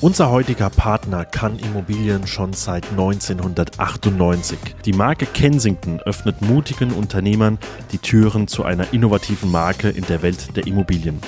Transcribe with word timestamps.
Unser 0.00 0.30
heutiger 0.30 0.70
Partner 0.70 1.24
kann 1.24 1.58
Immobilien 1.58 2.28
schon 2.28 2.52
seit 2.52 2.88
1998. 2.92 4.56
Die 4.84 4.92
Marke 4.92 5.26
Kensington 5.26 5.98
öffnet 5.98 6.40
mutigen 6.40 6.92
Unternehmern 6.92 7.58
die 7.90 7.98
Türen 7.98 8.46
zu 8.46 8.62
einer 8.62 8.92
innovativen 8.92 9.50
Marke 9.50 9.88
in 9.88 10.06
der 10.06 10.22
Welt 10.22 10.54
der 10.56 10.68
Immobilien. 10.68 11.20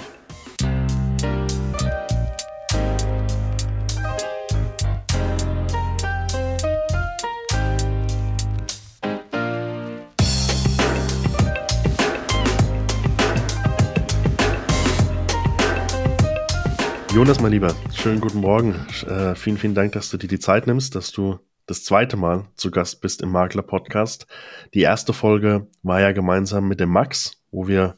Jonas, 17.17 17.41
mein 17.41 17.51
Lieber, 17.51 17.75
schönen 17.95 18.21
guten 18.21 18.41
Morgen. 18.41 18.75
Äh, 19.07 19.33
vielen, 19.33 19.57
vielen 19.57 19.73
Dank, 19.73 19.93
dass 19.93 20.11
du 20.11 20.17
dir 20.17 20.27
die 20.27 20.37
Zeit 20.37 20.67
nimmst, 20.67 20.93
dass 20.93 21.11
du 21.11 21.39
das 21.65 21.83
zweite 21.83 22.15
Mal 22.15 22.45
zu 22.57 22.69
Gast 22.69 23.01
bist 23.01 23.23
im 23.23 23.31
Makler 23.31 23.63
Podcast. 23.63 24.27
Die 24.75 24.81
erste 24.81 25.13
Folge 25.13 25.65
war 25.81 25.99
ja 25.99 26.11
gemeinsam 26.11 26.67
mit 26.67 26.79
dem 26.79 26.89
Max, 26.89 27.41
wo 27.49 27.67
wir 27.67 27.97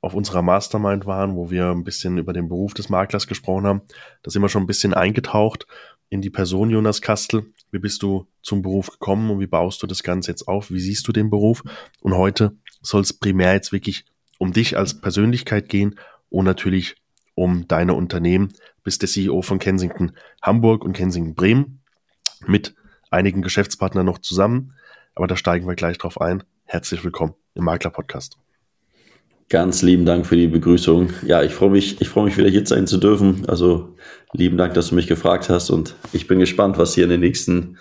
auf 0.00 0.14
unserer 0.14 0.40
Mastermind 0.40 1.04
waren, 1.04 1.36
wo 1.36 1.50
wir 1.50 1.72
ein 1.72 1.84
bisschen 1.84 2.16
über 2.16 2.32
den 2.32 2.48
Beruf 2.48 2.72
des 2.72 2.88
Maklers 2.88 3.26
gesprochen 3.26 3.66
haben. 3.66 3.82
Da 4.22 4.30
sind 4.30 4.40
wir 4.40 4.48
schon 4.48 4.62
ein 4.62 4.66
bisschen 4.66 4.94
eingetaucht 4.94 5.66
in 6.08 6.22
die 6.22 6.30
Person 6.30 6.70
Jonas 6.70 7.02
Kastel. 7.02 7.52
Wie 7.70 7.80
bist 7.80 8.02
du 8.02 8.28
zum 8.40 8.62
Beruf 8.62 8.88
gekommen 8.88 9.30
und 9.30 9.40
wie 9.40 9.46
baust 9.46 9.82
du 9.82 9.86
das 9.86 10.02
Ganze 10.02 10.30
jetzt 10.30 10.48
auf? 10.48 10.70
Wie 10.70 10.80
siehst 10.80 11.06
du 11.06 11.12
den 11.12 11.28
Beruf? 11.28 11.62
Und 12.00 12.16
heute 12.16 12.56
soll 12.80 13.02
es 13.02 13.12
primär 13.12 13.52
jetzt 13.52 13.72
wirklich 13.72 14.06
um 14.38 14.54
dich 14.54 14.78
als 14.78 15.02
Persönlichkeit 15.02 15.68
gehen 15.68 15.96
und 16.30 16.46
natürlich 16.46 16.96
um 17.34 17.66
deine 17.68 17.94
Unternehmen. 17.94 18.52
Bist 18.82 19.02
der 19.02 19.08
CEO 19.08 19.42
von 19.42 19.58
Kensington 19.58 20.12
Hamburg 20.42 20.84
und 20.84 20.92
Kensington 20.92 21.34
Bremen 21.34 21.80
mit 22.46 22.74
einigen 23.10 23.42
Geschäftspartnern 23.42 24.06
noch 24.06 24.18
zusammen. 24.18 24.74
Aber 25.14 25.26
da 25.26 25.36
steigen 25.36 25.66
wir 25.66 25.74
gleich 25.74 25.98
drauf 25.98 26.20
ein. 26.20 26.42
Herzlich 26.64 27.04
willkommen 27.04 27.34
im 27.54 27.64
Makler 27.64 27.90
Podcast. 27.90 28.38
Ganz 29.50 29.82
lieben 29.82 30.06
Dank 30.06 30.26
für 30.26 30.36
die 30.36 30.46
Begrüßung. 30.46 31.10
Ja, 31.26 31.42
ich 31.42 31.52
freue 31.52 31.70
mich, 31.70 32.00
ich 32.00 32.08
freue 32.08 32.24
mich 32.24 32.36
wieder 32.38 32.48
hier 32.48 32.66
sein 32.66 32.86
zu 32.86 32.96
dürfen. 32.96 33.46
Also 33.46 33.94
lieben 34.32 34.56
Dank, 34.56 34.74
dass 34.74 34.88
du 34.88 34.94
mich 34.94 35.06
gefragt 35.06 35.50
hast 35.50 35.70
und 35.70 35.94
ich 36.12 36.26
bin 36.26 36.38
gespannt, 36.38 36.78
was 36.78 36.94
hier 36.94 37.04
in 37.04 37.10
den 37.10 37.20
nächsten 37.20 37.76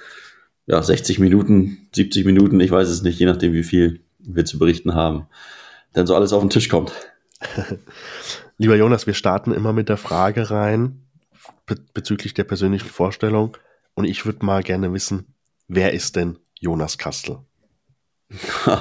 ja, 0.65 0.81
60 0.81 1.19
Minuten, 1.19 1.87
70 1.95 2.25
Minuten, 2.25 2.59
ich 2.59 2.71
weiß 2.71 2.89
es 2.89 3.01
nicht, 3.01 3.19
je 3.19 3.25
nachdem, 3.25 3.53
wie 3.53 3.63
viel 3.63 4.01
wir 4.19 4.45
zu 4.45 4.59
berichten 4.59 4.93
haben, 4.93 5.27
denn 5.95 6.05
so 6.05 6.15
alles 6.15 6.33
auf 6.33 6.41
den 6.41 6.49
Tisch 6.49 6.69
kommt. 6.69 6.91
Lieber 8.57 8.75
Jonas, 8.75 9.07
wir 9.07 9.13
starten 9.13 9.51
immer 9.51 9.73
mit 9.73 9.89
der 9.89 9.97
Frage 9.97 10.49
rein 10.49 11.03
be 11.65 11.75
bezüglich 11.93 12.33
der 12.33 12.43
persönlichen 12.43 12.89
Vorstellung. 12.89 13.57
Und 13.93 14.05
ich 14.05 14.25
würde 14.25 14.45
mal 14.45 14.63
gerne 14.63 14.93
wissen, 14.93 15.35
wer 15.67 15.93
ist 15.93 16.15
denn 16.15 16.39
Jonas 16.59 16.97
Kastel? 16.97 17.39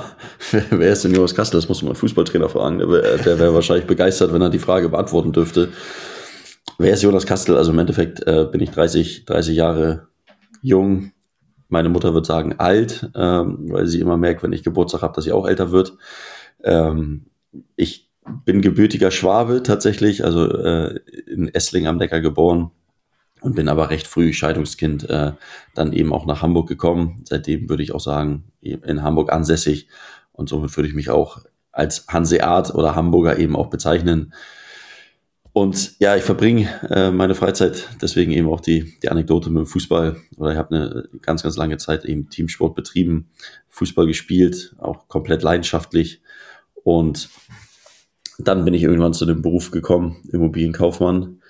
wer 0.71 0.93
ist 0.93 1.05
denn 1.05 1.15
Jonas 1.15 1.35
Kastel? 1.35 1.59
Das 1.59 1.69
muss 1.69 1.83
man 1.83 1.95
Fußballtrainer 1.95 2.49
fragen. 2.49 2.79
Der 2.79 2.89
wäre 2.89 3.39
wär 3.39 3.55
wahrscheinlich 3.55 3.87
begeistert, 3.87 4.33
wenn 4.33 4.43
er 4.43 4.51
die 4.51 4.59
Frage 4.59 4.89
beantworten 4.89 5.33
dürfte. 5.33 5.71
Wer 6.79 6.95
ist 6.95 7.03
Jonas 7.03 7.27
Kastel? 7.27 7.57
Also 7.57 7.73
im 7.73 7.79
Endeffekt 7.79 8.27
äh, 8.27 8.47
bin 8.51 8.61
ich 8.61 8.71
30, 8.71 9.27
30 9.27 9.55
Jahre 9.55 10.09
jung. 10.63 11.13
Meine 11.69 11.89
Mutter 11.89 12.15
wird 12.15 12.27
sagen 12.27 12.55
alt, 12.59 13.11
ähm, 13.15 13.71
weil 13.71 13.87
sie 13.87 14.01
immer 14.01 14.17
merkt, 14.17 14.43
wenn 14.43 14.53
ich 14.53 14.63
Geburtstag 14.63 15.03
habe, 15.03 15.15
dass 15.15 15.25
sie 15.25 15.33
auch 15.33 15.47
älter 15.47 15.71
wird. 15.71 15.95
Ähm, 16.63 17.27
ich 17.77 18.02
bin 18.45 18.63
gebürtiger 18.63 19.11
Schwabe 19.11 19.63
tatsächlich, 19.63 20.25
also 20.25 20.49
äh, 20.49 21.01
in 21.27 21.49
Essling 21.49 21.87
am 21.87 21.97
Neckar 21.97 22.21
geboren 22.21 22.71
und 23.41 23.57
bin 23.57 23.69
aber 23.69 23.91
recht 23.91 24.07
früh 24.07 24.33
Scheidungskind 24.33 25.09
äh, 25.11 25.33
dann 25.75 25.93
eben 25.93 26.13
auch 26.13 26.27
nach 26.27 26.43
Hamburg 26.43 26.69
gekommen. 26.69 27.23
Seitdem 27.29 27.69
würde 27.69 27.83
ich 27.83 27.93
auch 27.93 28.01
sagen, 28.01 28.45
in 28.61 29.03
Hamburg 29.03 29.33
ansässig 29.33 29.89
und 30.33 30.49
somit 30.49 30.77
würde 30.77 30.89
ich 30.89 30.95
mich 30.95 31.11
auch 31.11 31.41
als 31.73 32.07
Hanseat 32.09 32.75
oder 32.75 32.95
Hamburger 32.95 33.39
eben 33.39 33.57
auch 33.57 33.69
bezeichnen. 33.69 34.33
Und 35.55 35.99
ja, 35.99 36.17
ich 36.17 36.23
verbringe 36.23 36.69
äh, 36.89 37.11
meine 37.11 37.35
Freizeit, 37.35 37.89
deswegen 38.01 38.33
eben 38.33 38.49
auch 38.49 38.61
die, 38.61 38.99
die 39.03 39.11
Anekdote 39.11 39.51
mit 39.51 39.65
dem 39.65 39.67
Fußball. 39.67 40.17
Oder 40.39 40.53
ich 40.53 40.57
habe 40.59 40.75
eine 40.75 41.09
ganz, 41.21 41.43
ganz 41.43 41.57
lange 41.57 41.77
Zeit 41.77 42.07
eben 42.07 42.31
Teamsport 42.31 42.75
betrieben, 42.75 43.29
Fußball 43.69 44.07
gespielt, 44.07 44.75
auch 44.79 45.09
komplett 45.09 45.43
leidenschaftlich. 45.43 46.23
Und 46.85 47.29
dann 48.49 48.65
bin 48.65 48.75
ich 48.75 48.83
irgendwann 48.83 49.15
zu 49.15 49.27
dem 49.27 49.43
Beruf 49.43 49.71
gekommen, 49.71 50.23
Immobilienkaufmann, 50.33 51.41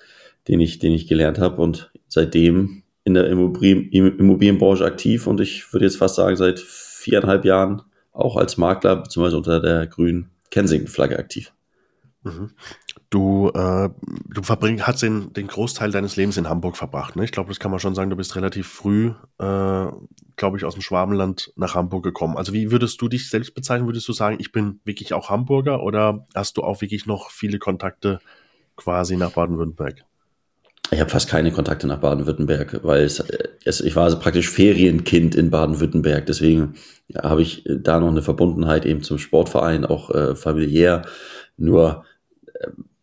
den 0.47 0.59
ich, 0.59 0.79
den 0.79 0.93
ich 0.93 1.07
gelernt 1.07 1.39
habe 1.39 1.61
und 1.61 1.91
seitdem 2.07 2.83
in 3.03 3.13
der 3.13 3.27
Immobilien, 3.27 3.89
Immobilienbranche 3.91 4.85
aktiv 4.85 5.27
und 5.27 5.41
ich 5.41 5.71
würde 5.73 5.85
jetzt 5.85 5.97
fast 5.97 6.15
sagen, 6.15 6.35
seit 6.35 6.59
viereinhalb 6.59 7.45
Jahren 7.45 7.81
auch 8.11 8.37
als 8.37 8.57
Makler 8.57 8.97
beziehungsweise 8.97 9.37
unter 9.37 9.59
der 9.59 9.87
grünen 9.87 10.29
Kensington-Flagge 10.51 11.17
aktiv. 11.17 11.51
Mhm. 12.23 12.51
Du, 13.13 13.51
äh, 13.53 13.89
du 14.33 14.41
verbring, 14.41 14.81
hast 14.81 15.03
den, 15.03 15.33
den 15.33 15.45
Großteil 15.45 15.91
deines 15.91 16.15
Lebens 16.15 16.35
in 16.37 16.49
Hamburg 16.49 16.75
verbracht. 16.75 17.15
Ne? 17.15 17.23
Ich 17.23 17.31
glaube, 17.31 17.49
das 17.49 17.59
kann 17.59 17.69
man 17.69 17.79
schon 17.79 17.93
sagen. 17.93 18.09
Du 18.09 18.15
bist 18.15 18.35
relativ 18.35 18.67
früh, 18.67 19.11
äh, 19.37 19.85
glaube 20.35 20.57
ich, 20.57 20.65
aus 20.65 20.73
dem 20.73 20.81
Schwabenland 20.81 21.53
nach 21.55 21.75
Hamburg 21.75 22.03
gekommen. 22.03 22.37
Also 22.37 22.53
wie 22.53 22.71
würdest 22.71 22.99
du 22.99 23.07
dich 23.07 23.29
selbst 23.29 23.53
bezeichnen? 23.53 23.87
Würdest 23.87 24.07
du 24.07 24.13
sagen, 24.13 24.37
ich 24.39 24.51
bin 24.51 24.79
wirklich 24.83 25.13
auch 25.13 25.29
Hamburger 25.29 25.83
oder 25.83 26.25
hast 26.33 26.57
du 26.57 26.63
auch 26.63 26.81
wirklich 26.81 27.05
noch 27.05 27.29
viele 27.29 27.59
Kontakte 27.59 28.19
quasi 28.77 29.15
nach 29.15 29.29
Baden-Württemberg? 29.29 30.03
Ich 30.89 30.99
habe 30.99 31.11
fast 31.11 31.29
keine 31.29 31.51
Kontakte 31.51 31.85
nach 31.85 31.99
Baden-Württemberg, 31.99 32.79
weil 32.83 33.03
es, 33.03 33.23
es, 33.63 33.79
ich 33.79 33.95
war 33.95 34.05
also 34.05 34.17
praktisch 34.17 34.49
Ferienkind 34.49 35.35
in 35.35 35.51
Baden-Württemberg. 35.51 36.25
Deswegen 36.25 36.73
habe 37.15 37.43
ich 37.43 37.63
da 37.67 37.99
noch 37.99 38.09
eine 38.09 38.23
Verbundenheit 38.23 38.87
eben 38.87 39.03
zum 39.03 39.19
Sportverein, 39.19 39.85
auch 39.85 40.09
äh, 40.09 40.35
familiär. 40.35 41.03
Nur 41.57 42.05
äh, 42.07 42.12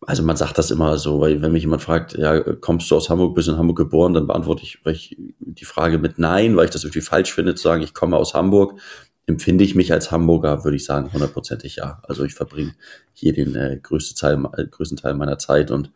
also 0.05 0.23
man 0.23 0.35
sagt 0.35 0.57
das 0.57 0.71
immer 0.71 0.97
so, 0.97 1.19
weil 1.21 1.41
wenn 1.41 1.51
mich 1.51 1.63
jemand 1.63 1.83
fragt, 1.83 2.17
ja, 2.17 2.39
kommst 2.39 2.89
du 2.89 2.95
aus 2.95 3.09
Hamburg, 3.09 3.35
bist 3.35 3.47
in 3.47 3.57
Hamburg 3.57 3.77
geboren, 3.77 4.13
dann 4.13 4.27
beantworte 4.27 4.63
ich, 4.63 4.83
weil 4.83 4.95
ich 4.95 5.15
die 5.39 5.65
Frage 5.65 5.99
mit 5.99 6.17
Nein, 6.17 6.55
weil 6.55 6.65
ich 6.65 6.71
das 6.71 6.83
irgendwie 6.83 7.01
falsch 7.01 7.33
finde, 7.33 7.55
zu 7.55 7.63
sagen, 7.63 7.83
ich 7.83 7.93
komme 7.93 8.17
aus 8.17 8.33
Hamburg. 8.33 8.79
Empfinde 9.27 9.63
ich 9.63 9.75
mich 9.75 9.93
als 9.93 10.11
Hamburger, 10.11 10.63
würde 10.63 10.75
ich 10.75 10.85
sagen, 10.85 11.13
hundertprozentig 11.13 11.75
ja. 11.75 12.01
Also 12.03 12.23
ich 12.23 12.33
verbringe 12.33 12.73
hier 13.13 13.33
den 13.33 13.55
äh, 13.55 13.79
größten, 13.81 14.17
Teil, 14.17 14.43
äh, 14.57 14.65
größten 14.65 14.97
Teil 14.97 15.13
meiner 15.13 15.37
Zeit 15.37 15.69
und 15.69 15.91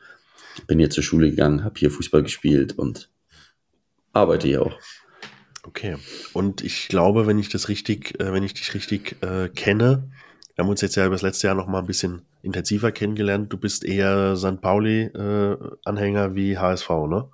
bin 0.67 0.77
hier 0.77 0.91
zur 0.91 1.03
Schule 1.03 1.29
gegangen, 1.31 1.63
habe 1.63 1.79
hier 1.79 1.89
Fußball 1.89 2.21
gespielt 2.21 2.77
und 2.77 3.09
arbeite 4.13 4.47
hier 4.47 4.61
auch. 4.61 4.77
Okay. 5.63 5.97
Und 6.33 6.63
ich 6.63 6.87
glaube, 6.89 7.25
wenn 7.25 7.39
ich 7.39 7.49
das 7.49 7.69
richtig, 7.69 8.19
äh, 8.19 8.31
wenn 8.31 8.43
ich 8.43 8.53
dich 8.53 8.75
richtig 8.75 9.17
äh, 9.23 9.49
kenne, 9.49 10.11
wir 10.55 10.63
haben 10.63 10.69
uns 10.69 10.81
jetzt 10.81 10.95
ja 10.95 11.05
über 11.05 11.15
das 11.15 11.21
letzte 11.21 11.47
Jahr 11.47 11.55
noch 11.55 11.67
mal 11.67 11.79
ein 11.79 11.85
bisschen 11.85 12.21
intensiver 12.41 12.91
kennengelernt. 12.91 13.51
Du 13.51 13.57
bist 13.57 13.83
eher 13.83 14.37
St. 14.37 14.61
Pauli-Anhänger 14.61 16.25
äh, 16.25 16.35
wie 16.35 16.57
HSV, 16.57 16.89
ne? 17.09 17.27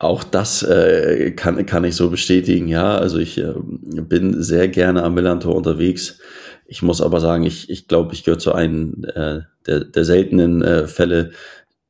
Auch 0.00 0.22
das 0.22 0.62
äh, 0.62 1.32
kann, 1.32 1.64
kann 1.66 1.84
ich 1.84 1.96
so 1.96 2.10
bestätigen, 2.10 2.68
ja. 2.68 2.96
Also 2.96 3.18
ich 3.18 3.38
äh, 3.38 3.54
bin 3.56 4.42
sehr 4.42 4.68
gerne 4.68 5.02
am 5.02 5.14
Millantor 5.14 5.56
unterwegs. 5.56 6.20
Ich 6.66 6.82
muss 6.82 7.00
aber 7.00 7.20
sagen, 7.20 7.44
ich, 7.44 7.70
ich 7.70 7.88
glaube, 7.88 8.12
ich 8.12 8.22
gehöre 8.22 8.38
zu 8.38 8.52
einem 8.52 9.04
äh, 9.14 9.40
der, 9.66 9.84
der 9.84 10.04
seltenen 10.04 10.62
äh, 10.62 10.86
Fälle. 10.86 11.30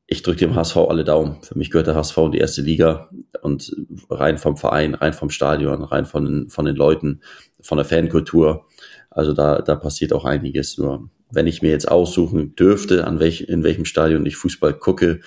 Ich 0.06 0.22
drücke 0.22 0.38
dem 0.38 0.54
HSV 0.54 0.76
alle 0.76 1.04
Daumen. 1.04 1.42
Für 1.42 1.58
mich 1.58 1.70
gehört 1.70 1.88
der 1.88 1.96
HSV 1.96 2.16
in 2.18 2.32
die 2.32 2.38
erste 2.38 2.62
Liga 2.62 3.10
und 3.42 3.76
rein 4.08 4.38
vom 4.38 4.56
Verein, 4.56 4.94
rein 4.94 5.12
vom 5.12 5.28
Stadion, 5.28 5.82
rein 5.82 6.06
von 6.06 6.48
von 6.48 6.64
den 6.64 6.76
Leuten, 6.76 7.20
von 7.60 7.76
der 7.76 7.84
Fankultur 7.84 8.64
also 9.10 9.32
da, 9.32 9.60
da 9.60 9.76
passiert 9.76 10.12
auch 10.12 10.24
einiges. 10.24 10.78
Nur 10.78 11.10
wenn 11.30 11.46
ich 11.46 11.62
mir 11.62 11.70
jetzt 11.70 11.90
aussuchen 11.90 12.54
dürfte, 12.56 13.06
an 13.06 13.20
welch, 13.20 13.42
in 13.42 13.64
welchem 13.64 13.84
Stadion 13.84 14.24
ich 14.26 14.36
Fußball 14.36 14.74
gucke, 14.74 15.20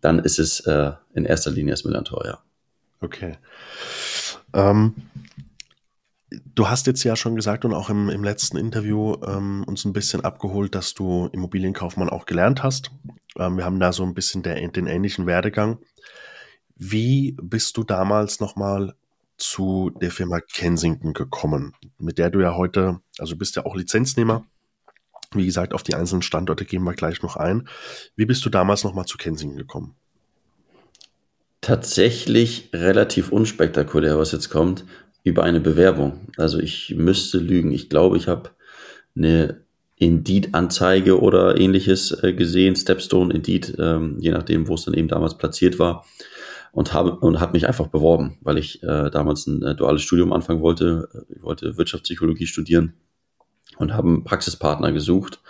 dann 0.00 0.18
ist 0.18 0.38
es 0.38 0.60
äh, 0.60 0.92
in 1.14 1.24
erster 1.24 1.50
Linie 1.50 1.72
das 1.72 1.84
Millantor, 1.84 2.26
ja. 2.26 2.38
Okay. 3.00 3.36
Ähm, 4.52 4.94
du 6.54 6.68
hast 6.68 6.86
jetzt 6.86 7.04
ja 7.04 7.16
schon 7.16 7.36
gesagt 7.36 7.64
und 7.64 7.74
auch 7.74 7.90
im, 7.90 8.08
im 8.08 8.24
letzten 8.24 8.56
Interview 8.56 9.16
ähm, 9.26 9.64
uns 9.66 9.84
ein 9.84 9.92
bisschen 9.92 10.22
abgeholt, 10.22 10.74
dass 10.74 10.94
du 10.94 11.28
Immobilienkaufmann 11.32 12.08
auch 12.08 12.26
gelernt 12.26 12.62
hast. 12.62 12.90
Ähm, 13.36 13.56
wir 13.56 13.64
haben 13.64 13.80
da 13.80 13.92
so 13.92 14.04
ein 14.04 14.14
bisschen 14.14 14.42
der, 14.42 14.66
den 14.68 14.86
ähnlichen 14.86 15.26
Werdegang. 15.26 15.78
Wie 16.76 17.36
bist 17.40 17.76
du 17.76 17.84
damals 17.84 18.40
nochmal 18.40 18.94
zu 19.36 19.90
der 20.00 20.10
Firma 20.10 20.40
Kensington 20.40 21.12
gekommen, 21.12 21.74
mit 21.98 22.18
der 22.18 22.30
du 22.30 22.40
ja 22.40 22.54
heute, 22.54 23.00
also 23.18 23.36
bist 23.36 23.56
ja 23.56 23.64
auch 23.64 23.76
Lizenznehmer. 23.76 24.44
Wie 25.34 25.46
gesagt, 25.46 25.74
auf 25.74 25.82
die 25.82 25.94
einzelnen 25.94 26.22
Standorte 26.22 26.64
gehen 26.64 26.84
wir 26.84 26.94
gleich 26.94 27.22
noch 27.22 27.36
ein. 27.36 27.68
Wie 28.16 28.26
bist 28.26 28.44
du 28.44 28.50
damals 28.50 28.84
nochmal 28.84 29.06
zu 29.06 29.18
Kensington 29.18 29.58
gekommen? 29.58 29.94
Tatsächlich 31.60 32.70
relativ 32.72 33.32
unspektakulär, 33.32 34.18
was 34.18 34.32
jetzt 34.32 34.50
kommt, 34.50 34.84
über 35.24 35.42
eine 35.42 35.60
Bewerbung. 35.60 36.28
Also 36.36 36.58
ich 36.58 36.94
müsste 36.96 37.38
lügen. 37.38 37.72
Ich 37.72 37.88
glaube, 37.88 38.16
ich 38.16 38.28
habe 38.28 38.50
eine 39.16 39.62
Indeed-Anzeige 39.96 41.20
oder 41.20 41.58
ähnliches 41.58 42.10
äh, 42.22 42.34
gesehen, 42.34 42.76
Stepstone, 42.76 43.32
Indeed, 43.32 43.76
ähm, 43.78 44.18
je 44.20 44.32
nachdem, 44.32 44.68
wo 44.68 44.74
es 44.74 44.84
dann 44.84 44.94
eben 44.94 45.08
damals 45.08 45.38
platziert 45.38 45.78
war 45.78 46.04
und 46.72 46.92
habe 46.92 47.12
und 47.12 47.40
habe 47.40 47.52
mich 47.52 47.66
einfach 47.66 47.86
beworben, 47.86 48.36
weil 48.42 48.58
ich 48.58 48.82
äh, 48.82 49.10
damals 49.10 49.46
ein 49.46 49.62
äh, 49.62 49.74
duales 49.74 50.02
Studium 50.02 50.32
anfangen 50.32 50.60
wollte. 50.60 51.08
Ich 51.34 51.42
wollte 51.42 51.78
Wirtschaftspsychologie 51.78 52.46
studieren 52.46 52.94
und 53.78 53.94
habe 53.94 54.08
einen 54.08 54.24
Praxispartner 54.24 54.92
gesucht 54.92 55.40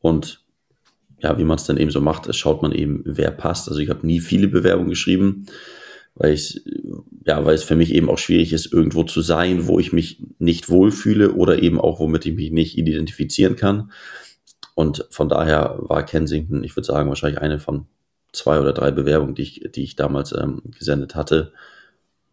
und 0.00 0.42
ja, 1.18 1.38
wie 1.38 1.44
man 1.44 1.56
es 1.56 1.64
dann 1.64 1.78
eben 1.78 1.90
so 1.90 2.00
macht, 2.00 2.32
schaut 2.34 2.60
man 2.60 2.72
eben, 2.72 3.02
wer 3.06 3.30
passt. 3.30 3.68
Also 3.68 3.80
ich 3.80 3.88
habe 3.88 4.06
nie 4.06 4.20
viele 4.20 4.48
Bewerbungen 4.48 4.90
geschrieben, 4.90 5.46
weil 6.14 6.34
ich 6.34 6.62
ja, 7.26 7.44
weil 7.44 7.54
es 7.54 7.62
für 7.62 7.76
mich 7.76 7.94
eben 7.94 8.10
auch 8.10 8.18
schwierig 8.18 8.52
ist, 8.52 8.72
irgendwo 8.72 9.02
zu 9.04 9.22
sein, 9.22 9.66
wo 9.66 9.78
ich 9.80 9.92
mich 9.92 10.22
nicht 10.38 10.68
wohlfühle 10.68 11.32
oder 11.32 11.62
eben 11.62 11.80
auch, 11.80 12.00
womit 12.00 12.26
ich 12.26 12.34
mich 12.34 12.50
nicht 12.50 12.76
identifizieren 12.76 13.56
kann. 13.56 13.90
Und 14.74 15.06
von 15.10 15.28
daher 15.28 15.76
war 15.78 16.04
Kensington, 16.04 16.64
ich 16.64 16.76
würde 16.76 16.86
sagen, 16.86 17.08
wahrscheinlich 17.08 17.40
eine 17.40 17.58
von 17.58 17.86
zwei 18.32 18.60
oder 18.60 18.72
drei 18.72 18.90
Bewerbungen, 18.90 19.34
die 19.34 19.42
ich, 19.42 19.70
die 19.74 19.84
ich 19.84 19.96
damals 19.96 20.32
ähm, 20.32 20.60
gesendet 20.78 21.14
hatte. 21.14 21.52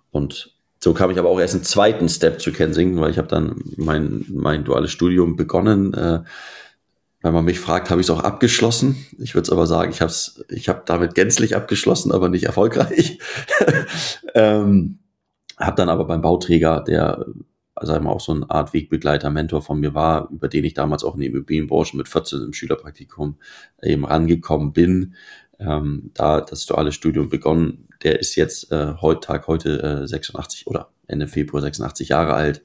Und 0.10 0.54
so 0.83 0.94
kam 0.94 1.12
ich 1.12 1.19
aber 1.19 1.30
auch 1.30 1.39
erst 1.39 1.54
einen 1.54 1.63
zweiten 1.63 2.10
Step 2.10 2.42
zu 2.42 2.51
Kensington, 2.51 3.00
weil 3.00 3.12
ich 3.12 3.18
habe 3.18 3.28
dann 3.28 3.62
mein, 3.78 4.25
mein 4.30 4.63
duales 4.63 4.92
Studium 4.92 5.36
begonnen. 5.36 5.94
Äh, 5.94 6.24
wenn 7.22 7.33
man 7.33 7.45
mich 7.45 7.60
fragt, 7.60 7.92
habe 7.92 8.01
ich 8.01 8.07
es 8.07 8.10
auch 8.10 8.24
abgeschlossen. 8.24 9.06
Ich 9.19 9.36
würde 9.36 9.44
es 9.44 9.51
aber 9.51 9.68
sagen, 9.68 9.92
ich 9.92 10.01
habe 10.01 10.12
ich 10.50 10.69
habe 10.69 10.81
damit 10.86 11.13
gänzlich 11.13 11.56
abgeschlossen, 11.56 12.12
aber 12.12 12.30
nicht 12.30 12.45
erfolgreich. 12.45 13.19
ähm, 14.33 14.98
habe 15.60 15.75
dann 15.75 15.89
aber 15.89 16.06
beim 16.06 16.22
Bauträger, 16.22 16.81
der 16.81 17.27
also 17.75 17.94
einmal 17.94 18.13
auch 18.13 18.22
so 18.22 18.31
eine 18.31 18.50
Art 18.50 18.74
Wegbegleiter, 18.74 19.30
Mentor 19.30 19.62
von 19.62 19.80
mir 19.80 19.94
war, 19.94 20.30
über 20.31 20.48
den 20.48 20.63
ich 20.66 20.74
damals 20.74 21.04
auch 21.04 21.16
in 21.16 21.22
die 21.22 21.27
Immobilienbranche 21.27 21.95
mit 21.95 22.07
14 22.07 22.42
im 22.42 22.54
Schülerpraktikum 22.54 23.38
eben 23.81 24.06
rangekommen 24.06 24.74
bin, 24.74 25.16
ähm, 25.60 26.12
da 26.13 26.42
das 26.42 26.66
duale 26.66 26.92
Studium 26.92 27.30
begonnen. 27.30 27.88
Der 28.03 28.19
ist 28.19 28.36
jetzt 28.36 28.71
äh, 28.71 28.95
heute 29.01 29.21
Tag 29.21 29.48
heute 29.48 30.01
äh, 30.03 30.07
86 30.07 30.68
oder 30.68 30.89
Ende 31.07 31.27
Februar 31.27 31.62
86 31.62 32.09
Jahre 32.09 32.33
alt 32.33 32.62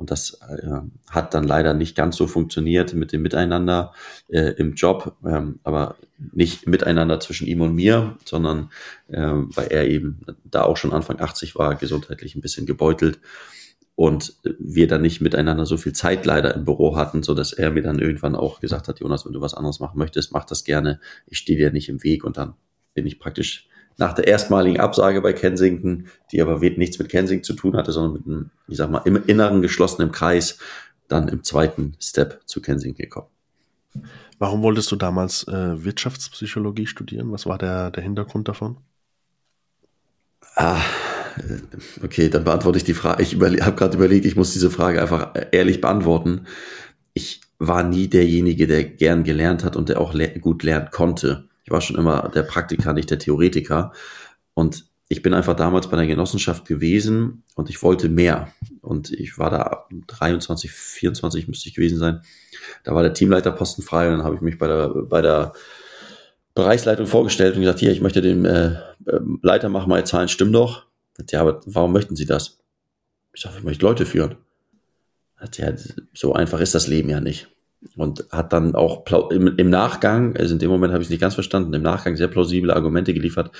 und 0.00 0.10
das 0.10 0.40
äh, 0.48 0.80
hat 1.10 1.34
dann 1.34 1.44
leider 1.44 1.74
nicht 1.74 1.94
ganz 1.94 2.16
so 2.16 2.26
funktioniert 2.26 2.94
mit 2.94 3.12
dem 3.12 3.20
Miteinander 3.20 3.92
äh, 4.28 4.54
im 4.56 4.72
Job, 4.72 5.16
ähm, 5.26 5.60
aber 5.62 5.96
nicht 6.32 6.66
miteinander 6.66 7.20
zwischen 7.20 7.46
ihm 7.46 7.60
und 7.60 7.74
mir, 7.74 8.16
sondern 8.24 8.70
äh, 9.08 9.20
weil 9.20 9.68
er 9.68 9.86
eben 9.86 10.20
da 10.44 10.62
auch 10.62 10.78
schon 10.78 10.94
Anfang 10.94 11.20
80 11.20 11.54
war, 11.56 11.74
gesundheitlich 11.74 12.34
ein 12.34 12.40
bisschen 12.40 12.64
gebeutelt 12.64 13.20
und 13.94 14.36
wir 14.58 14.88
dann 14.88 15.02
nicht 15.02 15.20
miteinander 15.20 15.66
so 15.66 15.76
viel 15.76 15.92
Zeit 15.92 16.24
leider 16.24 16.54
im 16.54 16.64
Büro 16.64 16.96
hatten, 16.96 17.22
so 17.22 17.34
dass 17.34 17.52
er 17.52 17.70
mir 17.70 17.82
dann 17.82 17.98
irgendwann 17.98 18.34
auch 18.34 18.60
gesagt 18.60 18.88
hat, 18.88 19.00
Jonas, 19.00 19.26
wenn 19.26 19.34
du 19.34 19.42
was 19.42 19.52
anderes 19.52 19.80
machen 19.80 19.98
möchtest, 19.98 20.32
mach 20.32 20.46
das 20.46 20.64
gerne. 20.64 20.98
Ich 21.26 21.36
stehe 21.36 21.58
dir 21.58 21.70
nicht 21.70 21.90
im 21.90 22.02
Weg 22.02 22.24
und 22.24 22.38
dann 22.38 22.54
bin 22.94 23.06
ich 23.06 23.18
praktisch 23.18 23.68
nach 23.96 24.14
der 24.14 24.26
erstmaligen 24.26 24.80
Absage 24.80 25.20
bei 25.20 25.32
Kensington, 25.32 26.06
die 26.32 26.40
aber 26.40 26.58
nichts 26.58 26.98
mit 26.98 27.08
Kensington 27.08 27.44
zu 27.44 27.54
tun 27.54 27.76
hatte, 27.76 27.92
sondern 27.92 28.12
mit 28.14 28.26
einem, 28.26 28.50
ich 28.68 28.76
sag 28.76 28.90
mal, 28.90 29.02
im 29.04 29.22
inneren 29.26 29.62
geschlossenen 29.62 30.10
Kreis, 30.10 30.58
dann 31.08 31.28
im 31.28 31.42
zweiten 31.42 31.94
Step 32.00 32.40
zu 32.46 32.62
Kensington 32.62 33.02
gekommen. 33.02 33.28
Warum 34.38 34.62
wolltest 34.62 34.90
du 34.90 34.96
damals 34.96 35.46
äh, 35.48 35.84
Wirtschaftspsychologie 35.84 36.86
studieren? 36.86 37.30
Was 37.30 37.44
war 37.44 37.58
der, 37.58 37.90
der 37.90 38.02
Hintergrund 38.02 38.48
davon? 38.48 38.78
Ah, 40.54 40.80
äh, 41.36 42.04
okay, 42.04 42.30
dann 42.30 42.44
beantworte 42.44 42.78
ich 42.78 42.84
die 42.84 42.94
Frage. 42.94 43.22
Ich 43.22 43.34
habe 43.34 43.76
gerade 43.76 43.96
überlegt, 43.96 44.24
ich 44.24 44.36
muss 44.36 44.54
diese 44.54 44.70
Frage 44.70 45.02
einfach 45.02 45.34
ehrlich 45.52 45.82
beantworten. 45.82 46.46
Ich 47.12 47.42
war 47.58 47.82
nie 47.82 48.08
derjenige, 48.08 48.66
der 48.66 48.84
gern 48.84 49.24
gelernt 49.24 49.62
hat 49.62 49.76
und 49.76 49.90
der 49.90 50.00
auch 50.00 50.14
le 50.14 50.30
gut 50.40 50.62
lernen 50.62 50.88
konnte. 50.90 51.49
Ich 51.70 51.72
war 51.72 51.80
schon 51.80 51.98
immer 51.98 52.28
der 52.34 52.42
Praktiker, 52.42 52.92
nicht 52.92 53.10
der 53.10 53.20
Theoretiker. 53.20 53.92
Und 54.54 54.86
ich 55.06 55.22
bin 55.22 55.34
einfach 55.34 55.54
damals 55.54 55.88
bei 55.88 55.96
der 55.96 56.08
Genossenschaft 56.08 56.66
gewesen 56.66 57.44
und 57.54 57.70
ich 57.70 57.80
wollte 57.84 58.08
mehr. 58.08 58.52
Und 58.80 59.12
ich 59.12 59.38
war 59.38 59.50
da 59.50 59.86
23, 60.08 60.68
24 60.68 61.46
müsste 61.46 61.68
ich 61.68 61.76
gewesen 61.76 61.98
sein. 61.98 62.22
Da 62.82 62.92
war 62.92 63.04
der 63.04 63.14
Teamleiterposten 63.14 63.84
frei 63.84 64.08
und 64.08 64.18
dann 64.18 64.24
habe 64.24 64.34
ich 64.34 64.40
mich 64.40 64.58
bei 64.58 64.66
der, 64.66 64.88
bei 64.88 65.22
der 65.22 65.52
Bereichsleitung 66.56 67.06
vorgestellt 67.06 67.54
und 67.54 67.60
gesagt, 67.60 67.78
hier, 67.78 67.92
ich 67.92 68.00
möchte 68.00 68.20
den 68.20 68.44
äh, 68.44 68.72
äh 69.06 69.20
Leiter 69.40 69.68
machen, 69.68 69.90
meine 69.90 70.02
Zahlen 70.02 70.26
stimmen 70.26 70.52
doch. 70.52 70.86
Ja, 71.30 71.42
aber 71.42 71.60
warum 71.66 71.92
möchten 71.92 72.16
Sie 72.16 72.26
das? 72.26 72.58
Ich 73.32 73.42
sage, 73.42 73.58
ich 73.58 73.64
möchte 73.64 73.86
Leute 73.86 74.06
führen. 74.06 74.38
Ja, 75.56 75.72
so 76.14 76.32
einfach 76.32 76.58
ist 76.58 76.74
das 76.74 76.88
Leben 76.88 77.10
ja 77.10 77.20
nicht. 77.20 77.48
Und 77.96 78.26
hat 78.30 78.52
dann 78.52 78.74
auch 78.74 79.04
im, 79.30 79.56
im 79.56 79.70
Nachgang, 79.70 80.36
also 80.36 80.52
in 80.52 80.58
dem 80.58 80.70
Moment 80.70 80.92
habe 80.92 81.02
ich 81.02 81.06
es 81.06 81.10
nicht 81.10 81.20
ganz 81.20 81.34
verstanden, 81.34 81.72
im 81.72 81.82
Nachgang 81.82 82.16
sehr 82.16 82.28
plausible 82.28 82.74
Argumente 82.74 83.14
geliefert, 83.14 83.52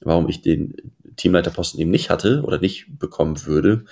warum 0.00 0.28
ich 0.28 0.40
den 0.40 0.74
Teamleiterposten 1.16 1.80
eben 1.80 1.90
nicht 1.90 2.10
hatte 2.10 2.42
oder 2.42 2.58
nicht 2.58 2.98
bekommen 2.98 3.44
würde. 3.46 3.84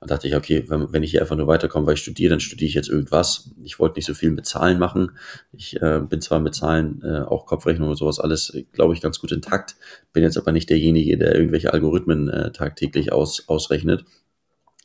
Und 0.00 0.10
dachte 0.10 0.28
ich, 0.28 0.36
okay, 0.36 0.64
wenn, 0.68 0.92
wenn 0.92 1.02
ich 1.02 1.10
hier 1.10 1.20
einfach 1.20 1.36
nur 1.36 1.48
weiterkomme, 1.48 1.86
weil 1.86 1.94
ich 1.94 2.00
studiere, 2.00 2.30
dann 2.30 2.40
studiere 2.40 2.68
ich 2.68 2.74
jetzt 2.74 2.88
irgendwas. 2.88 3.50
Ich 3.64 3.80
wollte 3.80 3.98
nicht 3.98 4.06
so 4.06 4.14
viel 4.14 4.30
mit 4.30 4.46
Zahlen 4.46 4.78
machen. 4.78 5.12
Ich 5.52 5.80
äh, 5.82 6.00
bin 6.00 6.20
zwar 6.20 6.38
mit 6.38 6.54
Zahlen, 6.54 7.02
äh, 7.02 7.20
auch 7.20 7.46
Kopfrechnung 7.46 7.88
und 7.88 7.96
sowas 7.96 8.20
alles, 8.20 8.56
glaube 8.72 8.94
ich, 8.94 9.00
ganz 9.00 9.18
gut 9.18 9.32
intakt, 9.32 9.76
bin 10.12 10.22
jetzt 10.22 10.38
aber 10.38 10.52
nicht 10.52 10.70
derjenige, 10.70 11.18
der 11.18 11.34
irgendwelche 11.34 11.72
Algorithmen 11.72 12.28
äh, 12.28 12.52
tagtäglich 12.52 13.12
aus, 13.12 13.48
ausrechnet. 13.48 14.04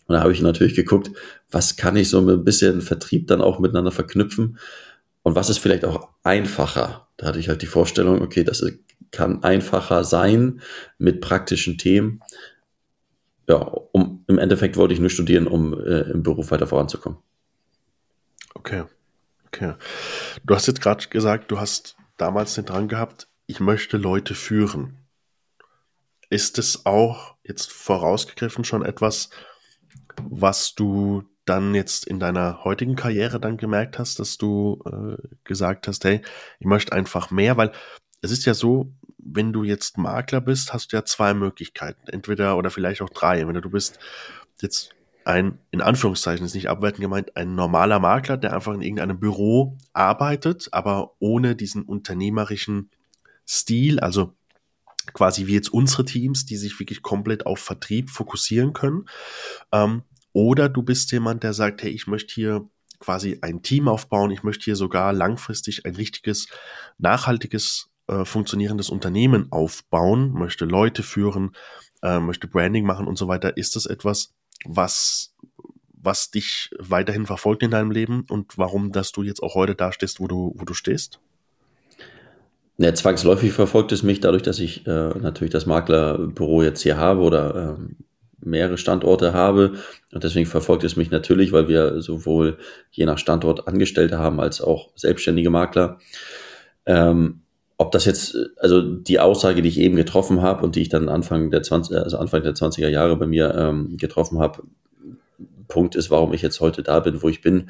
Und 0.05 0.13
da 0.15 0.21
habe 0.21 0.31
ich 0.33 0.41
natürlich 0.41 0.75
geguckt, 0.75 1.11
was 1.49 1.75
kann 1.75 1.95
ich 1.95 2.09
so 2.09 2.19
ein 2.19 2.43
bisschen 2.43 2.81
Vertrieb 2.81 3.27
dann 3.27 3.41
auch 3.41 3.59
miteinander 3.59 3.91
verknüpfen 3.91 4.57
und 5.21 5.35
was 5.35 5.49
ist 5.49 5.59
vielleicht 5.59 5.85
auch 5.85 6.09
einfacher. 6.23 7.07
Da 7.17 7.27
hatte 7.27 7.39
ich 7.39 7.49
halt 7.49 7.61
die 7.61 7.67
Vorstellung, 7.67 8.21
okay, 8.21 8.43
das 8.43 8.65
kann 9.11 9.43
einfacher 9.43 10.03
sein 10.03 10.61
mit 10.97 11.21
praktischen 11.21 11.77
Themen 11.77 12.21
ja, 13.47 13.55
um 13.57 14.23
im 14.27 14.37
Endeffekt 14.37 14.77
wollte 14.77 14.93
ich 14.93 14.99
nur 14.99 15.09
studieren, 15.09 15.47
um 15.47 15.73
äh, 15.73 16.01
im 16.11 16.23
Beruf 16.23 16.51
weiter 16.51 16.67
voranzukommen. 16.67 17.19
Okay. 18.53 18.83
Okay. 19.47 19.73
Du 20.43 20.55
hast 20.55 20.67
jetzt 20.67 20.81
gerade 20.81 21.07
gesagt, 21.07 21.51
du 21.51 21.59
hast 21.59 21.95
damals 22.17 22.55
den 22.55 22.65
Drang 22.65 22.87
gehabt, 22.87 23.27
ich 23.45 23.59
möchte 23.59 23.97
Leute 23.97 24.33
führen. 24.33 24.97
Ist 26.29 26.57
es 26.57 26.85
auch 26.85 27.35
jetzt 27.43 27.71
vorausgegriffen 27.71 28.63
schon 28.63 28.83
etwas, 28.83 29.29
was 30.29 30.75
du 30.75 31.23
dann 31.45 31.75
jetzt 31.75 32.05
in 32.07 32.19
deiner 32.19 32.63
heutigen 32.63 32.95
Karriere 32.95 33.39
dann 33.39 33.57
gemerkt 33.57 33.99
hast, 33.99 34.19
dass 34.19 34.37
du 34.37 34.81
äh, 34.85 35.21
gesagt 35.43 35.87
hast, 35.87 36.05
hey, 36.05 36.21
ich 36.59 36.65
möchte 36.65 36.93
einfach 36.93 37.31
mehr, 37.31 37.57
weil 37.57 37.71
es 38.21 38.31
ist 38.31 38.45
ja 38.45 38.53
so, 38.53 38.93
wenn 39.17 39.51
du 39.51 39.63
jetzt 39.63 39.97
Makler 39.97 40.41
bist, 40.41 40.73
hast 40.73 40.91
du 40.91 40.97
ja 40.97 41.03
zwei 41.03 41.33
Möglichkeiten. 41.33 42.09
Entweder 42.09 42.57
oder 42.57 42.69
vielleicht 42.69 43.01
auch 43.01 43.09
drei. 43.09 43.45
Wenn 43.45 43.61
du 43.61 43.69
bist 43.69 43.99
jetzt 44.61 44.95
ein, 45.25 45.59
in 45.71 45.81
Anführungszeichen 45.81 46.45
ist 46.45 46.55
nicht 46.55 46.69
abwertend 46.69 47.01
gemeint, 47.01 47.35
ein 47.35 47.55
normaler 47.55 47.99
Makler, 47.99 48.37
der 48.37 48.53
einfach 48.53 48.73
in 48.73 48.81
irgendeinem 48.81 49.19
Büro 49.19 49.77
arbeitet, 49.93 50.69
aber 50.71 51.13
ohne 51.19 51.55
diesen 51.55 51.83
unternehmerischen 51.83 52.89
Stil, 53.45 53.99
also 53.99 54.33
quasi 55.11 55.47
wie 55.47 55.53
jetzt 55.53 55.73
unsere 55.73 56.05
Teams, 56.05 56.45
die 56.45 56.57
sich 56.57 56.79
wirklich 56.79 57.01
komplett 57.01 57.45
auf 57.45 57.59
Vertrieb 57.59 58.09
fokussieren 58.09 58.73
können. 58.73 59.05
Ähm, 59.71 60.03
oder 60.31 60.69
du 60.69 60.81
bist 60.81 61.11
jemand, 61.11 61.43
der 61.43 61.53
sagt, 61.53 61.83
hey, 61.83 61.91
ich 61.91 62.07
möchte 62.07 62.33
hier 62.33 62.67
quasi 62.99 63.37
ein 63.41 63.61
Team 63.61 63.87
aufbauen, 63.87 64.31
ich 64.31 64.43
möchte 64.43 64.63
hier 64.63 64.75
sogar 64.75 65.13
langfristig 65.13 65.85
ein 65.85 65.95
richtiges, 65.95 66.47
nachhaltiges 66.97 67.89
äh, 68.07 68.25
funktionierendes 68.25 68.89
Unternehmen 68.89 69.51
aufbauen, 69.51 70.31
möchte 70.33 70.65
Leute 70.65 71.03
führen, 71.03 71.51
äh, 72.01 72.19
möchte 72.19 72.47
Branding 72.47 72.85
machen 72.85 73.07
und 73.07 73.17
so 73.17 73.27
weiter, 73.27 73.57
ist 73.57 73.75
das 73.75 73.85
etwas, 73.85 74.33
was, 74.65 75.35
was 75.89 76.31
dich 76.31 76.71
weiterhin 76.79 77.25
verfolgt 77.25 77.63
in 77.63 77.71
deinem 77.71 77.91
Leben 77.91 78.25
und 78.29 78.57
warum, 78.57 78.91
dass 78.91 79.11
du 79.11 79.23
jetzt 79.23 79.43
auch 79.43 79.55
heute 79.55 79.75
da 79.75 79.91
stehst, 79.91 80.19
wo 80.19 80.27
du, 80.27 80.53
wo 80.55 80.63
du 80.65 80.73
stehst? 80.73 81.19
Ja, 82.77 82.93
zwangsläufig 82.93 83.53
verfolgt 83.53 83.91
es 83.91 84.01
mich 84.01 84.19
dadurch, 84.19 84.41
dass 84.41 84.59
ich 84.59 84.87
äh, 84.87 85.09
natürlich 85.19 85.51
das 85.51 85.67
Maklerbüro 85.67 86.63
jetzt 86.63 86.81
hier 86.81 86.97
habe 86.97 87.21
oder 87.21 87.77
äh, 87.77 87.93
mehrere 88.39 88.77
Standorte 88.77 89.33
habe. 89.33 89.73
Und 90.11 90.23
deswegen 90.23 90.47
verfolgt 90.47 90.83
es 90.83 90.95
mich 90.95 91.11
natürlich, 91.11 91.51
weil 91.51 91.67
wir 91.67 92.01
sowohl 92.01 92.57
je 92.91 93.05
nach 93.05 93.19
Standort 93.19 93.67
Angestellte 93.67 94.17
haben 94.17 94.39
als 94.39 94.59
auch 94.59 94.89
selbstständige 94.95 95.51
Makler. 95.51 95.99
Ähm, 96.85 97.41
ob 97.77 97.91
das 97.91 98.05
jetzt, 98.05 98.37
also 98.57 98.81
die 98.81 99.19
Aussage, 99.19 99.61
die 99.61 99.69
ich 99.69 99.79
eben 99.79 99.95
getroffen 99.95 100.41
habe 100.41 100.63
und 100.63 100.75
die 100.75 100.81
ich 100.81 100.89
dann 100.89 101.09
Anfang 101.09 101.51
der 101.51 101.63
20, 101.63 101.97
also 101.97 102.17
Anfang 102.17 102.43
der 102.43 102.53
20er 102.53 102.87
Jahre 102.87 103.17
bei 103.17 103.27
mir 103.27 103.53
ähm, 103.55 103.97
getroffen 103.97 104.39
habe, 104.39 104.63
Punkt 105.67 105.95
ist, 105.95 106.11
warum 106.11 106.33
ich 106.33 106.41
jetzt 106.41 106.59
heute 106.59 106.83
da 106.83 106.99
bin, 106.99 107.21
wo 107.21 107.29
ich 107.29 107.41
bin, 107.41 107.69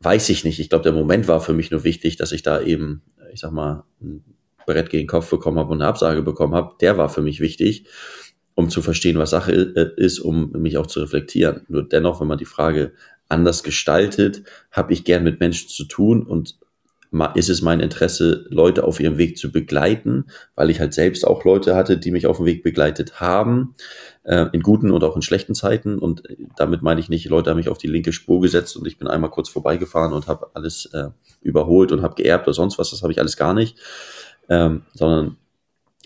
weiß 0.00 0.28
ich 0.30 0.44
nicht. 0.44 0.60
Ich 0.60 0.68
glaube, 0.70 0.84
der 0.84 0.92
Moment 0.92 1.28
war 1.28 1.40
für 1.40 1.52
mich 1.52 1.70
nur 1.70 1.84
wichtig, 1.84 2.16
dass 2.16 2.32
ich 2.32 2.42
da 2.42 2.60
eben, 2.60 3.02
ich 3.32 3.40
sag 3.40 3.52
mal, 3.52 3.84
Brett 4.66 4.90
gegen 4.90 5.04
den 5.04 5.10
Kopf 5.10 5.30
bekommen 5.30 5.58
habe 5.58 5.72
und 5.72 5.80
eine 5.80 5.88
Absage 5.88 6.22
bekommen 6.22 6.54
habe. 6.54 6.74
Der 6.80 6.98
war 6.98 7.08
für 7.08 7.22
mich 7.22 7.40
wichtig 7.40 7.86
um 8.60 8.68
zu 8.68 8.82
verstehen, 8.82 9.18
was 9.18 9.30
Sache 9.30 9.52
äh, 9.52 9.90
ist, 9.96 10.20
um 10.20 10.52
mich 10.52 10.76
auch 10.76 10.86
zu 10.86 11.00
reflektieren. 11.00 11.62
Nur 11.68 11.82
dennoch, 11.82 12.20
wenn 12.20 12.28
man 12.28 12.38
die 12.38 12.44
Frage 12.44 12.92
anders 13.28 13.62
gestaltet, 13.62 14.42
habe 14.70 14.92
ich 14.92 15.04
gern 15.04 15.24
mit 15.24 15.40
Menschen 15.40 15.68
zu 15.68 15.84
tun 15.84 16.22
und 16.24 16.58
ist 17.34 17.48
es 17.48 17.60
mein 17.60 17.80
Interesse, 17.80 18.46
Leute 18.50 18.84
auf 18.84 19.00
ihrem 19.00 19.18
Weg 19.18 19.36
zu 19.36 19.50
begleiten, 19.50 20.26
weil 20.54 20.70
ich 20.70 20.78
halt 20.78 20.94
selbst 20.94 21.26
auch 21.26 21.44
Leute 21.44 21.74
hatte, 21.74 21.98
die 21.98 22.12
mich 22.12 22.28
auf 22.28 22.36
dem 22.36 22.46
Weg 22.46 22.62
begleitet 22.62 23.20
haben, 23.20 23.74
äh, 24.22 24.46
in 24.52 24.62
guten 24.62 24.92
und 24.92 25.02
auch 25.02 25.16
in 25.16 25.22
schlechten 25.22 25.56
Zeiten. 25.56 25.98
Und 25.98 26.22
damit 26.56 26.82
meine 26.82 27.00
ich 27.00 27.08
nicht, 27.08 27.28
Leute 27.28 27.50
haben 27.50 27.56
mich 27.56 27.68
auf 27.68 27.78
die 27.78 27.88
linke 27.88 28.12
Spur 28.12 28.40
gesetzt 28.40 28.76
und 28.76 28.86
ich 28.86 28.96
bin 28.96 29.08
einmal 29.08 29.30
kurz 29.30 29.48
vorbeigefahren 29.48 30.12
und 30.12 30.28
habe 30.28 30.50
alles 30.54 30.88
äh, 30.92 31.08
überholt 31.40 31.90
und 31.90 32.02
habe 32.02 32.14
geerbt 32.14 32.46
oder 32.46 32.54
sonst 32.54 32.78
was. 32.78 32.90
Das 32.90 33.02
habe 33.02 33.12
ich 33.12 33.18
alles 33.18 33.36
gar 33.36 33.54
nicht, 33.54 33.76
ähm, 34.50 34.82
sondern 34.92 35.36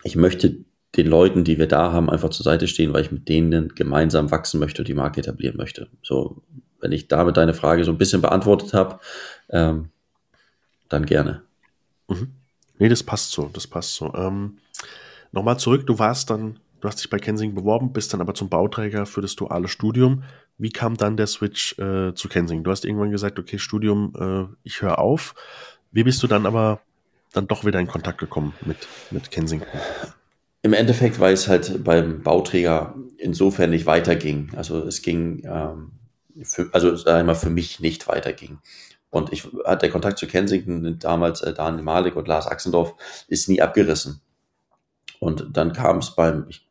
ich 0.05 0.15
möchte 0.15 0.65
den 0.97 1.09
Leuten, 1.09 1.43
die 1.43 1.59
wir 1.59 1.67
da 1.67 1.91
haben, 1.91 2.09
einfach 2.09 2.31
zur 2.31 2.45
Seite 2.45 2.69
stehen, 2.69 2.93
weil 2.93 3.03
ich 3.03 3.11
mit 3.11 3.29
denen 3.29 3.71
gemeinsam 3.75 4.31
wachsen 4.31 4.61
möchte 4.61 4.83
und 4.83 4.89
die 4.89 4.95
Marke 4.95 5.21
etablieren 5.21 5.57
möchte. 5.57 5.89
So, 6.03 6.43
wenn 6.81 6.93
ich 6.93 7.09
damit 7.09 7.37
deine 7.37 7.55
Frage 7.55 7.83
so 7.83 7.91
ein 7.91 7.99
bisschen 7.99 8.23
beantwortet 8.23 8.73
habe, 8.75 9.01
ähm, 9.51 9.89
dann 10.89 11.05
gerne. 11.05 11.43
Mhm. 12.09 12.29
Nee, 12.79 12.89
das 12.89 13.03
passt 13.03 13.33
so, 13.33 13.51
das 13.53 13.67
passt 13.67 13.97
so. 13.97 14.15
Ähm, 14.15 14.59
Nochmal 15.35 15.59
zurück, 15.59 15.85
du 15.85 15.99
warst 15.99 16.31
dann, 16.31 16.61
du 16.81 16.87
hast 16.87 17.01
dich 17.01 17.11
bei 17.11 17.19
Kensing 17.19 17.57
beworben, 17.57 17.93
bist 17.93 18.13
dann 18.13 18.21
aber 18.21 18.35
zum 18.35 18.49
Bauträger 18.49 19.05
für 19.05 19.21
das 19.21 19.35
duale 19.35 19.67
Studium. 19.67 20.23
Wie 20.59 20.71
kam 20.71 20.97
dann 20.97 21.17
der 21.17 21.27
Switch 21.27 21.77
äh, 21.77 22.15
zu 22.15 22.29
Kensing? 22.29 22.63
Du 22.63 22.71
hast 22.71 22.85
irgendwann 22.85 23.11
gesagt, 23.11 23.41
okay, 23.41 23.59
Studium, 23.59 24.13
äh, 24.17 24.55
ich 24.63 24.81
höre 24.81 25.01
auf. 25.01 25.35
Wie 25.91 26.05
bist 26.05 26.23
du 26.23 26.29
dann 26.29 26.47
aber 26.47 26.83
dann 27.35 27.47
doch 27.47 27.65
wieder 27.65 27.81
in 27.81 27.87
Kontakt 27.87 28.19
gekommen 28.19 28.55
mit, 28.65 28.77
mit 29.11 29.31
Kensington? 29.31 29.69
Im 30.63 30.73
Endeffekt, 30.73 31.21
weil 31.21 31.35
es 31.35 31.49
halt 31.49 31.85
beim 31.85 32.23
Bauträger 32.23 32.95
insofern 33.19 33.71
nicht 33.71 33.87
weiterging. 33.87 34.51
Also 34.57 34.87
es 34.87 35.03
ging, 35.03 35.43
ähm, 35.45 35.93
für, 36.43 36.71
also 36.73 37.05
einmal 37.11 37.35
für 37.35 37.51
mich 37.51 37.81
nicht 37.81 38.09
weiterging. 38.09 38.59
Und 39.11 39.33
ich 39.33 39.45
hatte 39.65 39.83
der 39.83 39.91
Kontakt 39.91 40.19
zu 40.19 40.27
Kensington 40.27 40.99
damals, 40.99 41.43
äh, 41.43 41.55
Daniel 41.55 41.85
Malik 41.85 42.17
und 42.17 42.27
Lars 42.27 42.47
Axendorf, 42.47 42.95
ist 43.29 43.49
nie 43.49 43.61
abgerissen. 43.61 44.21
Und 45.21 45.49
dann 45.53 45.73
kam 45.73 45.99
es 45.99 46.15
beim 46.17 46.47
ich, 46.49 46.69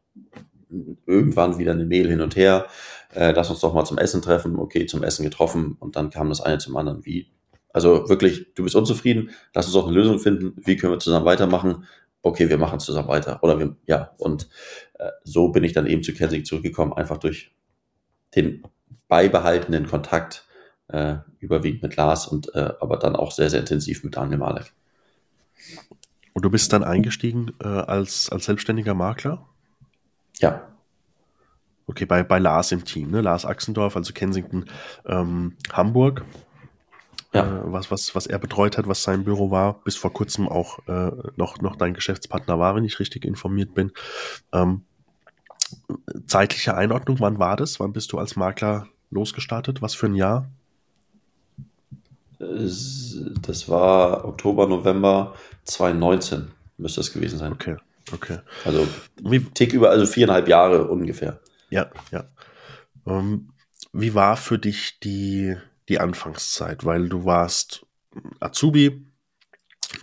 irgendwann 1.06 1.58
wieder 1.58 1.72
eine 1.72 1.86
Mail 1.86 2.10
hin 2.10 2.22
und 2.22 2.36
her, 2.36 2.68
äh, 3.14 3.32
lass 3.32 3.50
uns 3.50 3.60
doch 3.60 3.74
mal 3.74 3.86
zum 3.86 3.98
Essen 3.98 4.22
treffen, 4.22 4.58
okay, 4.58 4.86
zum 4.86 5.04
Essen 5.04 5.24
getroffen 5.24 5.78
und 5.80 5.96
dann 5.96 6.10
kam 6.10 6.30
das 6.30 6.42
eine 6.42 6.58
zum 6.58 6.76
anderen. 6.76 7.06
Wie? 7.06 7.28
Also 7.74 8.08
wirklich, 8.08 8.54
du 8.54 8.64
bist 8.64 8.76
unzufrieden, 8.76 9.32
lass 9.54 9.66
uns 9.66 9.74
doch 9.74 9.88
eine 9.88 9.96
Lösung 9.96 10.20
finden, 10.20 10.54
wie 10.64 10.78
können 10.78 10.94
wir 10.94 11.00
zusammen 11.00 11.26
weitermachen? 11.26 11.86
okay, 12.24 12.50
wir 12.50 12.58
machen 12.58 12.80
zusammen 12.80 13.10
weiter. 13.10 13.44
Oder 13.44 13.60
wir, 13.60 13.76
ja, 13.86 14.12
und 14.18 14.50
äh, 14.98 15.10
so 15.24 15.50
bin 15.50 15.64
ich 15.64 15.74
dann 15.74 15.86
eben 15.86 16.02
zu 16.02 16.14
Kensing 16.14 16.46
zurückgekommen, 16.46 16.94
einfach 16.94 17.18
durch 17.18 17.54
den 18.36 18.64
beibehaltenen 19.08 19.86
Kontakt, 19.86 20.48
äh, 20.88 21.18
überwiegend 21.40 21.84
mit 21.84 21.96
Lars 21.96 22.28
und 22.28 22.54
äh, 22.56 22.74
aber 22.80 22.98
dann 22.98 23.16
auch 23.16 23.32
sehr, 23.32 23.50
sehr 23.50 23.60
intensiv 23.60 24.04
mit 24.04 24.16
Daniel 24.16 24.40
Malek. 24.40 24.74
Und 26.34 26.44
du 26.44 26.50
bist 26.50 26.74
dann 26.74 26.84
eingestiegen 26.84 27.54
äh, 27.62 27.68
als, 27.68 28.30
als 28.30 28.46
selbstständiger 28.46 28.94
Makler? 28.94 29.46
Ja. 30.40 30.68
Okay, 31.86 32.06
bei, 32.06 32.24
bei 32.24 32.40
Lars 32.40 32.72
im 32.72 32.86
Team, 32.86 33.12
ne? 33.12 33.22
Lars 33.22 33.46
Axendorf, 33.46 33.98
also 33.98 34.14
Kensington, 34.14 34.66
ähm, 35.06 35.58
Hamburg 35.72 36.26
ja. 37.34 37.46
äh, 37.46 37.62
was, 37.66 37.92
was, 37.92 38.16
was 38.16 38.28
er 38.28 38.40
betreut 38.40 38.78
hat, 38.78 38.88
was 38.88 39.04
sein 39.04 39.24
Büro 39.24 39.52
war, 39.52 39.82
bis 39.84 39.96
vor 39.96 40.14
kurzem 40.14 40.48
auch 40.48 40.80
äh, 40.88 41.12
noch, 41.36 41.60
noch 41.62 41.76
dein 41.76 41.94
Geschäftspartner 41.94 42.60
war, 42.60 42.76
wenn 42.76 42.86
ich 42.86 43.00
richtig 43.00 43.26
informiert 43.26 43.74
bin. 43.74 43.92
Ähm, 44.52 44.84
zeitliche 46.28 46.76
Einordnung, 46.76 47.20
wann 47.20 47.40
war 47.40 47.56
das? 47.56 47.80
Wann 47.80 47.94
bist 47.94 48.12
du 48.12 48.20
als 48.20 48.36
Makler 48.36 48.88
losgestartet? 49.10 49.82
Was 49.82 49.96
für 49.96 50.08
ein 50.08 50.16
Jahr? 50.16 50.50
Das 52.40 53.70
war 53.70 54.26
Oktober, 54.26 54.68
November 54.68 55.34
2019 55.66 56.52
müsste 56.78 57.02
es 57.02 57.14
gewesen 57.14 57.40
sein. 57.40 57.54
Okay, 57.54 57.78
okay. 58.12 58.40
Also 58.66 58.88
wie, 59.22 59.40
Tick 59.40 59.74
über, 59.74 59.90
also 59.90 60.06
viereinhalb 60.06 60.48
Jahre 60.48 60.88
ungefähr. 60.88 61.40
Ja, 61.70 61.90
ja. 62.12 62.26
Ähm, 63.06 63.50
wie 63.94 64.14
war 64.14 64.38
für 64.38 64.60
dich 64.60 65.00
die, 65.00 65.56
die 65.90 66.00
Anfangszeit, 66.00 66.86
weil 66.86 67.10
du 67.10 67.26
warst 67.26 67.86
Azubi, 68.40 69.06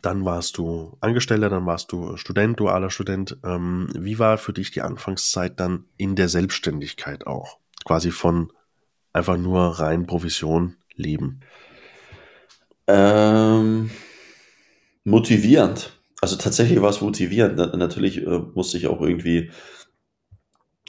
dann 0.03 0.25
warst 0.25 0.59
du 0.59 0.97
Angestellter, 1.01 1.51
dann 1.51 1.67
warst 1.67 1.93
du 1.93 2.17
Student, 2.17 2.61
dualer 2.61 2.91
Student. 2.91 3.39
Ähm, 3.45 3.89
wie 3.95 4.19
war 4.19 4.39
für 4.39 4.53
dich 4.53 4.71
die 4.71 4.83
Anfangszeit 4.83 5.59
dann 5.59 5.85
in 5.97 6.17
der 6.17 6.29
Selbstständigkeit 6.29 7.27
auch? 7.27 7.59
Quasi 7.85 8.11
von 8.11 8.53
einfach 9.13 9.37
nur 9.37 9.81
rein 9.81 10.07
Provision 10.07 10.77
leben? 10.95 11.41
Ähm, 12.87 13.91
motivierend. 15.05 15.93
Also 16.21 16.37
tatsächlich 16.37 16.81
war 16.83 16.91
es 16.91 17.01
motivierend. 17.01 17.57
Natürlich 17.57 18.19
äh, 18.19 18.41
musste 18.55 18.77
ich 18.79 18.87
auch 18.87 19.01
irgendwie 19.01 19.51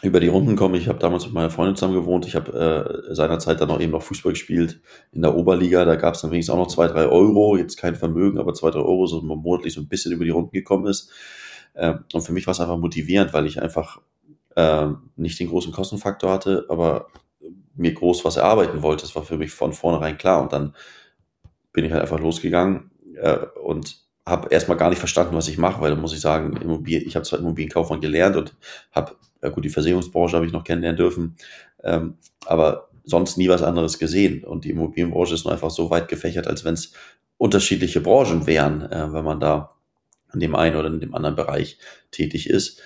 über 0.01 0.19
die 0.19 0.27
Runden 0.27 0.55
komme. 0.55 0.77
Ich 0.77 0.87
habe 0.87 0.99
damals 0.99 1.25
mit 1.25 1.33
meiner 1.33 1.49
Freundin 1.49 1.75
zusammen 1.75 1.93
gewohnt. 1.93 2.25
Ich 2.25 2.35
habe 2.35 3.07
äh, 3.09 3.13
seinerzeit 3.13 3.61
dann 3.61 3.69
auch 3.69 3.79
eben 3.79 3.91
noch 3.91 4.01
Fußball 4.01 4.33
gespielt 4.33 4.81
in 5.11 5.21
der 5.21 5.35
Oberliga. 5.35 5.85
Da 5.85 5.95
gab 5.95 6.15
es 6.15 6.21
dann 6.21 6.31
wenigstens 6.31 6.53
auch 6.53 6.59
noch 6.59 6.67
zwei, 6.67 6.87
drei 6.87 7.05
Euro. 7.05 7.55
Jetzt 7.55 7.77
kein 7.77 7.95
Vermögen, 7.95 8.39
aber 8.39 8.53
zwei, 8.53 8.71
drei 8.71 8.79
Euro, 8.79 9.05
so 9.05 9.21
man 9.21 9.37
monatlich 9.37 9.73
so 9.73 9.81
ein 9.81 9.87
bisschen 9.87 10.11
über 10.11 10.25
die 10.25 10.31
Runden 10.31 10.51
gekommen 10.51 10.87
ist. 10.87 11.11
Ähm, 11.75 12.03
und 12.13 12.21
für 12.21 12.33
mich 12.33 12.47
war 12.47 12.53
es 12.53 12.59
einfach 12.59 12.77
motivierend, 12.77 13.33
weil 13.33 13.45
ich 13.45 13.61
einfach 13.61 14.01
äh, 14.55 14.87
nicht 15.15 15.39
den 15.39 15.49
großen 15.49 15.71
Kostenfaktor 15.71 16.31
hatte, 16.31 16.65
aber 16.69 17.07
mir 17.75 17.93
groß 17.93 18.25
was 18.25 18.37
erarbeiten 18.37 18.81
wollte. 18.81 19.03
Das 19.03 19.15
war 19.15 19.23
für 19.23 19.37
mich 19.37 19.51
von 19.51 19.73
vornherein 19.73 20.17
klar. 20.17 20.41
Und 20.41 20.51
dann 20.51 20.75
bin 21.73 21.85
ich 21.85 21.91
halt 21.91 22.01
einfach 22.01 22.19
losgegangen 22.19 22.91
äh, 23.15 23.37
und 23.63 23.97
habe 24.25 24.49
erstmal 24.49 24.77
gar 24.77 24.89
nicht 24.89 24.99
verstanden, 24.99 25.35
was 25.35 25.47
ich 25.47 25.57
mache, 25.57 25.81
weil 25.81 25.91
da 25.91 25.99
muss 25.99 26.13
ich 26.13 26.21
sagen, 26.21 26.57
Immobilien, 26.57 27.07
ich 27.07 27.15
habe 27.15 27.25
zwar 27.25 27.39
Immobilienkaufmann 27.39 28.01
gelernt 28.01 28.35
und 28.35 28.55
habe 28.91 29.15
ja 29.41 29.49
gut, 29.49 29.65
die 29.65 29.69
Versicherungsbranche 29.69 30.35
habe 30.35 30.45
ich 30.45 30.51
noch 30.51 30.63
kennenlernen 30.63 30.97
dürfen, 30.97 31.35
ähm, 31.83 32.15
aber 32.45 32.89
sonst 33.03 33.37
nie 33.37 33.49
was 33.49 33.63
anderes 33.63 33.99
gesehen. 33.99 34.43
Und 34.43 34.65
die 34.65 34.69
Immobilienbranche 34.69 35.33
ist 35.33 35.43
nur 35.43 35.53
einfach 35.53 35.71
so 35.71 35.89
weit 35.89 36.07
gefächert, 36.07 36.47
als 36.47 36.63
wenn 36.63 36.75
es 36.75 36.93
unterschiedliche 37.37 38.01
Branchen 38.01 38.45
wären, 38.45 38.83
äh, 38.83 39.13
wenn 39.13 39.25
man 39.25 39.39
da 39.39 39.75
in 40.33 40.39
dem 40.39 40.55
einen 40.55 40.75
oder 40.75 40.87
in 40.87 40.99
dem 40.99 41.15
anderen 41.15 41.35
Bereich 41.35 41.77
tätig 42.11 42.49
ist. 42.49 42.81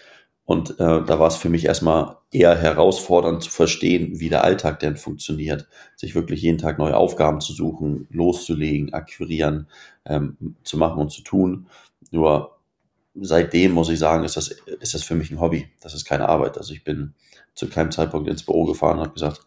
Und 0.46 0.80
äh, 0.80 1.04
da 1.04 1.20
war 1.20 1.28
es 1.28 1.38
für 1.38 1.50
mich 1.50 1.66
erstmal 1.66 2.18
eher 2.32 2.56
herausfordernd 2.56 3.44
zu 3.44 3.50
verstehen, 3.50 4.20
wie 4.20 4.30
der 4.30 4.44
Alltag 4.44 4.80
denn 4.80 4.96
funktioniert. 4.96 5.68
Sich 5.96 6.14
wirklich 6.14 6.42
jeden 6.42 6.60
Tag 6.60 6.78
neue 6.78 6.96
Aufgaben 6.96 7.42
zu 7.42 7.52
suchen, 7.52 8.08
loszulegen, 8.12 8.94
akquirieren, 8.94 9.68
ähm, 10.06 10.56
zu 10.64 10.78
machen 10.78 11.02
und 11.02 11.12
zu 11.12 11.24
tun. 11.24 11.68
Nur 12.12 12.55
seitdem 13.22 13.72
muss 13.72 13.90
ich 13.90 14.00
sagen, 14.00 14.24
ist 14.24 14.38
das, 14.38 14.50
ist 14.50 14.94
das 14.94 15.04
für 15.04 15.16
mich 15.16 15.32
ein 15.32 15.40
Hobby. 15.40 15.70
Das 15.82 15.94
ist 15.94 16.06
keine 16.06 16.30
Arbeit. 16.30 16.58
Also 16.58 16.74
ich 16.74 16.84
bin 16.84 17.14
zu 17.54 17.70
keinem 17.70 17.92
Zeitpunkt 17.92 18.30
ins 18.30 18.44
Büro 18.44 18.66
gefahren 18.66 18.98
und 18.98 19.06
habe 19.06 19.14
gesagt, 19.14 19.42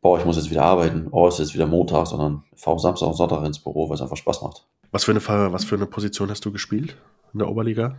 boah, 0.00 0.18
ich 0.18 0.24
muss 0.24 0.36
jetzt 0.36 0.50
wieder 0.50 0.64
arbeiten, 0.64 1.08
oh, 1.10 1.26
es 1.28 1.34
ist 1.34 1.40
jetzt 1.40 1.54
wieder 1.54 1.66
Montag, 1.66 2.06
sondern 2.06 2.44
fahre 2.54 2.78
Samstag 2.78 3.06
und 3.06 3.14
Sonntag 3.14 3.44
ins 3.44 3.58
Büro, 3.58 3.88
weil 3.88 3.94
es 3.94 4.02
einfach 4.02 4.16
Spaß 4.16 4.42
macht. 4.42 4.66
Was 4.90 5.04
für, 5.04 5.12
eine, 5.12 5.52
was 5.52 5.64
für 5.64 5.76
eine 5.76 5.86
Position 5.86 6.28
hast 6.28 6.44
du 6.44 6.52
gespielt 6.52 6.96
in 7.32 7.38
der 7.38 7.48
Oberliga? 7.48 7.96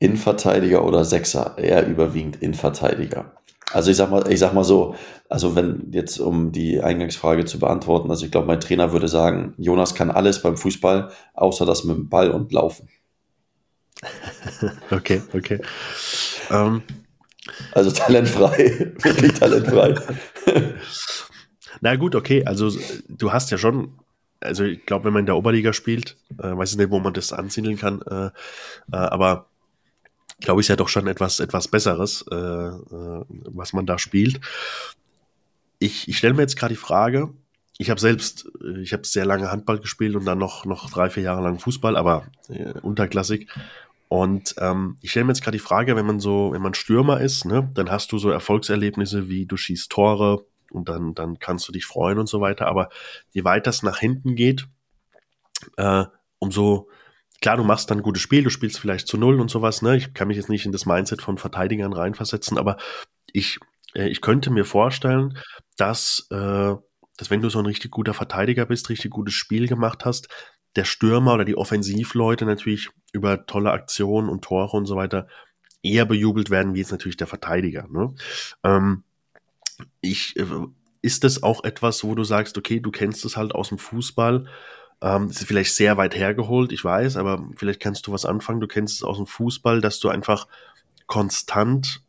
Innenverteidiger 0.00 0.84
oder 0.84 1.04
Sechser? 1.04 1.56
Eher 1.56 1.86
überwiegend 1.86 2.42
Innenverteidiger. 2.42 3.32
Also 3.74 3.90
ich 3.90 3.96
sag 3.96 4.10
mal, 4.10 4.30
ich 4.30 4.38
sag 4.38 4.54
mal 4.54 4.64
so, 4.64 4.94
also 5.28 5.56
wenn 5.56 5.90
jetzt 5.92 6.20
um 6.20 6.52
die 6.52 6.80
Eingangsfrage 6.80 7.44
zu 7.44 7.58
beantworten, 7.58 8.08
also 8.10 8.24
ich 8.24 8.30
glaube, 8.30 8.46
mein 8.46 8.60
Trainer 8.60 8.92
würde 8.92 9.08
sagen, 9.08 9.54
Jonas 9.58 9.94
kann 9.94 10.10
alles 10.12 10.40
beim 10.42 10.56
Fußball, 10.56 11.10
außer 11.34 11.66
das 11.66 11.84
mit 11.84 11.96
dem 11.96 12.08
Ball 12.08 12.30
und 12.30 12.52
Laufen. 12.52 12.88
okay, 14.90 15.22
okay. 15.32 15.60
Ähm, 16.50 16.82
Also 17.72 17.90
talentfrei, 17.90 18.92
wirklich 19.02 19.34
talentfrei. 19.34 19.94
Na 21.80 21.96
gut, 21.96 22.14
okay, 22.14 22.44
also 22.44 22.70
du 23.08 23.32
hast 23.32 23.50
ja 23.50 23.58
schon, 23.58 23.98
also 24.40 24.64
ich 24.64 24.86
glaube, 24.86 25.06
wenn 25.06 25.12
man 25.12 25.20
in 25.20 25.26
der 25.26 25.36
Oberliga 25.36 25.72
spielt, 25.72 26.16
äh, 26.38 26.56
weiß 26.56 26.72
ich 26.72 26.78
nicht, 26.78 26.90
wo 26.90 27.00
man 27.00 27.12
das 27.14 27.32
ansiedeln 27.32 27.76
kann, 27.76 28.02
äh, 28.02 28.26
äh, 28.26 28.30
aber 28.96 29.48
glaube 30.44 30.60
ich, 30.60 30.66
ist 30.66 30.68
ja 30.68 30.76
doch 30.76 30.88
schon 30.88 31.06
etwas, 31.06 31.40
etwas 31.40 31.68
Besseres, 31.68 32.24
äh, 32.30 32.34
äh, 32.34 33.24
was 33.28 33.72
man 33.72 33.86
da 33.86 33.98
spielt. 33.98 34.40
Ich, 35.78 36.08
ich 36.08 36.18
stelle 36.18 36.34
mir 36.34 36.42
jetzt 36.42 36.56
gerade 36.56 36.74
die 36.74 36.80
Frage, 36.80 37.30
ich 37.78 37.90
habe 37.90 38.00
selbst, 38.00 38.48
äh, 38.62 38.80
ich 38.80 38.92
habe 38.92 39.06
sehr 39.06 39.24
lange 39.24 39.50
Handball 39.50 39.78
gespielt 39.78 40.14
und 40.16 40.24
dann 40.24 40.38
noch, 40.38 40.64
noch 40.64 40.90
drei, 40.90 41.10
vier 41.10 41.24
Jahre 41.24 41.42
lang 41.42 41.58
Fußball, 41.58 41.96
aber 41.96 42.26
äh, 42.48 42.78
unterklassig. 42.80 43.48
Und 44.08 44.54
ähm, 44.58 44.96
ich 45.00 45.10
stelle 45.10 45.24
mir 45.24 45.32
jetzt 45.32 45.42
gerade 45.42 45.56
die 45.56 45.64
Frage, 45.64 45.96
wenn 45.96 46.06
man 46.06 46.20
so, 46.20 46.52
wenn 46.52 46.62
man 46.62 46.74
Stürmer 46.74 47.20
ist, 47.20 47.46
ne, 47.46 47.68
dann 47.74 47.90
hast 47.90 48.12
du 48.12 48.18
so 48.18 48.30
Erfolgserlebnisse 48.30 49.28
wie 49.28 49.46
du 49.46 49.56
schießt 49.56 49.90
Tore 49.90 50.46
und 50.70 50.88
dann, 50.88 51.14
dann 51.14 51.38
kannst 51.38 51.66
du 51.66 51.72
dich 51.72 51.84
freuen 51.84 52.18
und 52.18 52.28
so 52.28 52.40
weiter. 52.40 52.66
Aber 52.66 52.90
je 53.32 53.44
weiter 53.44 53.70
es 53.70 53.82
nach 53.82 53.98
hinten 53.98 54.36
geht, 54.36 54.68
äh, 55.76 56.04
umso 56.38 56.88
klar, 57.44 57.58
du 57.58 57.64
machst 57.64 57.90
dann 57.90 57.98
ein 57.98 58.02
gutes 58.02 58.22
Spiel, 58.22 58.42
du 58.42 58.48
spielst 58.48 58.78
vielleicht 58.78 59.06
zu 59.06 59.18
null 59.18 59.38
und 59.38 59.50
sowas, 59.50 59.82
ne? 59.82 59.98
Ich 59.98 60.14
kann 60.14 60.28
mich 60.28 60.38
jetzt 60.38 60.48
nicht 60.48 60.64
in 60.64 60.72
das 60.72 60.86
Mindset 60.86 61.20
von 61.20 61.36
Verteidigern 61.36 61.92
reinversetzen, 61.92 62.56
aber 62.56 62.78
ich, 63.34 63.58
äh, 63.94 64.08
ich 64.08 64.22
könnte 64.22 64.50
mir 64.50 64.64
vorstellen, 64.64 65.36
dass, 65.76 66.26
äh, 66.30 66.72
dass 67.18 67.28
wenn 67.28 67.42
du 67.42 67.50
so 67.50 67.58
ein 67.58 67.66
richtig 67.66 67.90
guter 67.90 68.14
Verteidiger 68.14 68.64
bist, 68.64 68.88
richtig 68.88 69.10
gutes 69.10 69.34
Spiel 69.34 69.68
gemacht 69.68 70.06
hast, 70.06 70.28
der 70.74 70.86
Stürmer 70.86 71.34
oder 71.34 71.44
die 71.44 71.58
Offensivleute 71.58 72.46
natürlich 72.46 72.88
über 73.12 73.44
tolle 73.44 73.72
Aktionen 73.72 74.30
und 74.30 74.42
Tore 74.42 74.74
und 74.74 74.86
so 74.86 74.96
weiter 74.96 75.28
eher 75.82 76.06
bejubelt 76.06 76.48
werden, 76.48 76.72
wie 76.72 76.78
jetzt 76.78 76.92
natürlich 76.92 77.18
der 77.18 77.26
Verteidiger. 77.26 77.86
Ne? 77.90 78.14
Ähm, 78.62 79.04
ich, 80.00 80.34
äh, 80.38 80.46
ist 81.02 81.24
das 81.24 81.42
auch 81.42 81.62
etwas, 81.62 82.04
wo 82.04 82.14
du 82.14 82.24
sagst, 82.24 82.56
okay, 82.56 82.80
du 82.80 82.90
kennst 82.90 83.22
es 83.26 83.36
halt 83.36 83.54
aus 83.54 83.68
dem 83.68 83.76
Fußball, 83.76 84.46
ähm, 85.04 85.28
ist 85.28 85.44
vielleicht 85.44 85.74
sehr 85.74 85.98
weit 85.98 86.16
hergeholt, 86.16 86.72
ich 86.72 86.82
weiß, 86.82 87.18
aber 87.18 87.46
vielleicht 87.56 87.78
kannst 87.78 88.06
du 88.06 88.12
was 88.12 88.24
anfangen. 88.24 88.60
Du 88.60 88.66
kennst 88.66 88.96
es 88.96 89.02
aus 89.02 89.18
dem 89.18 89.26
Fußball, 89.26 89.82
dass 89.82 90.00
du 90.00 90.08
einfach 90.08 90.48
konstant 91.06 92.00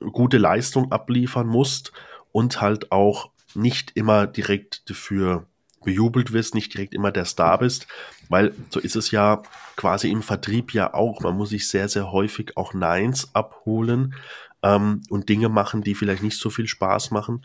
gute 0.00 0.38
Leistung 0.38 0.90
abliefern 0.90 1.46
musst 1.46 1.92
und 2.32 2.60
halt 2.60 2.90
auch 2.90 3.30
nicht 3.54 3.92
immer 3.94 4.26
direkt 4.26 4.90
dafür 4.90 5.46
bejubelt 5.84 6.32
wirst, 6.32 6.56
nicht 6.56 6.74
direkt 6.74 6.92
immer 6.92 7.12
der 7.12 7.24
Star 7.24 7.58
bist, 7.58 7.86
weil 8.28 8.52
so 8.70 8.80
ist 8.80 8.96
es 8.96 9.12
ja 9.12 9.42
quasi 9.76 10.10
im 10.10 10.22
Vertrieb 10.22 10.74
ja 10.74 10.94
auch. 10.94 11.20
Man 11.20 11.36
muss 11.36 11.50
sich 11.50 11.68
sehr, 11.68 11.88
sehr 11.88 12.10
häufig 12.10 12.56
auch 12.56 12.74
Neins 12.74 13.30
abholen 13.32 14.14
ähm, 14.64 15.04
und 15.08 15.28
Dinge 15.28 15.48
machen, 15.48 15.82
die 15.82 15.94
vielleicht 15.94 16.24
nicht 16.24 16.38
so 16.38 16.50
viel 16.50 16.66
Spaß 16.66 17.12
machen. 17.12 17.44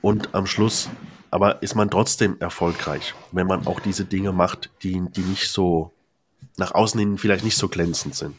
Und 0.00 0.34
am 0.34 0.46
Schluss 0.46 0.88
aber 1.36 1.62
ist 1.62 1.74
man 1.74 1.90
trotzdem 1.90 2.36
erfolgreich, 2.40 3.12
wenn 3.30 3.46
man 3.46 3.66
auch 3.66 3.78
diese 3.78 4.06
Dinge 4.06 4.32
macht, 4.32 4.70
die, 4.82 5.02
die 5.14 5.20
nicht 5.20 5.50
so 5.50 5.92
nach 6.56 6.72
außen 6.72 6.98
hin 6.98 7.18
vielleicht 7.18 7.44
nicht 7.44 7.58
so 7.58 7.68
glänzend 7.68 8.14
sind. 8.14 8.36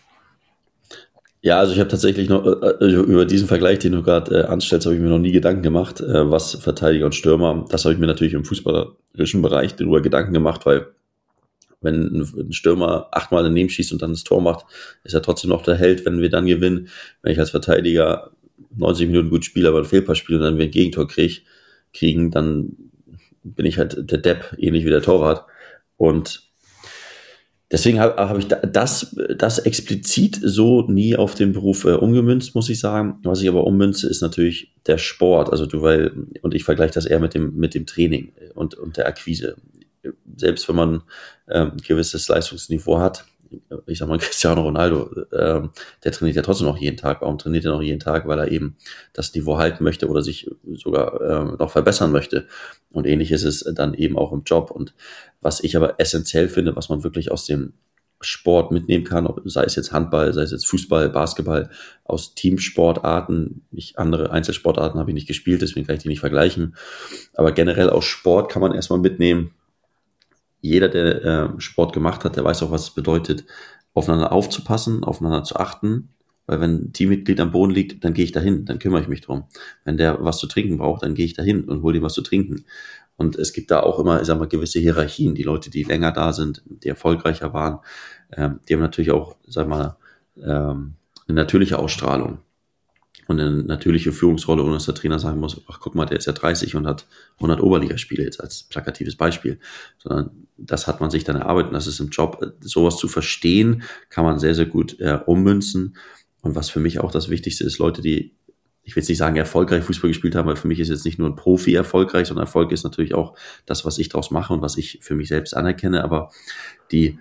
Ja, 1.44 1.60
also 1.60 1.74
ich 1.74 1.80
habe 1.80 1.92
tatsächlich 1.92 2.28
noch 2.28 2.44
äh, 2.44 2.70
äh, 2.84 2.92
über 2.96 3.26
diesen 3.26 3.48
Vergleich, 3.48 3.78
den 3.78 3.92
du 3.92 4.02
gerade 4.02 4.36
äh, 4.36 4.44
anstellst, 4.46 4.88
habe 4.88 4.96
ich 4.96 5.02
mir 5.02 5.10
noch 5.10 5.20
nie 5.20 5.32
Gedanken 5.32 5.62
gemacht, 5.62 6.02
äh, 6.02 6.32
was 6.32 6.56
Verteidiger 6.56 7.06
und 7.06 7.14
Stürmer. 7.14 7.66
Das 7.70 7.86
habe 7.86 7.94
ich 7.94 8.00
mir 8.00 8.08
natürlich 8.08 8.34
im 8.34 8.44
fußballerischen 8.44 9.44
Bereich 9.44 9.76
darüber 9.76 10.02
Gedanken 10.02 10.34
gemacht, 10.34 10.66
weil 10.66 10.88
wenn 11.82 12.26
ein 12.26 12.52
Stürmer 12.52 13.10
achtmal 13.12 13.44
daneben 13.44 13.70
schießt 13.70 13.92
und 13.92 14.02
dann 14.02 14.10
das 14.10 14.24
Tor 14.24 14.42
macht, 14.42 14.66
ist 15.04 15.14
er 15.14 15.22
trotzdem 15.22 15.52
noch 15.52 15.62
der 15.62 15.76
Held, 15.76 16.04
wenn 16.04 16.20
wir 16.20 16.32
dann 16.32 16.48
gewinnen. 16.48 16.88
Wenn 17.22 17.34
ich 17.34 17.40
als 17.40 17.52
Verteidiger 17.52 18.32
90 18.76 19.06
Minuten 19.08 19.30
gut 19.30 19.46
spiele, 19.46 19.70
aber 19.70 19.78
ein 19.78 19.86
Fehlpass 19.86 20.18
spiele 20.18 20.40
und 20.40 20.46
dann 20.46 20.58
wir 20.58 20.66
ein 20.66 20.72
Gegentor 20.72 21.08
kriege, 21.08 21.42
kriegen, 21.94 22.32
dann 22.32 22.87
bin 23.44 23.66
ich 23.66 23.78
halt 23.78 24.10
der 24.12 24.18
Depp, 24.18 24.56
ähnlich 24.58 24.86
wie 24.86 24.90
der 24.90 25.02
Torwart. 25.02 25.46
Und 25.98 26.48
deswegen 27.72 28.00
habe 28.00 28.16
hab 28.30 28.38
ich 28.38 28.48
das, 28.48 29.16
das 29.36 29.60
explizit 29.60 30.40
so 30.42 30.84
nie 30.84 31.16
auf 31.16 31.36
den 31.36 31.54
Beruf 31.54 31.86
äh, 31.86 31.94
umgemünzt, 31.94 32.56
muss 32.56 32.70
ich 32.70 32.80
sagen. 32.80 33.20
Was 33.24 33.42
ich 33.42 33.50
aber 33.50 33.66
ummünze, 33.66 34.08
ist 34.08 34.22
natürlich 34.22 34.74
der 34.86 34.98
Sport. 34.98 35.52
Also 35.52 35.66
du, 35.66 35.82
weil, 35.82 36.12
und 36.42 36.54
ich 36.54 36.64
vergleiche 36.64 36.94
das 36.94 37.06
eher 37.06 37.20
mit 37.20 37.34
dem, 37.34 37.56
mit 37.56 37.74
dem 37.74 37.86
Training 37.86 38.34
und, 38.56 38.76
und 38.76 38.98
der 38.98 39.08
Akquise. 39.08 39.58
Selbst 40.36 40.70
wenn 40.70 40.76
man 40.76 41.04
ähm, 41.50 41.72
ein 41.74 41.82
gewisses 41.86 42.28
Leistungsniveau 42.28 43.00
hat, 43.00 43.26
ich 43.86 43.98
sag 43.98 44.08
mal, 44.08 44.18
Cristiano 44.20 44.62
Ronaldo, 44.62 45.10
ähm, 45.34 45.72
der 46.04 46.12
trainiert 46.12 46.36
ja 46.36 46.42
trotzdem 46.42 46.68
noch 46.68 46.78
jeden 46.78 46.98
Tag. 46.98 47.22
Warum 47.22 47.38
trainiert 47.38 47.66
er 47.66 47.72
noch 47.72 47.82
jeden 47.82 48.00
Tag? 48.00 48.28
Weil 48.28 48.40
er 48.40 48.52
eben 48.52 48.76
das 49.14 49.34
Niveau 49.34 49.58
halten 49.58 49.84
möchte 49.84 50.08
oder 50.08 50.22
sich 50.22 50.50
sogar 50.76 51.22
ähm, 51.22 51.58
noch 51.58 51.72
verbessern 51.72 52.12
möchte. 52.12 52.48
Und 52.90 53.06
ähnlich 53.06 53.32
ist 53.32 53.44
es 53.44 53.60
dann 53.76 53.94
eben 53.94 54.18
auch 54.18 54.32
im 54.32 54.44
Job. 54.44 54.72
Und 54.72 54.94
was 55.42 55.64
ich 55.64 55.76
aber 55.76 56.00
essentiell 56.00 56.50
finde, 56.50 56.76
was 56.76 56.90
man 56.90 57.04
wirklich 57.04 57.32
aus 57.32 57.46
dem 57.46 57.74
Sport 58.20 58.72
mitnehmen 58.72 59.04
kann, 59.04 59.28
ob, 59.28 59.42
sei 59.46 59.64
es 59.64 59.76
jetzt 59.76 59.92
Handball, 59.92 60.34
sei 60.34 60.42
es 60.42 60.52
jetzt 60.52 60.66
Fußball, 60.68 61.10
Basketball, 61.10 61.70
aus 62.04 62.34
Teamsportarten, 62.34 63.66
nicht 63.72 64.00
andere 64.00 64.32
Einzelsportarten 64.32 65.00
habe 65.00 65.12
ich 65.12 65.16
nicht 65.16 65.28
gespielt, 65.28 65.62
deswegen 65.62 65.86
kann 65.86 65.98
ich 65.98 66.02
die 66.02 66.08
nicht 66.08 66.20
vergleichen. 66.20 66.76
Aber 67.36 67.52
generell 67.52 67.90
aus 67.90 68.06
Sport 68.06 68.52
kann 68.52 68.62
man 68.62 68.74
erstmal 68.74 69.00
mitnehmen, 69.00 69.52
jeder, 70.62 70.90
der 70.90 71.24
äh, 71.24 71.50
Sport 71.62 71.94
gemacht 71.94 72.24
hat, 72.24 72.36
der 72.36 72.44
weiß 72.44 72.64
auch, 72.64 72.72
was 72.72 72.84
es 72.84 72.90
bedeutet, 72.92 73.46
aufeinander 73.94 74.32
aufzupassen, 74.32 75.04
aufeinander 75.04 75.44
zu 75.44 75.56
achten. 75.56 76.10
Weil 76.46 76.62
wenn 76.62 76.76
ein 76.76 76.94
Teammitglied 76.94 77.40
am 77.42 77.52
Boden 77.52 77.74
liegt, 77.74 78.04
dann 78.04 78.14
gehe 78.14 78.24
ich 78.24 78.32
dahin, 78.32 78.66
dann 78.66 78.80
kümmere 78.80 79.02
ich 79.02 79.08
mich 79.10 79.22
drum. 79.22 79.46
Wenn 79.84 79.98
der 79.98 80.24
was 80.24 80.38
zu 80.38 80.48
trinken 80.48 80.78
braucht, 80.78 81.04
dann 81.04 81.14
gehe 81.14 81.26
ich 81.26 81.34
dahin 81.34 81.66
und 81.66 81.82
hole 81.82 81.98
ihm 81.98 82.04
was 82.04 82.14
zu 82.14 82.22
trinken. 82.22 82.64
Und 83.18 83.36
es 83.36 83.52
gibt 83.52 83.72
da 83.72 83.82
auch 83.82 84.00
immer, 84.00 84.22
ich 84.22 84.28
sag 84.28 84.40
mal, 84.40 84.48
gewisse 84.48 84.80
Hierarchien. 84.80 85.36
Die 85.36 85.44
Leute, 85.44 85.70
die 85.70 85.84
länger 85.84 86.12
da 86.12 86.32
sind, 86.32 86.64
die 86.66 86.88
erfolgreicher 86.88 87.54
waren, 87.54 87.80
ähm, 88.32 88.60
die 88.68 88.74
haben 88.74 88.82
natürlich 88.82 89.12
auch, 89.12 89.36
sag 89.46 89.68
mal, 89.68 89.98
ähm, 90.38 90.94
eine 91.28 91.36
natürliche 91.36 91.80
Ausstrahlung 91.80 92.40
und 93.28 93.40
eine 93.40 93.64
natürliche 93.64 94.12
Führungsrolle, 94.12 94.64
ohne 94.64 94.74
dass 94.74 94.86
der 94.86 94.96
Trainer 94.96 95.20
sagen 95.20 95.40
muss, 95.40 95.62
ach 95.68 95.80
guck 95.80 95.96
mal, 95.96 96.06
der 96.06 96.18
ist 96.18 96.26
ja 96.26 96.34
30 96.34 96.76
und 96.76 96.88
hat 96.88 97.06
100 97.36 97.62
Oberligaspiele 97.62 98.24
jetzt 98.24 98.42
als 98.42 98.64
plakatives 98.64 99.16
Beispiel, 99.16 99.60
sondern 99.98 100.48
das 100.58 100.88
hat 100.88 101.02
man 101.02 101.12
sich 101.12 101.24
dann 101.24 101.36
erarbeitet. 101.36 101.74
Das 101.74 101.88
ist 101.88 102.00
im 102.00 102.10
Job, 102.10 102.42
sowas 102.62 102.98
zu 102.98 103.08
verstehen, 103.08 103.84
kann 104.10 104.24
man 104.24 104.40
sehr, 104.40 104.56
sehr 104.56 104.66
gut 104.66 105.00
äh, 105.00 105.20
ummünzen. 105.26 105.98
Und 106.42 106.56
was 106.56 106.70
für 106.70 106.80
mich 106.80 107.00
auch 107.00 107.12
das 107.12 107.30
Wichtigste 107.30 107.66
ist, 107.66 107.80
Leute, 107.80 108.02
die, 108.02 108.34
ich 108.84 108.96
will 108.96 109.02
jetzt 109.02 109.10
nicht 109.10 109.18
sagen, 109.18 109.36
erfolgreich 109.36 109.84
Fußball 109.84 110.10
gespielt 110.10 110.36
haben, 110.36 110.48
weil 110.48 110.56
für 110.56 110.68
mich 110.68 110.80
ist 110.80 110.90
jetzt 110.90 111.06
nicht 111.06 111.20
nur 111.20 111.28
ein 111.28 111.36
Profi 111.36 111.74
erfolgreich, 111.74 112.28
sondern 112.28 112.46
Erfolg 112.46 112.72
ist 112.72 112.84
natürlich 112.84 113.14
auch 113.14 113.38
das, 113.66 113.84
was 113.84 113.98
ich 113.98 114.08
daraus 114.10 114.32
mache 114.32 114.54
und 114.54 114.62
was 114.62 114.78
ich 114.78 115.00
für 115.02 115.16
mich 115.16 115.28
selbst 115.28 115.56
anerkenne, 115.56 116.04
aber 116.04 116.32
die 116.92 117.20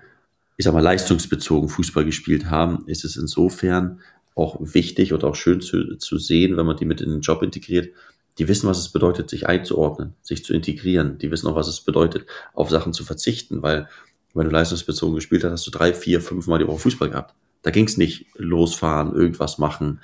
ich 0.56 0.64
sag 0.64 0.72
mal, 0.72 0.80
leistungsbezogen 0.80 1.68
Fußball 1.68 2.04
gespielt 2.04 2.50
haben, 2.50 2.84
ist 2.86 3.04
es 3.04 3.16
insofern 3.16 4.00
auch 4.36 4.58
wichtig 4.60 5.12
und 5.12 5.24
auch 5.24 5.34
schön 5.34 5.60
zu, 5.60 5.96
zu 5.96 6.18
sehen, 6.18 6.56
wenn 6.56 6.66
man 6.66 6.76
die 6.76 6.84
mit 6.84 7.00
in 7.00 7.10
den 7.10 7.22
Job 7.22 7.42
integriert. 7.42 7.88
Die 8.38 8.46
wissen, 8.46 8.68
was 8.68 8.78
es 8.78 8.90
bedeutet, 8.90 9.30
sich 9.30 9.48
einzuordnen, 9.48 10.14
sich 10.22 10.44
zu 10.44 10.52
integrieren. 10.52 11.16
Die 11.18 11.30
wissen 11.30 11.48
auch, 11.48 11.56
was 11.56 11.68
es 11.68 11.80
bedeutet, 11.80 12.26
auf 12.52 12.68
Sachen 12.68 12.92
zu 12.92 13.02
verzichten, 13.02 13.62
weil 13.62 13.88
wenn 14.34 14.44
du 14.44 14.52
leistungsbezogen 14.52 15.14
gespielt 15.14 15.42
hast, 15.42 15.52
hast 15.52 15.66
du 15.66 15.70
drei, 15.70 15.94
vier, 15.94 16.20
fünf 16.20 16.46
Mal 16.46 16.58
die 16.58 16.66
Woche 16.66 16.80
Fußball 16.80 17.08
gehabt. 17.08 17.34
Da 17.62 17.70
ging 17.70 17.86
es 17.86 17.96
nicht 17.96 18.26
losfahren, 18.36 19.14
irgendwas 19.14 19.56
machen, 19.56 20.00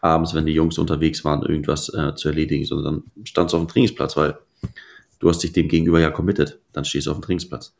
abends, 0.00 0.34
wenn 0.34 0.46
die 0.46 0.52
Jungs 0.52 0.78
unterwegs 0.78 1.22
waren, 1.24 1.42
irgendwas 1.42 1.92
äh, 1.92 2.14
zu 2.14 2.28
erledigen, 2.28 2.64
sondern 2.64 3.02
dann 3.14 3.26
standst 3.26 3.52
du 3.52 3.58
auf 3.58 3.64
dem 3.64 3.68
Trainingsplatz, 3.68 4.16
weil 4.16 4.38
du 5.18 5.28
hast 5.28 5.42
dich 5.42 5.52
dem 5.52 5.68
gegenüber 5.68 6.00
ja 6.00 6.10
committed. 6.10 6.58
Dann 6.72 6.86
stehst 6.86 7.06
du 7.06 7.10
auf 7.10 7.18
dem 7.18 7.22
Trainingsplatz. 7.22 7.74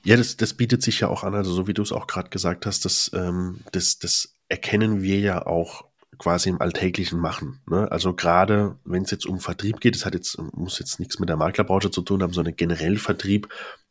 Ja, 0.04 0.16
das, 0.16 0.36
das 0.36 0.54
bietet 0.54 0.82
sich 0.82 1.00
ja 1.00 1.08
auch 1.08 1.24
an, 1.24 1.34
also 1.34 1.52
so 1.52 1.66
wie 1.66 1.74
du 1.74 1.82
es 1.82 1.92
auch 1.92 2.06
gerade 2.06 2.28
gesagt 2.28 2.66
hast, 2.66 2.84
das, 2.84 3.10
ähm, 3.14 3.60
das, 3.72 3.98
das 3.98 4.34
erkennen 4.48 5.02
wir 5.02 5.20
ja 5.20 5.46
auch 5.46 5.87
quasi 6.18 6.48
im 6.48 6.60
Alltäglichen 6.60 7.20
machen. 7.20 7.60
Ne? 7.68 7.90
Also 7.90 8.14
gerade 8.14 8.76
wenn 8.84 9.02
es 9.02 9.10
jetzt 9.10 9.26
um 9.26 9.40
Vertrieb 9.40 9.80
geht, 9.80 9.94
das 9.94 10.04
hat 10.04 10.14
jetzt, 10.14 10.38
muss 10.52 10.78
jetzt 10.78 10.98
nichts 10.98 11.18
mit 11.18 11.28
der 11.28 11.36
Maklerbranche 11.36 11.90
zu 11.90 12.02
tun 12.02 12.22
haben, 12.22 12.32
sondern 12.32 12.56
generell 12.56 12.96
Vertrieb. 12.96 13.48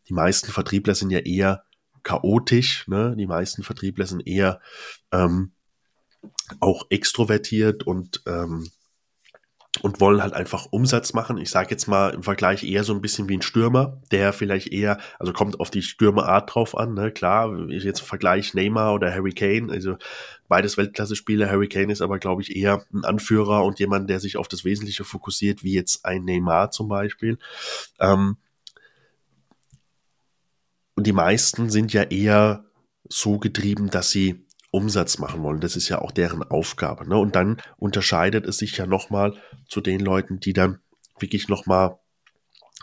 Die 0.09 0.13
meisten 0.13 0.51
Vertriebler 0.51 0.95
sind 0.95 1.09
ja 1.09 1.19
eher 1.19 1.63
chaotisch, 2.03 2.87
ne? 2.87 3.15
Die 3.17 3.27
meisten 3.27 3.63
Vertriebler 3.63 4.05
sind 4.05 4.25
eher 4.25 4.61
ähm, 5.11 5.51
auch 6.59 6.85
extrovertiert 6.89 7.83
und 7.83 8.21
ähm, 8.25 8.69
und 9.81 9.99
wollen 9.99 10.21
halt 10.21 10.33
einfach 10.33 10.67
Umsatz 10.71 11.13
machen. 11.13 11.37
Ich 11.37 11.49
sage 11.49 11.69
jetzt 11.71 11.87
mal 11.87 12.09
im 12.09 12.23
Vergleich 12.23 12.63
eher 12.63 12.83
so 12.83 12.93
ein 12.93 13.01
bisschen 13.01 13.29
wie 13.29 13.37
ein 13.37 13.41
Stürmer, 13.41 14.01
der 14.11 14.33
vielleicht 14.33 14.71
eher, 14.71 14.99
also 15.19 15.33
kommt 15.33 15.59
auf 15.59 15.69
die 15.69 15.81
Stürmerart 15.81 16.53
drauf 16.53 16.77
an, 16.77 16.93
ne? 16.93 17.11
klar, 17.11 17.69
jetzt 17.69 18.01
Vergleich 18.01 18.53
Neymar 18.53 18.93
oder 18.93 19.13
Harry 19.13 19.33
Kane, 19.33 19.71
also 19.71 19.97
beides 20.47 20.77
Weltklasse-Spieler. 20.77 21.49
Harry 21.49 21.67
Kane 21.67 21.91
ist 21.91 22.01
aber, 22.01 22.19
glaube 22.19 22.41
ich, 22.41 22.55
eher 22.55 22.85
ein 22.93 23.05
Anführer 23.05 23.63
und 23.63 23.79
jemand, 23.79 24.09
der 24.09 24.19
sich 24.19 24.37
auf 24.37 24.47
das 24.47 24.65
Wesentliche 24.65 25.03
fokussiert, 25.03 25.63
wie 25.63 25.73
jetzt 25.73 26.05
ein 26.05 26.25
Neymar 26.25 26.71
zum 26.71 26.87
Beispiel. 26.87 27.37
Ähm, 27.99 28.37
und 30.95 31.05
die 31.05 31.13
meisten 31.13 31.69
sind 31.69 31.93
ja 31.93 32.03
eher 32.03 32.65
so 33.07 33.37
getrieben, 33.37 33.89
dass 33.89 34.09
sie 34.09 34.46
Umsatz 34.71 35.17
machen 35.17 35.43
wollen. 35.43 35.61
Das 35.61 35.75
ist 35.75 35.89
ja 35.89 35.99
auch 35.99 36.11
deren 36.11 36.43
Aufgabe. 36.43 37.07
Ne? 37.07 37.17
Und 37.17 37.35
dann 37.35 37.57
unterscheidet 37.77 38.45
es 38.45 38.57
sich 38.57 38.77
ja 38.77 38.85
nochmal 38.85 39.33
zu 39.67 39.81
den 39.81 39.99
Leuten, 39.99 40.39
die 40.39 40.53
dann 40.53 40.79
wirklich 41.19 41.47
nochmal 41.47 41.97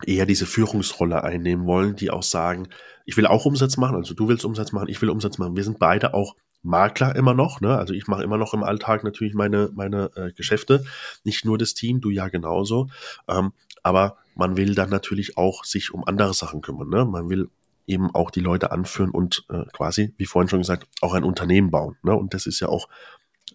eher 0.06 0.26
diese 0.26 0.46
Führungsrolle 0.46 1.22
einnehmen 1.22 1.66
wollen, 1.66 1.96
die 1.96 2.10
auch 2.10 2.22
sagen, 2.22 2.68
ich 3.06 3.16
will 3.16 3.26
auch 3.26 3.44
Umsatz 3.44 3.76
machen, 3.76 3.96
also 3.96 4.14
du 4.14 4.28
willst 4.28 4.44
Umsatz 4.44 4.72
machen, 4.72 4.88
ich 4.88 5.00
will 5.00 5.10
Umsatz 5.10 5.38
machen. 5.38 5.56
Wir 5.56 5.64
sind 5.64 5.78
beide 5.78 6.14
auch 6.14 6.34
Makler 6.62 7.14
immer 7.14 7.34
noch, 7.34 7.60
ne? 7.60 7.76
Also 7.76 7.92
ich 7.92 8.06
mache 8.06 8.22
immer 8.22 8.38
noch 8.38 8.54
im 8.54 8.64
Alltag 8.64 9.04
natürlich 9.04 9.34
meine, 9.34 9.70
meine 9.74 10.10
äh, 10.16 10.32
Geschäfte, 10.32 10.84
nicht 11.22 11.44
nur 11.44 11.58
das 11.58 11.74
Team, 11.74 12.00
du 12.00 12.08
ja 12.08 12.28
genauso. 12.28 12.88
Ähm, 13.28 13.52
aber 13.82 14.16
man 14.34 14.56
will 14.56 14.74
dann 14.74 14.88
natürlich 14.88 15.36
auch 15.36 15.64
sich 15.64 15.92
um 15.92 16.04
andere 16.04 16.32
Sachen 16.32 16.62
kümmern. 16.62 16.88
Ne? 16.88 17.04
Man 17.04 17.28
will 17.28 17.50
eben 17.86 18.14
auch 18.14 18.30
die 18.30 18.40
Leute 18.40 18.70
anführen 18.70 19.10
und 19.10 19.44
äh, 19.50 19.64
quasi, 19.72 20.14
wie 20.16 20.26
vorhin 20.26 20.48
schon 20.48 20.60
gesagt, 20.60 20.86
auch 21.00 21.14
ein 21.14 21.24
Unternehmen 21.24 21.70
bauen. 21.70 21.96
Ne? 22.02 22.14
Und 22.14 22.34
das 22.34 22.46
ist 22.46 22.60
ja 22.60 22.68
auch 22.68 22.88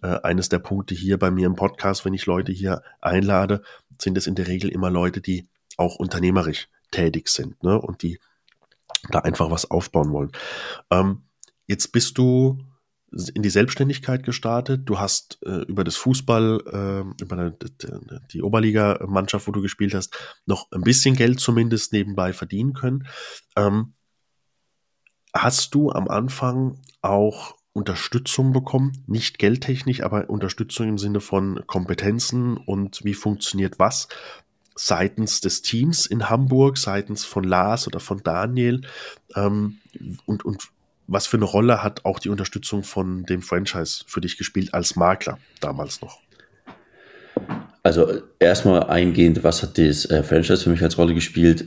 äh, 0.02 0.20
eines 0.22 0.48
der 0.48 0.58
Punkte 0.58 0.94
hier 0.94 1.18
bei 1.18 1.30
mir 1.30 1.46
im 1.46 1.56
Podcast, 1.56 2.04
wenn 2.04 2.14
ich 2.14 2.26
Leute 2.26 2.52
hier 2.52 2.82
einlade, 3.00 3.62
sind 4.00 4.16
es 4.16 4.26
in 4.26 4.34
der 4.34 4.46
Regel 4.46 4.70
immer 4.70 4.90
Leute, 4.90 5.20
die 5.20 5.48
auch 5.76 5.96
unternehmerisch 5.96 6.68
tätig 6.90 7.28
sind 7.28 7.62
ne? 7.62 7.80
und 7.80 8.02
die 8.02 8.18
da 9.10 9.20
einfach 9.20 9.50
was 9.50 9.70
aufbauen 9.70 10.12
wollen. 10.12 10.32
Ähm, 10.90 11.22
jetzt 11.66 11.92
bist 11.92 12.18
du 12.18 12.58
in 13.34 13.42
die 13.42 13.50
Selbstständigkeit 13.50 14.22
gestartet. 14.22 14.82
Du 14.84 14.98
hast 14.98 15.38
äh, 15.44 15.62
über 15.62 15.82
das 15.82 15.96
Fußball, 15.96 16.62
äh, 17.18 17.22
über 17.22 17.50
die, 17.50 17.66
die 18.32 18.42
Oberliga-Mannschaft, 18.42 19.48
wo 19.48 19.52
du 19.52 19.62
gespielt 19.62 19.94
hast, 19.94 20.16
noch 20.46 20.70
ein 20.70 20.82
bisschen 20.82 21.16
Geld 21.16 21.40
zumindest 21.40 21.92
nebenbei 21.92 22.32
verdienen 22.32 22.72
können. 22.72 23.06
Ähm, 23.56 23.94
Hast 25.32 25.74
du 25.74 25.90
am 25.90 26.08
Anfang 26.08 26.78
auch 27.02 27.54
Unterstützung 27.72 28.52
bekommen? 28.52 29.04
Nicht 29.06 29.38
geldtechnisch, 29.38 30.02
aber 30.02 30.28
Unterstützung 30.28 30.88
im 30.88 30.98
Sinne 30.98 31.20
von 31.20 31.62
Kompetenzen 31.66 32.56
und 32.56 33.04
wie 33.04 33.14
funktioniert 33.14 33.78
was? 33.78 34.08
Seitens 34.74 35.40
des 35.40 35.62
Teams 35.62 36.06
in 36.06 36.30
Hamburg, 36.30 36.78
seitens 36.78 37.24
von 37.24 37.44
Lars 37.44 37.86
oder 37.86 38.00
von 38.00 38.22
Daniel 38.22 38.80
ähm, 39.36 39.78
und, 40.26 40.44
und 40.44 40.70
was 41.06 41.26
für 41.26 41.36
eine 41.36 41.44
Rolle 41.44 41.82
hat 41.82 42.04
auch 42.04 42.18
die 42.18 42.28
Unterstützung 42.28 42.82
von 42.82 43.24
dem 43.24 43.42
Franchise 43.42 44.04
für 44.06 44.20
dich 44.20 44.38
gespielt 44.38 44.72
als 44.74 44.96
Makler 44.96 45.38
damals 45.60 46.00
noch? 46.00 46.20
Also 47.82 48.22
erstmal 48.38 48.84
eingehend, 48.84 49.42
was 49.42 49.62
hat 49.62 49.78
das 49.78 50.04
äh, 50.06 50.22
Franchise 50.22 50.62
für 50.62 50.70
mich 50.70 50.82
als 50.82 50.98
Rolle 50.98 51.14
gespielt? 51.14 51.66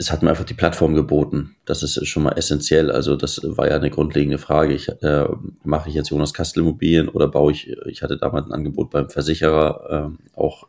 Es 0.00 0.10
hat 0.10 0.22
mir 0.22 0.30
einfach 0.30 0.44
die 0.44 0.54
Plattform 0.54 0.94
geboten. 0.94 1.56
Das 1.66 1.82
ist 1.82 2.08
schon 2.08 2.22
mal 2.22 2.32
essentiell. 2.32 2.90
Also 2.90 3.16
das 3.16 3.38
war 3.44 3.68
ja 3.68 3.76
eine 3.76 3.90
grundlegende 3.90 4.38
Frage. 4.38 4.72
Ich, 4.72 4.88
äh, 4.88 5.26
mache 5.62 5.90
ich 5.90 5.94
jetzt 5.94 6.08
Jonas 6.08 6.32
Kastel 6.32 6.62
Immobilien 6.62 7.10
oder 7.10 7.28
baue 7.28 7.52
ich, 7.52 7.70
ich 7.84 8.02
hatte 8.02 8.16
damals 8.16 8.46
ein 8.46 8.52
Angebot 8.52 8.88
beim 8.88 9.10
Versicherer, 9.10 10.14
äh, 10.16 10.38
auch 10.40 10.68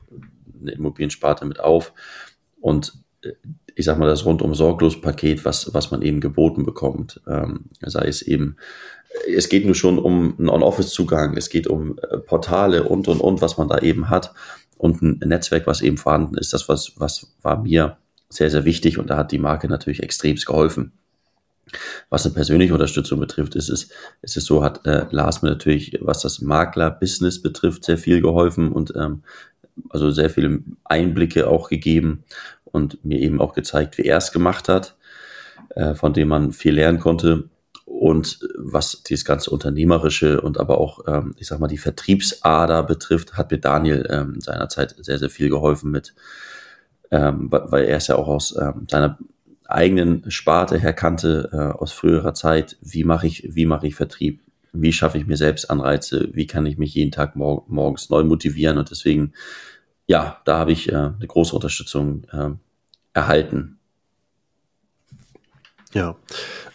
eine 0.60 0.72
Immobiliensparte 0.72 1.46
mit 1.46 1.62
auf. 1.62 1.94
Und 2.60 2.92
äh, 3.24 3.32
ich 3.74 3.86
sag 3.86 3.98
mal, 3.98 4.10
das 4.10 4.26
rundum 4.26 4.54
sorglos 4.54 5.00
Paket, 5.00 5.46
was, 5.46 5.74
was 5.74 5.92
man 5.92 6.02
eben 6.02 6.20
geboten 6.20 6.66
bekommt. 6.66 7.22
Ähm, 7.26 7.70
sei 7.80 8.10
es 8.10 8.22
eben, 8.22 8.58
es 9.34 9.48
geht 9.48 9.66
nur 9.66 9.76
schon 9.76 9.98
um 9.98 10.36
einen 10.38 10.50
On-Office-Zugang, 10.50 11.38
es 11.38 11.50
geht 11.50 11.68
um 11.68 11.98
äh, 12.00 12.18
Portale 12.18 12.84
und, 12.84 13.08
und, 13.08 13.22
und, 13.22 13.42
was 13.42 13.58
man 13.58 13.70
da 13.70 13.78
eben 13.78 14.10
hat. 14.10 14.34
Und 14.78 15.02
ein 15.02 15.22
Netzwerk, 15.24 15.68
was 15.68 15.80
eben 15.80 15.96
vorhanden 15.96 16.38
ist, 16.38 16.52
das 16.52 16.68
was, 16.68 16.92
was 16.98 17.34
war 17.42 17.62
mir 17.64 17.96
sehr, 18.32 18.50
sehr 18.50 18.66
wichtig 18.66 18.98
und 18.98 19.10
da 19.10 19.18
hat 19.18 19.32
die 19.32 19.40
Marke 19.40 19.68
natürlich 19.68 20.02
extremst 20.02 20.46
geholfen. 20.46 20.94
Was 22.10 22.26
eine 22.26 22.34
persönliche 22.34 22.74
Unterstützung 22.74 23.20
betrifft, 23.20 23.56
ist 23.56 23.70
es, 23.70 23.90
ist 24.22 24.36
es 24.36 24.46
so, 24.46 24.64
hat 24.64 24.86
äh, 24.86 25.06
Lars 25.12 25.42
mir 25.42 25.50
natürlich, 25.50 25.98
was 26.02 26.22
das 26.22 26.42
Makler-Business 26.42 27.42
betrifft, 27.42 27.86
sehr 27.86 27.98
viel 27.98 28.22
geholfen 28.22 28.72
und 28.72 28.94
ähm, 28.96 29.24
also 29.90 30.12
sehr 30.12 30.30
viele 30.30 30.60
Einblicke 30.84 31.48
auch 31.48 31.70
gegeben 31.70 32.24
und 32.66 33.04
mir 33.06 33.20
eben 33.20 33.40
auch 33.40 33.54
gezeigt, 33.54 33.98
wie 33.98 34.04
er 34.04 34.18
es 34.18 34.32
gemacht 34.32 34.68
hat, 34.70 34.96
äh, 35.76 35.94
von 35.94 36.14
dem 36.14 36.28
man 36.28 36.52
viel 36.52 36.76
lernen 36.76 37.00
konnte. 37.00 37.50
Und 37.86 38.40
was 38.58 39.04
dieses 39.04 39.26
ganze 39.26 39.52
Unternehmerische 39.52 40.42
und 40.42 40.60
aber 40.60 40.80
auch, 40.80 41.02
ähm, 41.08 41.36
ich 41.38 41.48
sag 41.48 41.60
mal, 41.60 41.68
die 41.68 41.78
Vertriebsader 41.78 42.84
betrifft, 42.84 43.34
hat 43.34 43.52
mir 43.52 43.60
Daniel 43.60 44.08
ähm, 44.10 44.40
seinerzeit 44.42 44.96
sehr, 45.00 45.20
sehr 45.20 45.30
viel 45.30 45.50
geholfen 45.50 45.92
mit 45.92 46.14
ähm, 47.12 47.48
weil 47.52 47.86
er 47.86 47.98
es 47.98 48.08
ja 48.08 48.16
auch 48.16 48.28
aus 48.28 48.56
ähm, 48.58 48.88
seiner 48.90 49.18
eigenen 49.66 50.30
Sparte 50.30 50.78
her 50.78 50.94
kannte, 50.94 51.50
äh, 51.54 51.78
aus 51.78 51.92
früherer 51.92 52.34
Zeit, 52.34 52.78
wie 52.82 53.04
mache 53.04 53.28
ich, 53.28 53.48
wie 53.50 53.68
ich 53.84 53.96
Vertrieb, 53.96 54.42
wie 54.74 54.94
schaffe 54.94 55.18
ich 55.18 55.28
mir 55.28 55.38
selbst 55.38 55.70
Anreize, 55.70 56.30
wie 56.34 56.48
kann 56.48 56.66
ich 56.66 56.78
mich 56.78 56.94
jeden 56.94 57.12
Tag 57.12 57.36
mor 57.36 57.66
morgens 57.68 58.10
neu 58.10 58.24
motivieren? 58.24 58.78
Und 58.78 58.90
deswegen, 58.90 59.34
ja, 60.08 60.42
da 60.46 60.58
habe 60.58 60.72
ich 60.72 60.90
äh, 60.90 60.96
eine 60.96 61.28
große 61.28 61.56
Unterstützung 61.56 62.24
äh, 62.32 62.50
erhalten. 63.14 63.78
Ja, 65.94 66.16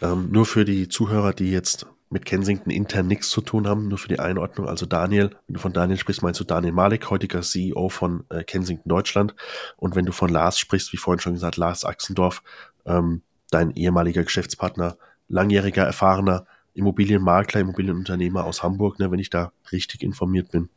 ähm, 0.03 0.29
nur 0.31 0.45
für 0.45 0.67
die 0.67 0.89
Zuhörer, 0.89 1.33
die 1.33 1.51
jetzt 1.51 1.87
mit 2.09 2.25
Kensington 2.25 2.71
intern 2.71 3.09
nichts 3.09 3.31
zu 3.31 3.41
tun 3.41 3.67
haben, 3.67 3.89
nur 3.89 3.99
für 3.99 4.09
die 4.09 4.21
Einordnung. 4.21 4.69
Also 4.69 4.87
Daniel, 4.87 5.31
wenn 5.47 5.55
du 5.55 5.61
von 5.61 5.73
Daniel 5.73 5.99
sprichst, 5.99 6.23
meinst 6.23 6.39
du 6.39 6.45
Daniel 6.45 6.73
Malik, 6.73 7.11
heutiger 7.11 7.43
CEO 7.43 7.89
von 7.89 8.25
äh, 8.29 8.45
Kensington 8.45 8.89
Deutschland. 8.89 9.35
Und 9.77 9.97
wenn 9.97 10.07
du 10.07 10.13
von 10.13 10.29
Lars 10.29 10.59
sprichst, 10.59 10.93
wie 10.93 10.99
vorhin 10.99 11.21
schon 11.21 11.35
gesagt, 11.35 11.57
Lars 11.57 11.85
Axendorf, 11.85 12.43
ähm, 12.85 13.23
dein 13.51 13.73
ehemaliger 13.73 14.23
Geschäftspartner, 14.23 14.97
langjähriger, 15.29 15.85
erfahrener 15.85 16.47
Immobilienmakler, 16.75 17.61
Immobilienunternehmer 17.61 18.45
aus 18.45 18.63
Hamburg, 18.63 18.99
ne, 19.01 19.11
wenn 19.11 19.19
ich 19.19 19.31
da 19.31 19.53
richtig 19.73 20.03
informiert 20.03 20.53
bin. 20.53 20.69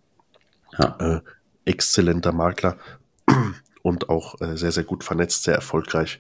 Ja. 0.78 0.98
Äh, 1.00 1.22
exzellenter 1.66 2.32
Makler 2.32 2.78
und 3.84 4.10
auch 4.10 4.42
äh, 4.42 4.58
sehr, 4.58 4.72
sehr 4.72 4.84
gut 4.84 5.04
vernetzt, 5.04 5.44
sehr 5.44 5.56
erfolgreich 5.56 6.18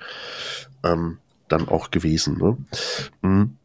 ähm, 0.84 1.17
dann 1.48 1.67
auch 1.67 1.89
gewesen. 1.89 2.38
Ne? 2.38 2.58
Mhm 3.24 3.59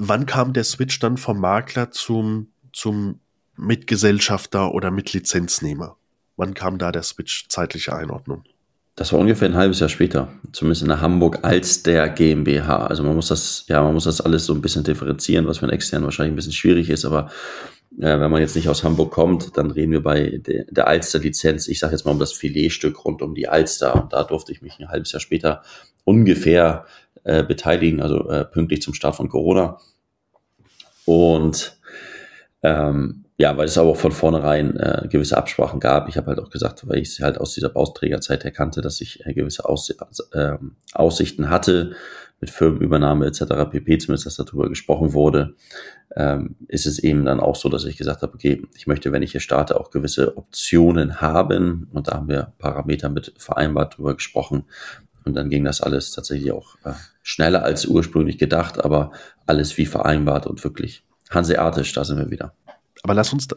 wann 0.00 0.26
kam 0.26 0.52
der 0.52 0.64
Switch 0.64 0.98
dann 0.98 1.18
vom 1.18 1.38
Makler 1.38 1.90
zum, 1.90 2.48
zum 2.72 3.20
Mitgesellschafter 3.56 4.72
oder 4.74 4.90
Mitlizenznehmer? 4.90 5.96
Wann 6.36 6.54
kam 6.54 6.78
da 6.78 6.90
der 6.90 7.02
Switch, 7.02 7.46
zeitliche 7.48 7.94
Einordnung? 7.94 8.44
Das 8.96 9.12
war 9.12 9.20
ungefähr 9.20 9.48
ein 9.48 9.56
halbes 9.56 9.78
Jahr 9.78 9.90
später, 9.90 10.32
zumindest 10.52 10.82
in 10.82 11.00
Hamburg 11.00 11.40
als 11.42 11.82
der 11.82 12.08
GmbH. 12.08 12.86
Also 12.86 13.02
man 13.02 13.14
muss 13.14 13.28
das, 13.28 13.64
ja, 13.68 13.82
man 13.82 13.94
muss 13.94 14.04
das 14.04 14.20
alles 14.20 14.46
so 14.46 14.54
ein 14.54 14.62
bisschen 14.62 14.84
differenzieren, 14.84 15.46
was 15.46 15.58
für 15.58 15.64
einen 15.64 15.72
externen 15.72 16.06
wahrscheinlich 16.06 16.32
ein 16.32 16.36
bisschen 16.36 16.52
schwierig 16.52 16.88
ist, 16.90 17.04
aber 17.04 17.30
äh, 17.98 18.18
wenn 18.18 18.30
man 18.30 18.40
jetzt 18.40 18.56
nicht 18.56 18.68
aus 18.68 18.82
Hamburg 18.82 19.10
kommt, 19.12 19.56
dann 19.56 19.70
reden 19.70 19.92
wir 19.92 20.02
bei 20.02 20.38
de, 20.38 20.64
der 20.70 20.88
Alster-Lizenz, 20.88 21.68
ich 21.68 21.78
sage 21.78 21.92
jetzt 21.92 22.04
mal 22.06 22.12
um 22.12 22.18
das 22.18 22.32
Filetstück 22.32 23.04
rund 23.04 23.20
um 23.20 23.34
die 23.34 23.48
Alster. 23.48 24.02
Und 24.02 24.12
da 24.12 24.24
durfte 24.24 24.52
ich 24.52 24.62
mich 24.62 24.78
ein 24.78 24.88
halbes 24.88 25.12
Jahr 25.12 25.20
später 25.20 25.62
ungefähr 26.04 26.86
äh, 27.24 27.42
beteiligen, 27.42 28.00
also 28.00 28.28
äh, 28.28 28.44
pünktlich 28.44 28.82
zum 28.82 28.94
Start 28.94 29.16
von 29.16 29.28
Corona. 29.28 29.78
Und 31.04 31.78
ähm, 32.62 33.24
ja, 33.40 33.56
weil 33.56 33.64
es 33.64 33.78
aber 33.78 33.88
auch 33.88 33.96
von 33.96 34.12
vornherein 34.12 34.76
äh, 34.76 35.08
gewisse 35.08 35.38
Absprachen 35.38 35.80
gab. 35.80 36.10
Ich 36.10 36.18
habe 36.18 36.26
halt 36.26 36.40
auch 36.40 36.50
gesagt, 36.50 36.86
weil 36.86 36.98
ich 36.98 37.08
es 37.08 37.20
halt 37.20 37.38
aus 37.38 37.54
dieser 37.54 37.70
Bauträgerzeit 37.70 38.44
erkannte, 38.44 38.82
dass 38.82 39.00
ich 39.00 39.24
äh, 39.24 39.32
gewisse 39.32 39.64
Auss 39.64 39.88
äh, 39.88 40.58
Aussichten 40.92 41.48
hatte 41.48 41.92
mit 42.40 42.50
Firmenübernahme 42.50 43.26
etc. 43.26 43.70
pp, 43.70 43.98
zumindest 43.98 44.26
dass 44.26 44.36
darüber 44.36 44.68
gesprochen 44.68 45.12
wurde, 45.12 45.54
ähm, 46.16 46.56
ist 46.68 46.86
es 46.86 46.98
eben 46.98 47.24
dann 47.24 47.40
auch 47.40 47.56
so, 47.56 47.68
dass 47.68 47.84
ich 47.84 47.96
gesagt 47.96 48.22
habe, 48.22 48.34
okay, 48.34 48.62
ich 48.76 48.86
möchte, 48.86 49.10
wenn 49.12 49.22
ich 49.22 49.32
hier 49.32 49.40
starte, 49.40 49.80
auch 49.80 49.90
gewisse 49.90 50.36
Optionen 50.36 51.20
haben. 51.20 51.88
Und 51.92 52.08
da 52.08 52.12
haben 52.14 52.28
wir 52.28 52.52
Parameter 52.58 53.08
mit 53.08 53.32
vereinbart 53.38 53.94
darüber 53.94 54.14
gesprochen, 54.14 54.64
Und 55.24 55.34
dann 55.34 55.50
ging 55.50 55.64
das 55.64 55.80
alles 55.80 56.12
tatsächlich 56.12 56.52
auch 56.52 56.76
äh, 56.84 56.92
schneller 57.22 57.62
als 57.62 57.86
ursprünglich 57.86 58.38
gedacht, 58.38 58.82
aber 58.82 59.12
alles 59.46 59.76
wie 59.76 59.86
vereinbart 59.86 60.46
und 60.46 60.62
wirklich 60.64 61.04
hanseatisch, 61.30 61.92
da 61.92 62.04
sind 62.04 62.18
wir 62.18 62.30
wieder. 62.30 62.54
Aber 63.02 63.14
lass 63.14 63.32
uns, 63.32 63.48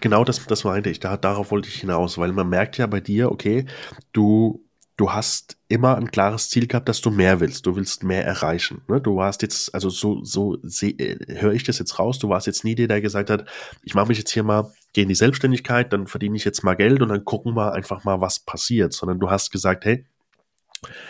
genau 0.00 0.24
das, 0.24 0.44
das 0.46 0.64
meinte 0.64 0.90
ich, 0.90 1.00
da, 1.00 1.16
darauf 1.16 1.50
wollte 1.50 1.68
ich 1.68 1.80
hinaus, 1.80 2.18
weil 2.18 2.32
man 2.32 2.48
merkt 2.48 2.78
ja 2.78 2.86
bei 2.86 3.00
dir, 3.00 3.30
okay, 3.30 3.66
du, 4.12 4.64
du 4.96 5.12
hast 5.12 5.56
immer 5.68 5.96
ein 5.96 6.10
klares 6.10 6.50
Ziel 6.50 6.66
gehabt, 6.66 6.88
dass 6.88 7.00
du 7.00 7.10
mehr 7.10 7.38
willst, 7.38 7.66
du 7.66 7.76
willst 7.76 8.02
mehr 8.02 8.24
erreichen. 8.24 8.82
Ne? 8.88 9.00
Du 9.00 9.16
warst 9.16 9.42
jetzt, 9.42 9.72
also 9.72 9.88
so, 9.88 10.24
so 10.24 10.56
äh, 10.56 11.16
höre 11.28 11.52
ich 11.52 11.62
das 11.62 11.78
jetzt 11.78 11.98
raus, 11.98 12.18
du 12.18 12.28
warst 12.28 12.48
jetzt 12.48 12.64
nie 12.64 12.74
der, 12.74 12.88
der 12.88 13.00
gesagt 13.00 13.30
hat, 13.30 13.44
ich 13.84 13.94
mache 13.94 14.08
mich 14.08 14.18
jetzt 14.18 14.32
hier 14.32 14.42
mal, 14.42 14.72
gehe 14.92 15.02
in 15.02 15.08
die 15.08 15.14
Selbstständigkeit, 15.14 15.92
dann 15.92 16.08
verdiene 16.08 16.36
ich 16.36 16.44
jetzt 16.44 16.64
mal 16.64 16.74
Geld 16.74 17.00
und 17.00 17.10
dann 17.10 17.24
gucken 17.24 17.54
wir 17.54 17.72
einfach 17.72 18.02
mal, 18.02 18.20
was 18.20 18.40
passiert, 18.40 18.92
sondern 18.92 19.20
du 19.20 19.30
hast 19.30 19.52
gesagt, 19.52 19.84
hey, 19.84 20.06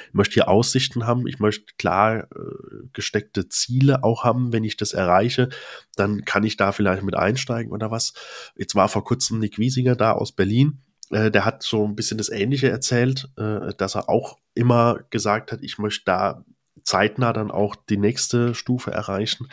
ich 0.09 0.15
möchte 0.15 0.35
hier 0.35 0.49
Aussichten 0.49 1.07
haben, 1.07 1.27
ich 1.27 1.39
möchte 1.39 1.75
klar 1.79 2.25
äh, 2.25 2.89
gesteckte 2.93 3.49
Ziele 3.49 4.05
auch 4.05 4.25
haben, 4.25 4.53
wenn 4.53 4.65
ich 4.65 4.77
das 4.77 4.93
erreiche, 4.93 5.49
dann 5.97 6.25
kann 6.25 6.45
ich 6.45 6.57
da 6.57 6.73
vielleicht 6.73 7.03
mit 7.03 7.17
einsteigen 7.17 7.73
oder 7.73 7.91
was. 7.91 8.15
Jetzt 8.57 8.75
war 8.75 8.89
vor 8.89 9.05
kurzem 9.05 9.39
Nick 9.39 9.59
Wiesinger 9.59 9.97
da 9.97 10.13
aus 10.13 10.33
Berlin, 10.33 10.83
äh, 11.11 11.31
der 11.31 11.45
hat 11.45 11.63
so 11.63 11.85
ein 11.85 11.97
bisschen 11.97 12.19
das 12.19 12.29
Ähnliche 12.29 12.69
erzählt, 12.69 13.29
äh, 13.37 13.75
dass 13.77 13.95
er 13.95 14.09
auch 14.09 14.39
immer 14.55 15.01
gesagt 15.11 15.53
hat, 15.53 15.63
ich 15.63 15.79
möchte 15.79 16.05
da 16.05 16.45
zeitnah 16.83 17.33
dann 17.33 17.51
auch 17.51 17.77
die 17.77 17.97
nächste 17.97 18.55
Stufe 18.55 18.91
erreichen. 18.91 19.49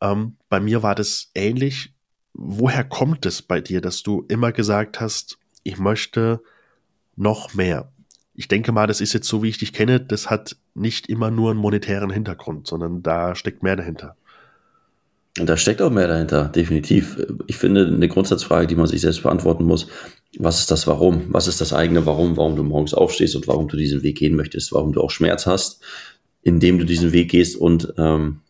Ähm, 0.00 0.36
bei 0.48 0.60
mir 0.60 0.82
war 0.82 0.94
das 0.94 1.30
ähnlich. 1.34 1.94
Woher 2.34 2.82
kommt 2.82 3.26
es 3.26 3.42
bei 3.42 3.60
dir, 3.60 3.80
dass 3.80 4.02
du 4.02 4.24
immer 4.28 4.52
gesagt 4.52 5.00
hast, 5.00 5.38
ich 5.62 5.78
möchte 5.78 6.42
noch 7.14 7.54
mehr? 7.54 7.92
Ich 8.34 8.48
denke 8.48 8.72
mal, 8.72 8.86
das 8.86 9.00
ist 9.00 9.12
jetzt 9.12 9.28
so, 9.28 9.42
wie 9.42 9.48
ich 9.48 9.58
dich 9.58 9.72
kenne, 9.72 10.00
das 10.00 10.30
hat 10.30 10.56
nicht 10.74 11.08
immer 11.08 11.30
nur 11.30 11.50
einen 11.50 11.60
monetären 11.60 12.10
Hintergrund, 12.10 12.66
sondern 12.66 13.02
da 13.02 13.34
steckt 13.34 13.62
mehr 13.62 13.76
dahinter. 13.76 14.16
Da 15.34 15.56
steckt 15.56 15.80
auch 15.80 15.90
mehr 15.90 16.08
dahinter, 16.08 16.48
definitiv. 16.48 17.18
Ich 17.46 17.56
finde, 17.56 17.86
eine 17.86 18.08
Grundsatzfrage, 18.08 18.66
die 18.66 18.76
man 18.76 18.86
sich 18.86 19.00
selbst 19.00 19.22
beantworten 19.22 19.64
muss, 19.64 19.88
was 20.38 20.60
ist 20.60 20.70
das 20.70 20.86
Warum? 20.86 21.24
Was 21.28 21.46
ist 21.46 21.60
das 21.60 21.72
eigene 21.72 22.04
Warum, 22.04 22.36
warum 22.36 22.56
du 22.56 22.62
morgens 22.62 22.94
aufstehst 22.94 23.36
und 23.36 23.48
warum 23.48 23.68
du 23.68 23.76
diesen 23.76 24.02
Weg 24.02 24.18
gehen 24.18 24.34
möchtest, 24.34 24.72
warum 24.72 24.92
du 24.92 25.00
auch 25.00 25.10
Schmerz 25.10 25.46
hast, 25.46 25.82
indem 26.42 26.78
du 26.78 26.84
diesen 26.84 27.12
Weg 27.12 27.30
gehst 27.30 27.56
und 27.56 27.94
ähm, 27.98 28.40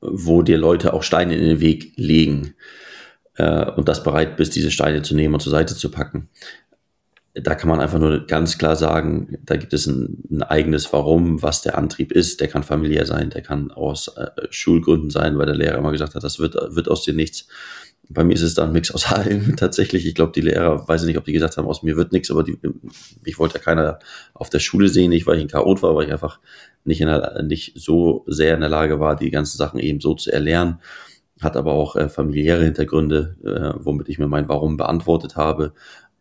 wo 0.00 0.42
dir 0.42 0.58
Leute 0.58 0.92
auch 0.92 1.02
Steine 1.02 1.36
in 1.36 1.44
den 1.44 1.60
Weg 1.60 1.92
legen 1.96 2.54
äh, 3.36 3.70
und 3.70 3.88
das 3.88 4.02
bereit 4.02 4.36
bist, 4.36 4.56
diese 4.56 4.70
Steine 4.70 5.02
zu 5.02 5.14
nehmen 5.14 5.34
und 5.34 5.40
zur 5.40 5.52
Seite 5.52 5.74
zu 5.74 5.90
packen 5.90 6.28
da 7.42 7.54
kann 7.54 7.68
man 7.68 7.80
einfach 7.80 7.98
nur 7.98 8.26
ganz 8.26 8.56
klar 8.56 8.76
sagen, 8.76 9.38
da 9.44 9.56
gibt 9.56 9.74
es 9.74 9.86
ein, 9.86 10.22
ein, 10.30 10.42
eigenes 10.42 10.92
Warum, 10.92 11.42
was 11.42 11.62
der 11.62 11.76
Antrieb 11.76 12.12
ist. 12.12 12.40
Der 12.40 12.48
kann 12.48 12.62
familiär 12.62 13.04
sein, 13.04 13.30
der 13.30 13.42
kann 13.42 13.70
aus 13.70 14.08
äh, 14.16 14.30
Schulgründen 14.50 15.10
sein, 15.10 15.36
weil 15.36 15.46
der 15.46 15.54
Lehrer 15.54 15.78
immer 15.78 15.92
gesagt 15.92 16.14
hat, 16.14 16.24
das 16.24 16.38
wird, 16.38 16.54
wird 16.54 16.88
aus 16.88 17.02
dir 17.02 17.14
nichts. 17.14 17.46
Bei 18.08 18.24
mir 18.24 18.34
ist 18.34 18.42
es 18.42 18.54
dann 18.54 18.68
ein 18.68 18.72
Mix 18.72 18.90
aus 18.90 19.06
allem 19.12 19.56
tatsächlich. 19.56 20.06
Ich 20.06 20.14
glaube, 20.14 20.32
die 20.32 20.40
Lehrer, 20.40 20.88
weiß 20.88 21.02
ich 21.02 21.08
nicht, 21.08 21.18
ob 21.18 21.24
die 21.24 21.32
gesagt 21.32 21.56
haben, 21.56 21.66
aus 21.66 21.82
mir 21.82 21.96
wird 21.96 22.12
nichts, 22.12 22.30
aber 22.30 22.42
die, 22.42 22.58
ich 23.24 23.38
wollte 23.38 23.58
ja 23.58 23.64
keiner 23.64 23.98
auf 24.32 24.48
der 24.48 24.60
Schule 24.60 24.88
sehen, 24.88 25.10
nicht 25.10 25.26
weil 25.26 25.36
ich 25.36 25.42
ein 25.42 25.48
Chaot 25.48 25.82
war, 25.82 25.94
weil 25.94 26.06
ich 26.06 26.12
einfach 26.12 26.40
nicht, 26.84 27.00
in 27.02 27.08
der, 27.08 27.42
nicht 27.42 27.78
so 27.78 28.24
sehr 28.26 28.54
in 28.54 28.60
der 28.60 28.70
Lage 28.70 28.98
war, 28.98 29.14
die 29.14 29.30
ganzen 29.30 29.58
Sachen 29.58 29.78
eben 29.78 30.00
so 30.00 30.14
zu 30.14 30.32
erlernen. 30.32 30.78
Hat 31.42 31.54
aber 31.54 31.74
auch 31.74 31.96
äh, 31.96 32.08
familiäre 32.08 32.64
Hintergründe, 32.64 33.36
äh, 33.44 33.78
womit 33.84 34.08
ich 34.08 34.18
mir 34.18 34.26
mein 34.26 34.48
Warum 34.48 34.78
beantwortet 34.78 35.36
habe. 35.36 35.74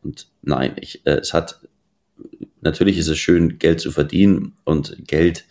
Und 0.06 0.28
nein, 0.44 0.76
ich, 0.80 1.06
äh, 1.08 1.16
es 1.16 1.34
hat, 1.34 1.62
natürlich 2.62 2.98
ist 3.00 3.08
es 3.08 3.18
schön, 3.18 3.58
Geld 3.58 3.82
zu 3.82 3.92
verdienen 3.92 4.54
und 4.64 4.96
Geld 5.08 5.46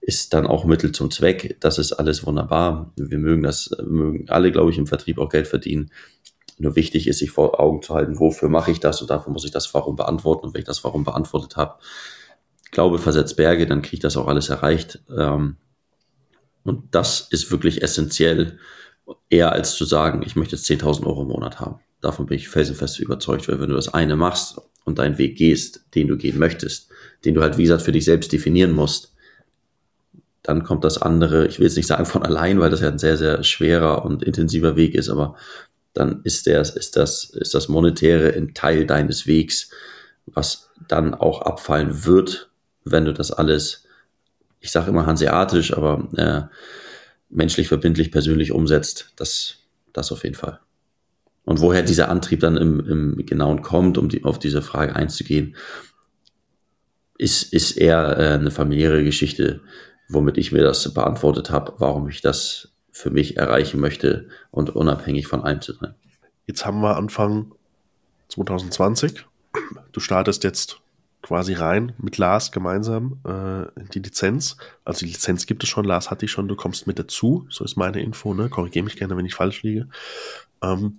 ist 0.00 0.32
dann 0.32 0.46
auch 0.46 0.64
Mittel 0.64 0.92
zum 0.92 1.10
Zweck. 1.10 1.56
Das 1.60 1.78
ist 1.78 1.92
alles 1.92 2.24
wunderbar. 2.24 2.92
Wir 2.96 3.18
mögen 3.18 3.42
das, 3.42 3.76
mögen 3.84 4.30
alle, 4.30 4.52
glaube 4.52 4.70
ich, 4.70 4.78
im 4.78 4.86
Vertrieb 4.86 5.18
auch 5.18 5.28
Geld 5.28 5.48
verdienen. 5.48 5.90
Nur 6.58 6.76
wichtig 6.76 7.08
ist, 7.08 7.18
sich 7.18 7.30
vor 7.30 7.60
Augen 7.60 7.82
zu 7.82 7.94
halten, 7.94 8.18
wofür 8.18 8.48
mache 8.48 8.70
ich 8.70 8.80
das 8.80 9.00
und 9.00 9.10
dafür 9.10 9.32
muss 9.32 9.44
ich 9.44 9.50
das 9.50 9.74
Warum 9.74 9.96
beantworten. 9.96 10.46
Und 10.46 10.54
wenn 10.54 10.60
ich 10.60 10.66
das 10.66 10.84
Warum 10.84 11.04
beantwortet 11.04 11.56
habe, 11.56 11.78
Glaube 12.70 12.98
versetzt 12.98 13.36
Berge, 13.36 13.66
dann 13.66 13.82
kriege 13.82 13.94
ich 13.94 14.00
das 14.00 14.16
auch 14.16 14.28
alles 14.28 14.48
erreicht. 14.48 15.00
Ähm, 15.16 15.56
und 16.64 16.94
das 16.94 17.28
ist 17.30 17.50
wirklich 17.50 17.82
essentiell, 17.82 18.58
eher 19.30 19.52
als 19.52 19.74
zu 19.74 19.84
sagen, 19.84 20.22
ich 20.24 20.36
möchte 20.36 20.54
jetzt 20.54 20.68
10.000 20.68 21.06
Euro 21.06 21.22
im 21.22 21.28
Monat 21.28 21.60
haben. 21.60 21.80
Davon 22.00 22.26
bin 22.26 22.36
ich 22.36 22.48
felsenfest 22.48 23.00
überzeugt, 23.00 23.48
weil 23.48 23.60
wenn 23.60 23.70
du 23.70 23.76
das 23.76 23.92
eine 23.92 24.16
machst 24.16 24.60
und 24.84 24.98
deinen 24.98 25.18
Weg 25.18 25.36
gehst, 25.36 25.84
den 25.94 26.08
du 26.08 26.16
gehen 26.16 26.38
möchtest, 26.38 26.88
den 27.24 27.34
du 27.34 27.42
halt, 27.42 27.58
wie 27.58 27.62
gesagt, 27.62 27.82
für 27.82 27.92
dich 27.92 28.04
selbst 28.04 28.32
definieren 28.32 28.72
musst, 28.72 29.12
dann 30.42 30.64
kommt 30.64 30.84
das 30.84 30.96
andere, 30.96 31.46
ich 31.46 31.58
will 31.58 31.66
jetzt 31.66 31.76
nicht 31.76 31.86
sagen 31.86 32.06
von 32.06 32.22
allein, 32.22 32.60
weil 32.60 32.70
das 32.70 32.80
ja 32.80 32.88
ein 32.88 32.98
sehr, 32.98 33.16
sehr 33.16 33.42
schwerer 33.44 34.04
und 34.04 34.22
intensiver 34.22 34.76
Weg 34.76 34.94
ist, 34.94 35.08
aber 35.08 35.36
dann 35.92 36.20
ist, 36.24 36.46
der, 36.46 36.60
ist, 36.60 36.96
das, 36.96 37.24
ist 37.24 37.54
das 37.54 37.68
Monetäre 37.68 38.32
ein 38.34 38.54
Teil 38.54 38.86
deines 38.86 39.26
Wegs, 39.26 39.70
was 40.26 40.70
dann 40.86 41.14
auch 41.14 41.42
abfallen 41.42 42.04
wird, 42.06 42.50
wenn 42.84 43.04
du 43.04 43.12
das 43.12 43.32
alles, 43.32 43.84
ich 44.60 44.70
sage 44.70 44.90
immer 44.90 45.06
hanseatisch, 45.06 45.76
aber 45.76 46.08
äh, 46.16 46.42
menschlich 47.28 47.68
verbindlich 47.68 48.10
persönlich 48.10 48.52
umsetzt. 48.52 49.12
Das, 49.16 49.56
das 49.92 50.12
auf 50.12 50.24
jeden 50.24 50.36
Fall. 50.36 50.60
Und 51.48 51.62
woher 51.62 51.82
dieser 51.82 52.10
Antrieb 52.10 52.40
dann 52.40 52.58
im, 52.58 52.80
im 53.16 53.24
Genauen 53.24 53.62
kommt, 53.62 53.96
um 53.96 54.10
die, 54.10 54.22
auf 54.22 54.38
diese 54.38 54.60
Frage 54.60 54.94
einzugehen, 54.94 55.56
ist, 57.16 57.54
ist 57.54 57.78
eher 57.78 58.18
äh, 58.18 58.34
eine 58.34 58.50
familiäre 58.50 59.02
Geschichte, 59.02 59.62
womit 60.10 60.36
ich 60.36 60.52
mir 60.52 60.62
das 60.62 60.92
beantwortet 60.92 61.48
habe, 61.48 61.72
warum 61.78 62.06
ich 62.10 62.20
das 62.20 62.68
für 62.92 63.08
mich 63.08 63.38
erreichen 63.38 63.80
möchte 63.80 64.28
und 64.50 64.76
unabhängig 64.76 65.26
von 65.26 65.42
allem 65.42 65.62
zu 65.62 65.72
sein. 65.72 65.94
Jetzt 66.46 66.66
haben 66.66 66.82
wir 66.82 66.98
Anfang 66.98 67.52
2020. 68.28 69.24
Du 69.92 70.00
startest 70.00 70.44
jetzt 70.44 70.82
quasi 71.22 71.54
rein 71.54 71.94
mit 71.96 72.18
Lars 72.18 72.52
gemeinsam 72.52 73.20
äh, 73.24 73.84
die 73.94 74.00
Lizenz. 74.00 74.58
Also 74.84 75.06
die 75.06 75.12
Lizenz 75.12 75.46
gibt 75.46 75.62
es 75.62 75.70
schon, 75.70 75.86
Lars 75.86 76.10
hatte 76.10 76.26
ich 76.26 76.30
schon, 76.30 76.46
du 76.46 76.56
kommst 76.56 76.86
mit 76.86 76.98
dazu, 76.98 77.46
so 77.48 77.64
ist 77.64 77.76
meine 77.78 78.02
Info, 78.02 78.34
ne? 78.34 78.50
Korrigiere 78.50 78.84
mich 78.84 78.96
gerne, 78.96 79.16
wenn 79.16 79.24
ich 79.24 79.34
falsch 79.34 79.62
liege. 79.62 79.88
Ähm, 80.60 80.98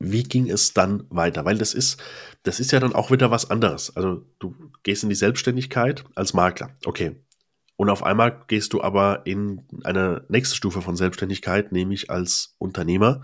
wie 0.00 0.22
ging 0.22 0.50
es 0.50 0.72
dann 0.72 1.04
weiter? 1.10 1.44
Weil 1.44 1.58
das 1.58 1.74
ist, 1.74 2.02
das 2.42 2.58
ist 2.58 2.72
ja 2.72 2.80
dann 2.80 2.94
auch 2.94 3.10
wieder 3.10 3.30
was 3.30 3.50
anderes. 3.50 3.94
Also 3.94 4.24
du 4.38 4.56
gehst 4.82 5.02
in 5.02 5.10
die 5.10 5.14
Selbstständigkeit 5.14 6.04
als 6.14 6.32
Makler. 6.32 6.70
Okay. 6.86 7.16
Und 7.76 7.90
auf 7.90 8.02
einmal 8.02 8.44
gehst 8.48 8.72
du 8.72 8.82
aber 8.82 9.26
in 9.26 9.62
eine 9.84 10.24
nächste 10.28 10.56
Stufe 10.56 10.82
von 10.82 10.96
Selbstständigkeit, 10.96 11.70
nämlich 11.72 12.10
als 12.10 12.54
Unternehmer 12.58 13.22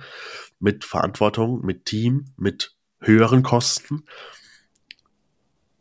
mit 0.60 0.84
Verantwortung, 0.84 1.64
mit 1.64 1.86
Team, 1.86 2.26
mit 2.36 2.74
höheren 3.00 3.42
Kosten. 3.42 4.04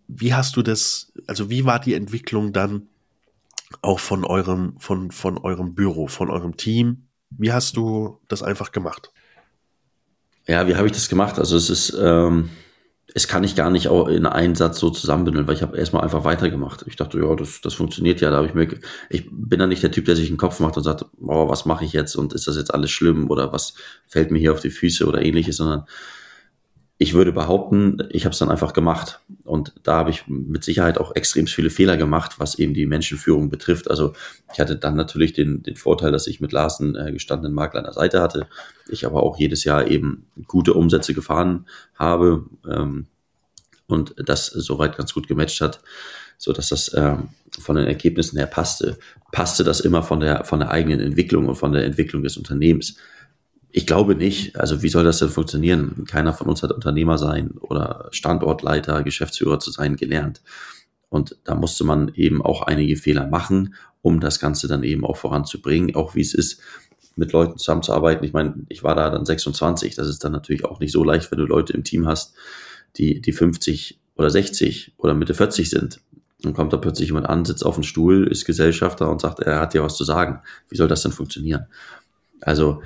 Wie 0.07 0.33
hast 0.33 0.55
du 0.55 0.61
das, 0.61 1.11
also 1.27 1.49
wie 1.49 1.65
war 1.65 1.79
die 1.79 1.93
Entwicklung 1.93 2.53
dann 2.53 2.87
auch 3.81 3.99
von 3.99 4.23
eurem, 4.23 4.77
von, 4.79 5.11
von 5.11 5.37
eurem 5.37 5.75
Büro, 5.75 6.07
von 6.07 6.29
eurem 6.29 6.55
Team? 6.55 7.07
Wie 7.29 7.51
hast 7.51 7.75
du 7.75 8.21
das 8.27 8.43
einfach 8.43 8.71
gemacht? 8.71 9.11
Ja, 10.47 10.67
wie 10.67 10.75
habe 10.75 10.87
ich 10.87 10.93
das 10.93 11.09
gemacht? 11.09 11.39
Also 11.39 11.57
es 11.57 11.69
ist, 11.69 11.97
ähm, 11.99 12.49
es 13.13 13.27
kann 13.27 13.43
ich 13.43 13.55
gar 13.55 13.69
nicht 13.69 13.87
auch 13.87 14.07
in 14.07 14.25
einen 14.25 14.55
Satz 14.55 14.77
so 14.79 14.89
zusammenbündeln, 14.89 15.47
weil 15.47 15.55
ich 15.55 15.61
habe 15.61 15.77
erstmal 15.77 16.03
einfach 16.03 16.23
weitergemacht. 16.23 16.83
Ich 16.87 16.97
dachte, 16.97 17.17
ja, 17.17 17.35
das, 17.35 17.61
das 17.61 17.73
funktioniert 17.73 18.21
ja. 18.21 18.29
Da 18.29 18.37
habe 18.37 18.47
ich 18.47 18.53
mir, 18.53 18.67
ich 19.09 19.27
bin 19.31 19.59
dann 19.59 19.69
nicht 19.69 19.83
der 19.83 19.91
Typ, 19.91 20.05
der 20.05 20.15
sich 20.15 20.27
einen 20.29 20.37
Kopf 20.37 20.59
macht 20.59 20.77
und 20.77 20.83
sagt, 20.83 21.05
oh, 21.21 21.47
was 21.49 21.65
mache 21.65 21.85
ich 21.85 21.93
jetzt 21.93 22.15
und 22.15 22.33
ist 22.33 22.47
das 22.47 22.57
jetzt 22.57 22.73
alles 22.73 22.91
schlimm 22.91 23.29
oder 23.31 23.53
was 23.53 23.75
fällt 24.07 24.31
mir 24.31 24.39
hier 24.39 24.51
auf 24.51 24.59
die 24.59 24.69
Füße 24.69 25.05
oder 25.07 25.21
ähnliches, 25.23 25.57
sondern 25.57 25.85
ich 26.97 27.13
würde 27.13 27.33
behaupten, 27.33 27.97
ich 28.09 28.23
habe 28.23 28.31
es 28.31 28.39
dann 28.39 28.49
einfach 28.49 28.71
gemacht. 28.71 29.19
Und 29.43 29.73
da 29.83 29.97
habe 29.97 30.11
ich 30.11 30.27
mit 30.27 30.63
Sicherheit 30.63 30.97
auch 30.97 31.13
extrem 31.13 31.45
viele 31.45 31.69
Fehler 31.69 31.97
gemacht, 31.97 32.35
was 32.37 32.57
eben 32.57 32.73
die 32.73 32.85
Menschenführung 32.85 33.49
betrifft. 33.49 33.89
Also 33.89 34.13
ich 34.53 34.59
hatte 34.61 34.77
dann 34.77 34.95
natürlich 34.95 35.33
den, 35.33 35.61
den 35.61 35.75
Vorteil, 35.75 36.13
dass 36.13 36.27
ich 36.27 36.39
mit 36.39 36.53
Larsen 36.53 36.95
äh, 36.95 37.11
gestandenen 37.11 37.53
Makler 37.53 37.79
an 37.79 37.85
der 37.85 37.93
Seite 37.93 38.21
hatte. 38.21 38.47
Ich 38.87 39.05
aber 39.05 39.23
auch 39.23 39.37
jedes 39.37 39.65
Jahr 39.65 39.87
eben 39.87 40.27
gute 40.47 40.73
Umsätze 40.73 41.13
gefahren 41.13 41.65
habe 41.95 42.45
ähm, 42.69 43.07
und 43.87 44.15
das 44.17 44.47
soweit 44.47 44.95
ganz 44.95 45.13
gut 45.13 45.27
gematcht 45.27 45.59
hat, 45.59 45.81
so 46.37 46.53
dass 46.53 46.69
das 46.69 46.87
äh, 46.89 47.17
von 47.59 47.75
den 47.75 47.87
Ergebnissen 47.87 48.37
her 48.37 48.47
passte. 48.47 48.97
Passte 49.33 49.65
das 49.65 49.81
immer 49.81 50.01
von 50.01 50.21
der, 50.21 50.45
von 50.45 50.59
der 50.59 50.71
eigenen 50.71 51.01
Entwicklung 51.01 51.49
und 51.49 51.55
von 51.55 51.73
der 51.73 51.83
Entwicklung 51.83 52.23
des 52.23 52.37
Unternehmens. 52.37 52.95
Ich 53.71 53.85
glaube 53.85 54.15
nicht. 54.15 54.57
Also 54.57 54.81
wie 54.81 54.89
soll 54.89 55.03
das 55.03 55.19
denn 55.19 55.29
funktionieren? 55.29 56.05
Keiner 56.05 56.33
von 56.33 56.47
uns 56.47 56.63
hat 56.63 56.71
Unternehmer 56.71 57.17
sein 57.17 57.51
oder 57.59 58.07
Standortleiter, 58.11 59.03
Geschäftsführer 59.03 59.59
zu 59.59 59.71
sein 59.71 59.95
gelernt. 59.95 60.41
Und 61.09 61.37
da 61.43 61.55
musste 61.55 61.83
man 61.83 62.11
eben 62.15 62.41
auch 62.41 62.63
einige 62.63 62.95
Fehler 62.95 63.27
machen, 63.27 63.75
um 64.01 64.19
das 64.19 64.39
Ganze 64.39 64.67
dann 64.67 64.83
eben 64.83 65.05
auch 65.05 65.17
voranzubringen, 65.17 65.95
auch 65.95 66.15
wie 66.15 66.21
es 66.21 66.33
ist, 66.33 66.61
mit 67.15 67.31
Leuten 67.31 67.57
zusammenzuarbeiten. 67.57 68.25
Ich 68.25 68.33
meine, 68.33 68.65
ich 68.69 68.83
war 68.83 68.95
da 68.95 69.09
dann 69.09 69.25
26. 69.25 69.95
Das 69.95 70.07
ist 70.07 70.23
dann 70.23 70.31
natürlich 70.31 70.65
auch 70.65 70.79
nicht 70.79 70.91
so 70.91 71.03
leicht, 71.03 71.31
wenn 71.31 71.39
du 71.39 71.45
Leute 71.45 71.73
im 71.73 71.83
Team 71.83 72.07
hast, 72.07 72.35
die, 72.97 73.21
die 73.21 73.31
50 73.31 73.99
oder 74.15 74.29
60 74.29 74.93
oder 74.97 75.13
Mitte 75.13 75.33
40 75.33 75.69
sind. 75.69 76.01
Dann 76.41 76.53
kommt 76.53 76.73
da 76.73 76.77
plötzlich 76.77 77.07
jemand 77.07 77.27
an, 77.27 77.45
sitzt 77.45 77.65
auf 77.65 77.75
dem 77.75 77.83
Stuhl, 77.83 78.27
ist 78.27 78.45
Gesellschafter 78.45 79.09
und 79.09 79.21
sagt, 79.21 79.39
er 79.39 79.59
hat 79.59 79.73
dir 79.73 79.83
was 79.83 79.95
zu 79.95 80.03
sagen. 80.03 80.41
Wie 80.69 80.75
soll 80.75 80.87
das 80.87 81.01
denn 81.01 81.11
funktionieren? 81.11 81.65
Also 82.41 82.81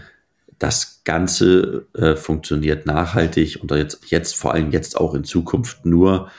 das 0.60 1.02
Ganze 1.06 1.88
äh, 1.94 2.16
funktioniert 2.16 2.86
nachhaltig 2.86 3.60
und 3.62 3.72
jetzt, 3.72 4.12
jetzt 4.12 4.36
vor 4.36 4.54
allem 4.54 4.72
jetzt 4.72 4.98
auch 4.98 5.16
in 5.16 5.24
Zukunft 5.24 5.86
nur 5.86 6.30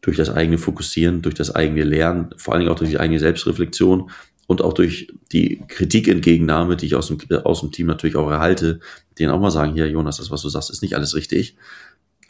durch 0.00 0.16
das 0.16 0.30
eigene 0.30 0.58
Fokussieren, 0.58 1.22
durch 1.22 1.34
das 1.34 1.54
eigene 1.54 1.84
Lernen, 1.84 2.30
vor 2.36 2.58
Dingen 2.58 2.70
auch 2.70 2.78
durch 2.78 2.90
die 2.90 3.00
eigene 3.00 3.20
Selbstreflexion 3.20 4.10
und 4.46 4.62
auch 4.62 4.72
durch 4.72 5.12
die 5.30 5.62
Kritikentgegennahme, 5.68 6.76
die 6.76 6.86
ich 6.86 6.94
aus 6.94 7.08
dem, 7.08 7.18
aus 7.44 7.60
dem 7.60 7.70
Team 7.70 7.86
natürlich 7.86 8.16
auch 8.16 8.30
erhalte, 8.30 8.80
denen 9.18 9.30
auch 9.30 9.40
mal 9.40 9.50
sagen, 9.50 9.74
hier 9.74 9.88
Jonas, 9.88 10.16
das, 10.16 10.30
was 10.30 10.42
du 10.42 10.48
sagst, 10.48 10.70
ist 10.70 10.82
nicht 10.82 10.96
alles 10.96 11.14
richtig. 11.14 11.56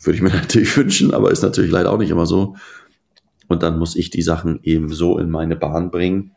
Würde 0.03 0.17
ich 0.17 0.23
mir 0.23 0.31
natürlich 0.35 0.77
wünschen, 0.77 1.15
aber 1.15 1.31
ist 1.31 1.43
natürlich 1.43 1.71
leider 1.71 1.91
auch 1.91 1.99
nicht 1.99 2.11
immer 2.11 2.27
so. 2.27 2.57
Und 3.47 3.63
dann 3.63 3.79
muss 3.79 3.97
ich 3.97 4.11
die 4.11 4.23
Sachen 4.23 4.61
eben 4.63 4.93
so 4.93 5.19
in 5.19 5.31
meine 5.31 5.57
Bahn 5.57 5.91
bringen, 5.91 6.33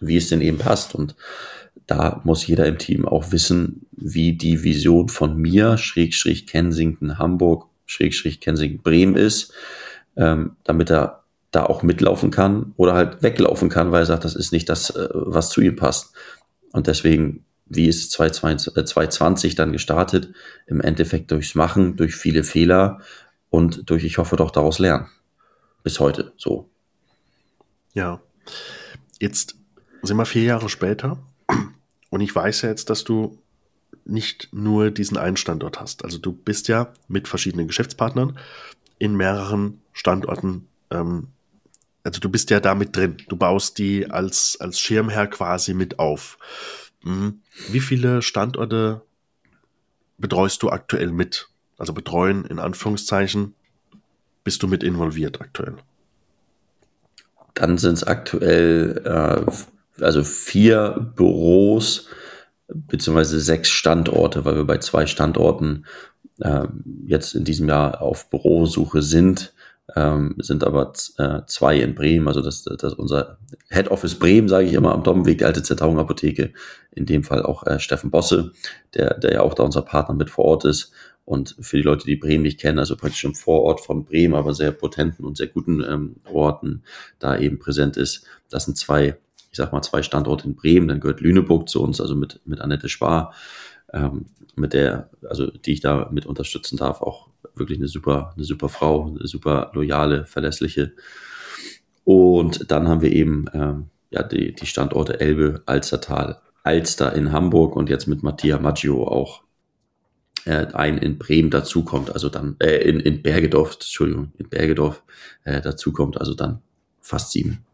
wie 0.00 0.16
es 0.16 0.28
denn 0.28 0.42
eben 0.42 0.58
passt. 0.58 0.94
Und 0.94 1.14
da 1.86 2.20
muss 2.24 2.46
jeder 2.46 2.66
im 2.66 2.78
Team 2.78 3.06
auch 3.06 3.32
wissen, 3.32 3.86
wie 3.92 4.34
die 4.34 4.62
Vision 4.62 5.08
von 5.08 5.36
mir, 5.36 5.76
Schrägstrich 5.76 6.46
Kensington 6.46 7.18
Hamburg, 7.18 7.68
Schrägstrich 7.86 8.40
Kensington 8.40 8.82
Bremen 8.82 9.16
ist, 9.16 9.52
ähm, 10.16 10.56
damit 10.64 10.90
er 10.90 11.24
da 11.50 11.66
auch 11.66 11.82
mitlaufen 11.82 12.30
kann 12.30 12.72
oder 12.76 12.94
halt 12.94 13.22
weglaufen 13.22 13.68
kann, 13.68 13.92
weil 13.92 14.02
er 14.02 14.06
sagt, 14.06 14.24
das 14.24 14.34
ist 14.34 14.52
nicht 14.52 14.68
das, 14.68 14.90
äh, 14.90 15.08
was 15.12 15.50
zu 15.50 15.60
ihm 15.60 15.76
passt. 15.76 16.14
Und 16.72 16.86
deswegen, 16.86 17.44
wie 17.66 17.86
ist 17.86 18.10
2020 18.10 19.52
äh, 19.52 19.54
dann 19.54 19.72
gestartet? 19.72 20.32
Im 20.66 20.80
Endeffekt 20.80 21.30
durchs 21.30 21.54
Machen, 21.54 21.96
durch 21.96 22.16
viele 22.16 22.44
Fehler 22.44 23.00
und 23.50 23.88
durch, 23.88 24.04
ich 24.04 24.18
hoffe 24.18 24.36
doch, 24.36 24.50
daraus 24.50 24.78
lernen. 24.78 25.06
Bis 25.82 26.00
heute 26.00 26.32
so. 26.36 26.68
Ja. 27.92 28.20
Jetzt 29.20 29.56
sind 30.02 30.16
wir 30.16 30.26
vier 30.26 30.42
Jahre 30.42 30.68
später 30.68 31.18
und 32.14 32.20
ich 32.20 32.32
weiß 32.32 32.62
ja 32.62 32.68
jetzt, 32.68 32.90
dass 32.90 33.02
du 33.02 33.42
nicht 34.04 34.50
nur 34.52 34.92
diesen 34.92 35.16
einen 35.16 35.36
Standort 35.36 35.80
hast. 35.80 36.04
Also 36.04 36.18
du 36.18 36.30
bist 36.30 36.68
ja 36.68 36.92
mit 37.08 37.26
verschiedenen 37.26 37.66
Geschäftspartnern 37.66 38.38
in 39.00 39.16
mehreren 39.16 39.80
Standorten. 39.92 40.68
Ähm, 40.92 41.26
also 42.04 42.20
du 42.20 42.28
bist 42.28 42.50
ja 42.50 42.60
da 42.60 42.76
mit 42.76 42.94
drin. 42.94 43.16
Du 43.28 43.36
baust 43.36 43.78
die 43.78 44.08
als, 44.08 44.56
als 44.60 44.78
Schirmherr 44.78 45.26
quasi 45.26 45.74
mit 45.74 45.98
auf. 45.98 46.38
Mhm. 47.02 47.40
Wie 47.70 47.80
viele 47.80 48.22
Standorte 48.22 49.02
betreust 50.16 50.62
du 50.62 50.70
aktuell 50.70 51.10
mit? 51.10 51.48
Also 51.78 51.92
betreuen 51.92 52.44
in 52.44 52.60
Anführungszeichen. 52.60 53.56
Bist 54.44 54.62
du 54.62 54.68
mit 54.68 54.84
involviert 54.84 55.40
aktuell? 55.40 55.78
Dann 57.54 57.76
sind 57.76 57.94
es 57.94 58.04
aktuell 58.04 59.02
äh, 59.04 59.50
also 60.00 60.24
vier 60.24 61.12
Büros 61.14 62.08
beziehungsweise 62.68 63.40
sechs 63.40 63.70
Standorte, 63.70 64.44
weil 64.44 64.56
wir 64.56 64.64
bei 64.64 64.78
zwei 64.78 65.06
Standorten 65.06 65.86
äh, 66.40 66.66
jetzt 67.06 67.34
in 67.34 67.44
diesem 67.44 67.68
Jahr 67.68 68.00
auf 68.02 68.30
Bürosuche 68.30 69.02
sind 69.02 69.54
ähm, 69.94 70.34
sind 70.38 70.64
aber 70.64 70.92
äh, 71.18 71.40
zwei 71.46 71.78
in 71.78 71.94
Bremen, 71.94 72.26
also 72.26 72.40
das, 72.40 72.64
das 72.64 72.94
unser 72.94 73.38
Head 73.68 73.90
Office 73.90 74.18
Bremen, 74.18 74.48
sage 74.48 74.66
ich 74.66 74.72
immer, 74.72 74.92
am 74.92 75.02
Dommenweg, 75.02 75.38
die 75.38 75.44
alte 75.44 75.62
Zentauung 75.62 75.98
Apotheke, 75.98 76.52
in 76.92 77.06
dem 77.06 77.22
Fall 77.22 77.42
auch 77.42 77.66
äh, 77.66 77.78
Steffen 77.78 78.10
Bosse, 78.10 78.52
der, 78.94 79.18
der 79.18 79.32
ja 79.34 79.40
auch 79.42 79.54
da 79.54 79.62
unser 79.62 79.82
Partner 79.82 80.14
mit 80.14 80.30
vor 80.30 80.46
Ort 80.46 80.64
ist. 80.64 80.92
Und 81.26 81.56
für 81.60 81.78
die 81.78 81.82
Leute, 81.82 82.04
die 82.04 82.16
Bremen 82.16 82.42
nicht 82.42 82.60
kennen, 82.60 82.78
also 82.78 82.96
praktisch 82.96 83.24
im 83.24 83.34
Vorort 83.34 83.80
von 83.80 84.04
Bremen, 84.04 84.34
aber 84.34 84.52
sehr 84.52 84.72
potenten 84.72 85.24
und 85.24 85.38
sehr 85.38 85.46
guten 85.46 85.82
ähm, 85.82 86.16
Orten 86.30 86.82
da 87.18 87.38
eben 87.38 87.58
präsent 87.58 87.96
ist. 87.96 88.26
Das 88.50 88.66
sind 88.66 88.76
zwei, 88.76 89.16
ich 89.54 89.58
sag 89.58 89.72
mal, 89.72 89.82
zwei 89.82 90.02
Standorte 90.02 90.48
in 90.48 90.56
Bremen. 90.56 90.88
Dann 90.88 90.98
gehört 90.98 91.20
Lüneburg 91.20 91.68
zu 91.68 91.80
uns, 91.80 92.00
also 92.00 92.16
mit, 92.16 92.40
mit 92.44 92.60
Annette 92.60 92.88
Spar, 92.88 93.32
ähm, 93.92 94.26
mit 94.56 94.72
der, 94.72 95.10
also 95.28 95.46
die 95.46 95.74
ich 95.74 95.80
da 95.80 96.08
mit 96.10 96.26
unterstützen 96.26 96.76
darf, 96.76 97.00
auch 97.00 97.28
wirklich 97.54 97.78
eine 97.78 97.86
super, 97.86 98.32
eine 98.34 98.44
super 98.44 98.68
Frau, 98.68 99.06
eine 99.06 99.28
super 99.28 99.70
loyale, 99.72 100.26
verlässliche. 100.26 100.94
Und 102.02 102.72
dann 102.72 102.88
haben 102.88 103.00
wir 103.00 103.12
eben 103.12 103.44
ähm, 103.54 103.90
ja, 104.10 104.24
die, 104.24 104.56
die 104.56 104.66
Standorte 104.66 105.20
Elbe, 105.20 105.62
Alstertal, 105.66 106.40
Alster 106.64 107.12
in 107.12 107.30
Hamburg 107.30 107.76
und 107.76 107.88
jetzt 107.88 108.08
mit 108.08 108.24
Mattia 108.24 108.58
Maggio 108.58 109.06
auch 109.06 109.44
äh, 110.46 110.66
ein 110.72 110.98
in 110.98 111.16
Bremen 111.16 111.50
dazukommt, 111.50 112.12
also 112.12 112.28
dann 112.28 112.56
äh, 112.58 112.78
in, 112.78 112.98
in 112.98 113.22
Bergedorf, 113.22 113.74
Entschuldigung, 113.74 114.32
in 114.36 114.48
Bergedorf 114.48 115.04
äh, 115.44 115.60
dazukommt, 115.60 116.18
also 116.18 116.34
dann 116.34 116.60
fast 117.00 117.30
sieben. 117.30 117.64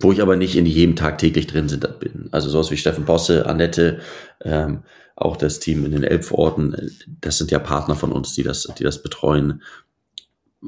Wo 0.00 0.12
ich 0.12 0.22
aber 0.22 0.36
nicht 0.36 0.56
in 0.56 0.66
jedem 0.66 0.94
Tag 0.94 1.18
täglich 1.18 1.48
drin 1.48 1.68
sind, 1.68 1.98
bin. 1.98 2.28
Also 2.30 2.48
sowas 2.48 2.70
wie 2.70 2.76
Steffen 2.76 3.04
Bosse, 3.04 3.46
Annette, 3.46 4.00
ähm, 4.42 4.84
auch 5.16 5.36
das 5.36 5.58
Team 5.58 5.84
in 5.84 5.90
den 5.90 6.04
Elbvororten, 6.04 6.76
das 7.20 7.38
sind 7.38 7.50
ja 7.50 7.58
Partner 7.58 7.96
von 7.96 8.12
uns, 8.12 8.34
die 8.34 8.44
das, 8.44 8.68
die 8.78 8.84
das 8.84 9.02
betreuen. 9.02 9.62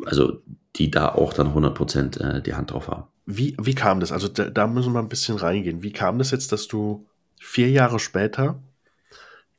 Also 0.05 0.43
die 0.77 0.91
da 0.91 1.09
auch 1.09 1.33
dann 1.33 1.49
100 1.49 1.75
Prozent 1.75 2.21
äh, 2.21 2.43
die 2.43 2.55
Hand 2.55 2.73
drauf 2.73 2.89
haben. 2.89 3.05
Wie, 3.27 3.57
wie 3.61 3.75
kam 3.75 4.01
das? 4.01 4.13
Also 4.13 4.29
da, 4.29 4.51
da 4.51 4.67
müssen 4.67 4.93
wir 4.93 5.01
ein 5.01 5.09
bisschen 5.09 5.37
reingehen. 5.37 5.83
Wie 5.83 5.93
kam 5.93 6.19
das 6.19 6.31
jetzt, 6.31 6.53
dass 6.53 6.69
du 6.69 7.07
vier 7.39 7.71
Jahre 7.71 7.99
später 7.99 8.61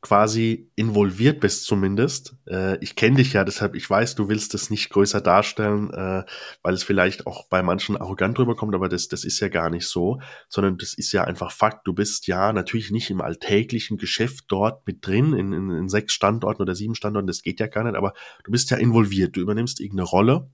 quasi 0.01 0.71
involviert 0.75 1.39
bist 1.39 1.65
zumindest. 1.65 2.35
Äh, 2.47 2.77
ich 2.83 2.95
kenne 2.95 3.17
dich 3.17 3.33
ja, 3.33 3.43
deshalb 3.43 3.75
ich 3.75 3.87
weiß, 3.87 4.15
du 4.15 4.29
willst 4.29 4.55
es 4.55 4.71
nicht 4.71 4.89
größer 4.89 5.21
darstellen, 5.21 5.93
äh, 5.93 6.23
weil 6.63 6.73
es 6.73 6.83
vielleicht 6.83 7.27
auch 7.27 7.47
bei 7.47 7.61
manchen 7.61 7.97
arrogant 7.97 8.37
rüberkommt, 8.39 8.73
aber 8.73 8.89
das, 8.89 9.07
das 9.07 9.23
ist 9.23 9.39
ja 9.39 9.47
gar 9.47 9.69
nicht 9.69 9.85
so, 9.85 10.19
sondern 10.49 10.77
das 10.77 10.95
ist 10.95 11.11
ja 11.11 11.23
einfach 11.23 11.51
Fakt. 11.51 11.85
Du 11.87 11.93
bist 11.93 12.25
ja 12.25 12.51
natürlich 12.51 12.89
nicht 12.89 13.11
im 13.11 13.21
alltäglichen 13.21 13.97
Geschäft 13.97 14.45
dort 14.47 14.85
mit 14.87 15.05
drin, 15.05 15.33
in, 15.33 15.53
in, 15.53 15.69
in 15.69 15.87
sechs 15.87 16.13
Standorten 16.13 16.63
oder 16.63 16.73
sieben 16.73 16.95
Standorten, 16.95 17.27
das 17.27 17.43
geht 17.43 17.59
ja 17.59 17.67
gar 17.67 17.83
nicht, 17.83 17.95
aber 17.95 18.13
du 18.43 18.51
bist 18.51 18.71
ja 18.71 18.77
involviert, 18.77 19.35
du 19.35 19.41
übernimmst 19.41 19.79
irgendeine 19.79 20.09
Rolle 20.09 20.49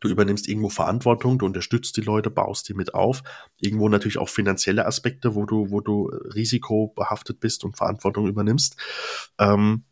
Du 0.00 0.08
übernimmst 0.08 0.48
irgendwo 0.48 0.70
Verantwortung, 0.70 1.38
du 1.38 1.46
unterstützt 1.46 1.96
die 1.96 2.02
Leute, 2.02 2.30
baust 2.30 2.68
die 2.68 2.74
mit 2.74 2.94
auf. 2.94 3.22
Irgendwo 3.58 3.88
natürlich 3.88 4.18
auch 4.18 4.30
finanzielle 4.30 4.86
Aspekte, 4.86 5.34
wo 5.34 5.44
du, 5.44 5.70
wo 5.70 5.80
du 5.80 6.06
risikobehaftet 6.06 7.38
bist 7.38 7.64
und 7.64 7.76
Verantwortung 7.76 8.26
übernimmst. 8.26 8.76
Ähm, 9.38 9.84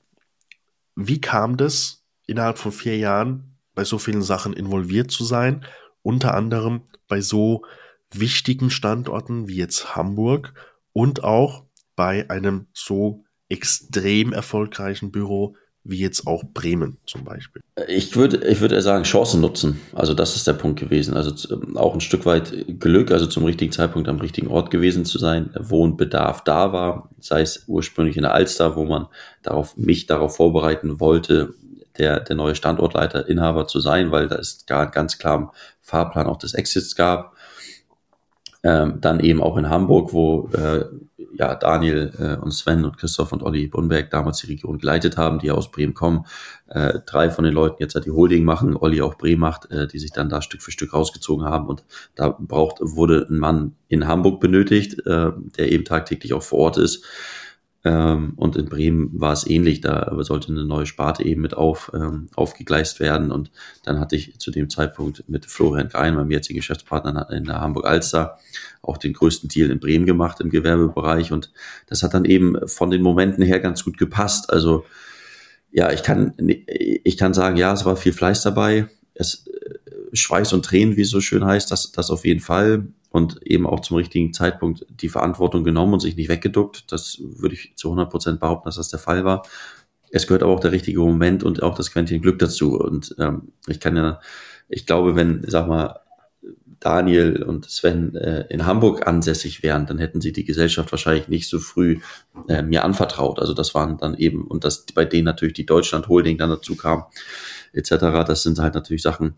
wie 0.96 1.20
kam 1.20 1.56
das, 1.56 2.02
innerhalb 2.26 2.58
von 2.58 2.72
vier 2.72 2.96
Jahren 2.96 3.58
bei 3.74 3.84
so 3.84 3.98
vielen 3.98 4.22
Sachen 4.22 4.52
involviert 4.54 5.10
zu 5.10 5.24
sein? 5.24 5.64
Unter 6.02 6.34
anderem 6.34 6.82
bei 7.06 7.20
so 7.20 7.64
wichtigen 8.12 8.70
Standorten 8.70 9.46
wie 9.46 9.56
jetzt 9.56 9.94
Hamburg 9.94 10.54
und 10.92 11.22
auch 11.22 11.64
bei 11.94 12.28
einem 12.30 12.66
so 12.72 13.24
extrem 13.48 14.32
erfolgreichen 14.32 15.10
Büro 15.10 15.56
wie 15.88 15.98
jetzt 15.98 16.26
auch 16.26 16.44
Bremen 16.52 16.98
zum 17.06 17.24
Beispiel? 17.24 17.62
Ich 17.86 18.14
würde, 18.14 18.46
ich 18.46 18.60
würde 18.60 18.80
sagen, 18.82 19.04
Chancen 19.04 19.40
nutzen. 19.40 19.80
Also 19.94 20.12
das 20.12 20.36
ist 20.36 20.46
der 20.46 20.52
Punkt 20.52 20.78
gewesen. 20.78 21.16
Also 21.16 21.58
auch 21.76 21.94
ein 21.94 22.00
Stück 22.00 22.26
weit 22.26 22.52
Glück, 22.78 23.10
also 23.10 23.26
zum 23.26 23.44
richtigen 23.44 23.72
Zeitpunkt 23.72 24.08
am 24.08 24.20
richtigen 24.20 24.48
Ort 24.48 24.70
gewesen 24.70 25.06
zu 25.06 25.18
sein, 25.18 25.50
wo 25.58 25.86
ein 25.86 25.96
Bedarf 25.96 26.44
da 26.44 26.72
war, 26.72 27.10
sei 27.20 27.40
es 27.40 27.64
ursprünglich 27.66 28.16
in 28.16 28.22
der 28.22 28.34
Alster, 28.34 28.76
wo 28.76 28.84
man 28.84 29.06
darauf, 29.42 29.76
mich 29.76 30.06
darauf 30.06 30.36
vorbereiten 30.36 31.00
wollte, 31.00 31.54
der, 31.96 32.20
der 32.20 32.36
neue 32.36 32.54
Standortleiter, 32.54 33.28
Inhaber 33.28 33.66
zu 33.66 33.80
sein, 33.80 34.10
weil 34.10 34.28
da 34.28 34.36
ist 34.36 34.66
gar 34.66 34.90
ganz 34.90 35.18
klar 35.18 35.38
ein 35.38 35.48
Fahrplan 35.80 36.26
auch 36.26 36.36
des 36.36 36.54
Exits 36.54 36.94
gab. 36.96 37.34
Ähm, 38.62 38.98
dann 39.00 39.20
eben 39.20 39.42
auch 39.42 39.56
in 39.56 39.70
Hamburg, 39.70 40.12
wo 40.12 40.50
äh, 40.52 40.84
ja, 41.34 41.54
Daniel 41.54 42.12
äh, 42.18 42.42
und 42.42 42.52
Sven 42.52 42.84
und 42.84 42.96
Christoph 42.98 43.32
und 43.32 43.42
Olli 43.42 43.66
Bunberg 43.66 44.10
damals 44.10 44.38
die 44.38 44.46
Region 44.46 44.78
geleitet 44.78 45.16
haben, 45.16 45.38
die 45.38 45.50
aus 45.50 45.70
Bremen 45.70 45.94
kommen. 45.94 46.24
Äh, 46.68 47.00
drei 47.06 47.30
von 47.30 47.44
den 47.44 47.54
Leuten 47.54 47.76
jetzt 47.80 47.94
halt 47.94 48.06
die 48.06 48.10
Holding 48.10 48.44
machen, 48.44 48.76
Olli 48.76 49.02
auch 49.02 49.16
Bremen 49.16 49.40
macht, 49.40 49.70
äh, 49.70 49.86
die 49.86 49.98
sich 49.98 50.12
dann 50.12 50.28
da 50.28 50.42
Stück 50.42 50.62
für 50.62 50.70
Stück 50.70 50.94
rausgezogen 50.94 51.44
haben. 51.44 51.66
Und 51.66 51.84
da 52.14 52.36
braucht, 52.38 52.78
wurde 52.80 53.26
ein 53.28 53.38
Mann 53.38 53.76
in 53.88 54.06
Hamburg 54.06 54.40
benötigt, 54.40 55.06
äh, 55.06 55.32
der 55.56 55.72
eben 55.72 55.84
tagtäglich 55.84 56.32
auch 56.32 56.42
vor 56.42 56.58
Ort 56.60 56.78
ist. 56.78 57.04
Ähm, 57.84 58.32
und 58.36 58.56
in 58.56 58.66
Bremen 58.66 59.10
war 59.20 59.32
es 59.32 59.46
ähnlich, 59.46 59.80
da 59.80 60.12
sollte 60.20 60.50
eine 60.50 60.64
neue 60.64 60.86
Sparte 60.86 61.24
eben 61.24 61.42
mit 61.42 61.54
auf, 61.54 61.92
ähm, 61.94 62.28
aufgegleist 62.34 62.98
werden. 62.98 63.30
Und 63.30 63.50
dann 63.84 64.00
hatte 64.00 64.16
ich 64.16 64.38
zu 64.38 64.50
dem 64.50 64.68
Zeitpunkt 64.68 65.24
mit 65.28 65.46
Florian 65.46 65.88
Grein, 65.88 66.14
meinem 66.14 66.30
jetzigen 66.30 66.58
Geschäftspartner 66.58 67.30
in 67.30 67.44
der 67.44 67.60
Hamburg-Alster, 67.60 68.38
auch 68.82 68.96
den 68.96 69.12
größten 69.12 69.48
Deal 69.48 69.70
in 69.70 69.78
Bremen 69.78 70.06
gemacht 70.06 70.40
im 70.40 70.50
Gewerbebereich. 70.50 71.30
Und 71.30 71.52
das 71.86 72.02
hat 72.02 72.14
dann 72.14 72.24
eben 72.24 72.56
von 72.66 72.90
den 72.90 73.02
Momenten 73.02 73.44
her 73.44 73.60
ganz 73.60 73.84
gut 73.84 73.96
gepasst. 73.96 74.50
Also 74.52 74.84
ja, 75.70 75.92
ich 75.92 76.02
kann, 76.02 76.34
ich 76.38 77.16
kann 77.16 77.34
sagen, 77.34 77.56
ja, 77.56 77.72
es 77.72 77.84
war 77.84 77.96
viel 77.96 78.12
Fleiß 78.12 78.42
dabei. 78.42 78.88
Es, 79.14 79.46
äh, 79.46 79.78
Schweiß 80.12 80.52
und 80.52 80.64
Tränen, 80.64 80.96
wie 80.96 81.02
es 81.02 81.10
so 81.10 81.20
schön 81.20 81.44
heißt, 81.44 81.70
das, 81.70 81.92
das 81.92 82.10
auf 82.10 82.24
jeden 82.24 82.40
Fall 82.40 82.88
und 83.10 83.42
eben 83.42 83.66
auch 83.66 83.80
zum 83.80 83.96
richtigen 83.96 84.32
Zeitpunkt 84.32 84.86
die 84.88 85.08
Verantwortung 85.08 85.64
genommen 85.64 85.94
und 85.94 86.00
sich 86.00 86.16
nicht 86.16 86.28
weggeduckt. 86.28 86.90
Das 86.92 87.18
würde 87.20 87.54
ich 87.54 87.72
zu 87.76 87.88
100 87.88 88.10
Prozent 88.10 88.40
behaupten, 88.40 88.68
dass 88.68 88.76
das 88.76 88.88
der 88.88 88.98
Fall 88.98 89.24
war. 89.24 89.46
es 90.10 90.26
gehört 90.26 90.42
aber 90.42 90.52
auch 90.52 90.60
der 90.60 90.72
richtige 90.72 91.00
Moment 91.00 91.42
und 91.42 91.62
auch 91.62 91.74
das 91.74 91.90
Quäntchen 91.90 92.22
Glück 92.22 92.38
dazu. 92.38 92.78
Und 92.78 93.14
ähm, 93.18 93.52
ich 93.66 93.80
kann 93.80 93.96
ja, 93.96 94.20
ich 94.68 94.86
glaube, 94.86 95.16
wenn, 95.16 95.44
sag 95.46 95.68
mal, 95.68 96.00
Daniel 96.80 97.42
und 97.42 97.68
Sven 97.68 98.14
äh, 98.14 98.44
in 98.50 98.64
Hamburg 98.64 99.06
ansässig 99.06 99.62
wären, 99.62 99.86
dann 99.86 99.98
hätten 99.98 100.20
sie 100.20 100.32
die 100.32 100.44
Gesellschaft 100.44 100.92
wahrscheinlich 100.92 101.28
nicht 101.28 101.48
so 101.48 101.58
früh 101.58 101.98
äh, 102.48 102.62
mir 102.62 102.84
anvertraut. 102.84 103.40
Also 103.40 103.52
das 103.52 103.74
waren 103.74 103.98
dann 103.98 104.14
eben, 104.14 104.46
und 104.46 104.64
dass 104.64 104.86
bei 104.94 105.04
denen 105.04 105.24
natürlich 105.24 105.54
die 105.54 105.66
Deutschland 105.66 106.08
Holding 106.08 106.38
dann 106.38 106.50
dazu 106.50 106.76
kam, 106.76 107.04
etc. 107.72 107.90
Das 108.26 108.42
sind 108.42 108.58
halt 108.60 108.74
natürlich 108.74 109.02
Sachen, 109.02 109.34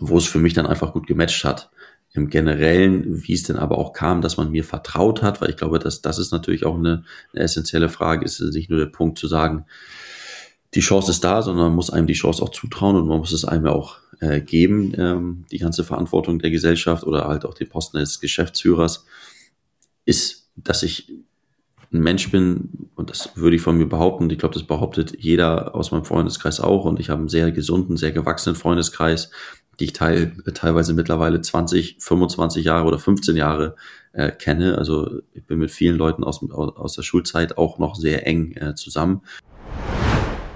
wo 0.00 0.18
es 0.18 0.26
für 0.26 0.38
mich 0.38 0.54
dann 0.54 0.66
einfach 0.66 0.92
gut 0.92 1.06
gematcht 1.06 1.44
hat. 1.44 1.70
Im 2.12 2.30
Generellen, 2.30 3.22
wie 3.22 3.34
es 3.34 3.42
denn 3.42 3.56
aber 3.56 3.78
auch 3.78 3.92
kam, 3.92 4.22
dass 4.22 4.36
man 4.36 4.50
mir 4.50 4.64
vertraut 4.64 5.22
hat, 5.22 5.40
weil 5.40 5.50
ich 5.50 5.56
glaube, 5.56 5.78
dass 5.78 6.00
das 6.00 6.18
ist 6.18 6.32
natürlich 6.32 6.64
auch 6.64 6.76
eine, 6.76 7.04
eine 7.32 7.42
essentielle 7.42 7.88
Frage. 7.88 8.24
Es 8.24 8.40
ist 8.40 8.54
nicht 8.54 8.70
nur 8.70 8.78
der 8.78 8.86
Punkt 8.86 9.18
zu 9.18 9.28
sagen, 9.28 9.66
die 10.74 10.80
Chance 10.80 11.10
ist 11.10 11.24
da, 11.24 11.42
sondern 11.42 11.66
man 11.66 11.74
muss 11.74 11.90
einem 11.90 12.06
die 12.06 12.14
Chance 12.14 12.42
auch 12.42 12.50
zutrauen 12.50 12.96
und 12.96 13.08
man 13.08 13.18
muss 13.18 13.32
es 13.32 13.44
einem 13.44 13.66
ja 13.66 13.72
auch 13.72 13.98
äh, 14.20 14.40
geben, 14.40 14.92
ähm, 14.96 15.44
die 15.50 15.58
ganze 15.58 15.84
Verantwortung 15.84 16.38
der 16.38 16.50
Gesellschaft 16.50 17.04
oder 17.04 17.26
halt 17.26 17.44
auch 17.44 17.54
den 17.54 17.68
Posten 17.68 17.98
des 17.98 18.20
Geschäftsführers, 18.20 19.06
ist, 20.04 20.50
dass 20.56 20.82
ich 20.82 21.10
ein 21.92 22.00
Mensch 22.00 22.30
bin, 22.30 22.90
und 22.96 23.10
das 23.10 23.36
würde 23.36 23.56
ich 23.56 23.62
von 23.62 23.78
mir 23.78 23.88
behaupten, 23.88 24.28
ich 24.28 24.38
glaube, 24.38 24.54
das 24.54 24.64
behauptet 24.64 25.16
jeder 25.18 25.74
aus 25.74 25.90
meinem 25.90 26.04
Freundeskreis 26.04 26.60
auch, 26.60 26.84
und 26.84 27.00
ich 27.00 27.08
habe 27.08 27.20
einen 27.20 27.28
sehr 27.28 27.50
gesunden, 27.50 27.96
sehr 27.96 28.12
gewachsenen 28.12 28.56
Freundeskreis, 28.56 29.30
die 29.80 29.84
ich 29.84 29.92
teil, 29.92 30.32
teilweise 30.54 30.92
mittlerweile 30.94 31.40
20, 31.40 31.96
25 32.00 32.64
Jahre 32.64 32.86
oder 32.86 32.98
15 32.98 33.36
Jahre 33.36 33.76
äh, 34.12 34.30
kenne. 34.30 34.78
Also 34.78 35.20
ich 35.34 35.44
bin 35.44 35.58
mit 35.58 35.70
vielen 35.70 35.96
Leuten 35.96 36.24
aus, 36.24 36.42
aus 36.50 36.94
der 36.94 37.02
Schulzeit 37.02 37.58
auch 37.58 37.78
noch 37.78 37.94
sehr 37.94 38.26
eng 38.26 38.52
äh, 38.56 38.74
zusammen. 38.74 39.22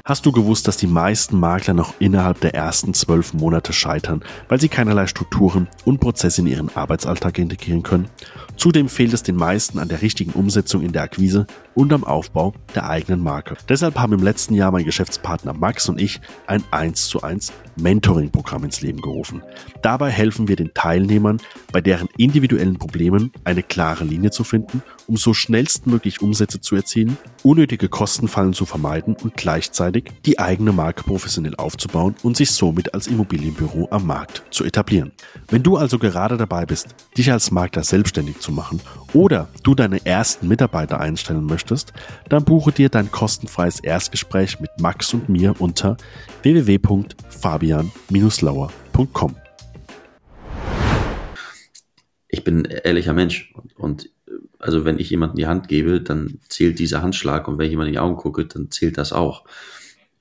Hast 0.05 0.27
du 0.27 0.33
gewusst, 0.33 0.67
dass 0.67 0.77
die 0.77 0.89
meisten 0.89 1.39
Makler 1.39 1.75
noch 1.75 1.95
innerhalb 2.01 2.41
der 2.41 2.57
ersten 2.57 2.93
zwölf 2.93 3.35
Monate 3.35 3.73
scheitern, 3.73 4.25
weil 4.49 4.61
sie 4.61 4.69
keinerlei 4.69 5.07
Strukturen 5.07 5.69
und 5.85 6.01
Prozesse 6.01 6.41
in 6.41 6.49
ihren 6.49 6.75
Arbeitsalltag 6.75 7.39
integrieren 7.39 7.85
können? 7.85 8.09
Zudem 8.57 8.89
fehlt 8.89 9.13
es 9.13 9.23
den 9.23 9.37
meisten 9.37 9.79
an 9.79 9.89
der 9.89 10.03
richtigen 10.03 10.33
Umsetzung 10.33 10.83
in 10.83 10.91
der 10.91 11.03
Akquise 11.03 11.47
und 11.75 11.93
am 11.93 12.03
Aufbau 12.03 12.53
der 12.75 12.89
eigenen 12.89 13.23
Marke. 13.23 13.57
Deshalb 13.69 13.97
haben 13.97 14.13
im 14.13 14.25
letzten 14.25 14.55
Jahr 14.55 14.73
mein 14.73 14.85
Geschäftspartner 14.85 15.53
Max 15.53 15.89
und 15.89 16.01
ich 16.01 16.21
ein 16.49 16.65
1 16.73 17.07
zu 17.07 17.23
1 17.23 17.53
Mentoring-Programm 17.77 18.65
ins 18.65 18.81
Leben 18.81 19.01
gerufen. 19.01 19.43
Dabei 19.83 20.11
helfen 20.11 20.49
wir 20.49 20.57
den 20.57 20.75
Teilnehmern, 20.75 21.41
bei 21.73 21.81
deren 21.81 22.09
individuellen 22.17 22.79
Problemen 22.79 23.33
eine 23.45 23.63
klare 23.63 24.05
Linie 24.05 24.31
zu 24.31 24.45
finden, 24.45 24.83
um 25.07 25.17
so 25.17 25.35
schnellstmöglich 25.35 26.23
Umsätze 26.23 26.61
zu 26.61 26.77
erzielen, 26.77 27.17
unnötige 27.43 27.89
Kostenfallen 27.89 28.53
zu 28.53 28.67
vermeiden 28.67 29.17
und 29.23 29.35
gleichzeitig 29.37 30.13
die 30.25 30.39
eigene 30.39 30.73
Marke 30.73 31.03
professionell 31.03 31.57
aufzubauen 31.57 32.15
und 32.23 32.37
sich 32.37 32.51
somit 32.51 32.95
als 32.95 33.07
Immobilienbüro 33.07 33.89
am 33.91 34.07
Markt 34.07 34.43
zu 34.51 34.65
etablieren. 34.65 35.13
Wenn 35.49 35.63
du 35.63 35.77
also 35.77 35.99
gerade 35.99 36.37
dabei 36.37 36.67
bist, 36.67 36.95
dich 37.17 37.31
als 37.33 37.51
Makler 37.51 37.83
selbstständig 37.83 38.41
zu 38.41 38.53
machen 38.53 38.81
oder 39.13 39.49
du 39.63 39.75
deine 39.75 40.05
ersten 40.05 40.49
Mitarbeiter 40.49 41.01
einstellen 41.01 41.45
möchtest, 41.45 41.93
dann 42.29 42.45
buche 42.45 42.73
dir 42.73 42.89
dein 42.89 43.11
kostenfreies 43.11 43.81
Erstgespräch 43.81 44.61
mit 44.61 44.71
Max 44.81 45.13
und 45.15 45.29
mir 45.29 45.61
unter 45.61 45.97
www.fabian-lauer.com. 46.43 49.37
Ich 52.29 52.45
bin 52.45 52.65
ehrlicher 52.65 53.13
Mensch 53.13 53.53
und 53.77 54.09
also 54.59 54.85
wenn 54.85 54.99
ich 54.99 55.11
jemanden 55.11 55.37
die 55.37 55.47
Hand 55.47 55.69
gebe, 55.69 56.01
dann 56.01 56.39
zählt 56.49 56.79
dieser 56.79 57.03
Handschlag 57.03 57.47
und 57.49 57.59
wenn 57.59 57.67
ich 57.67 57.73
jemand 57.73 57.89
in 57.89 57.95
die 57.95 57.99
Augen 57.99 58.17
gucke, 58.17 58.47
dann 58.47 58.71
zählt 58.71 58.97
das 58.97 59.13
auch. 59.13 59.45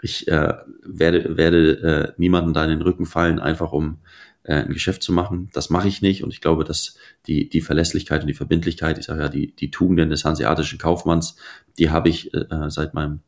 Ich 0.01 0.27
äh, 0.27 0.53
werde, 0.83 1.37
werde 1.37 1.79
äh, 1.79 2.11
niemanden 2.17 2.53
da 2.53 2.63
in 2.63 2.71
den 2.71 2.81
Rücken 2.81 3.05
fallen, 3.05 3.39
einfach 3.39 3.71
um 3.71 3.99
äh, 4.43 4.55
ein 4.55 4.73
Geschäft 4.73 5.03
zu 5.03 5.13
machen. 5.13 5.51
Das 5.53 5.69
mache 5.69 5.87
ich 5.87 6.01
nicht 6.01 6.23
und 6.23 6.33
ich 6.33 6.41
glaube, 6.41 6.63
dass 6.63 6.97
die, 7.27 7.49
die 7.49 7.61
Verlässlichkeit 7.61 8.21
und 8.21 8.27
die 8.27 8.33
Verbindlichkeit, 8.33 8.97
ich 8.97 9.05
sage 9.05 9.21
ja, 9.21 9.29
die, 9.29 9.55
die 9.55 9.69
Tugenden 9.69 10.09
des 10.09 10.25
hanseatischen 10.25 10.79
Kaufmanns, 10.79 11.35
die 11.77 11.91
habe 11.91 12.09
ich 12.09 12.33
äh, 12.33 12.45
seit 12.69 12.95
meinem 12.95 13.19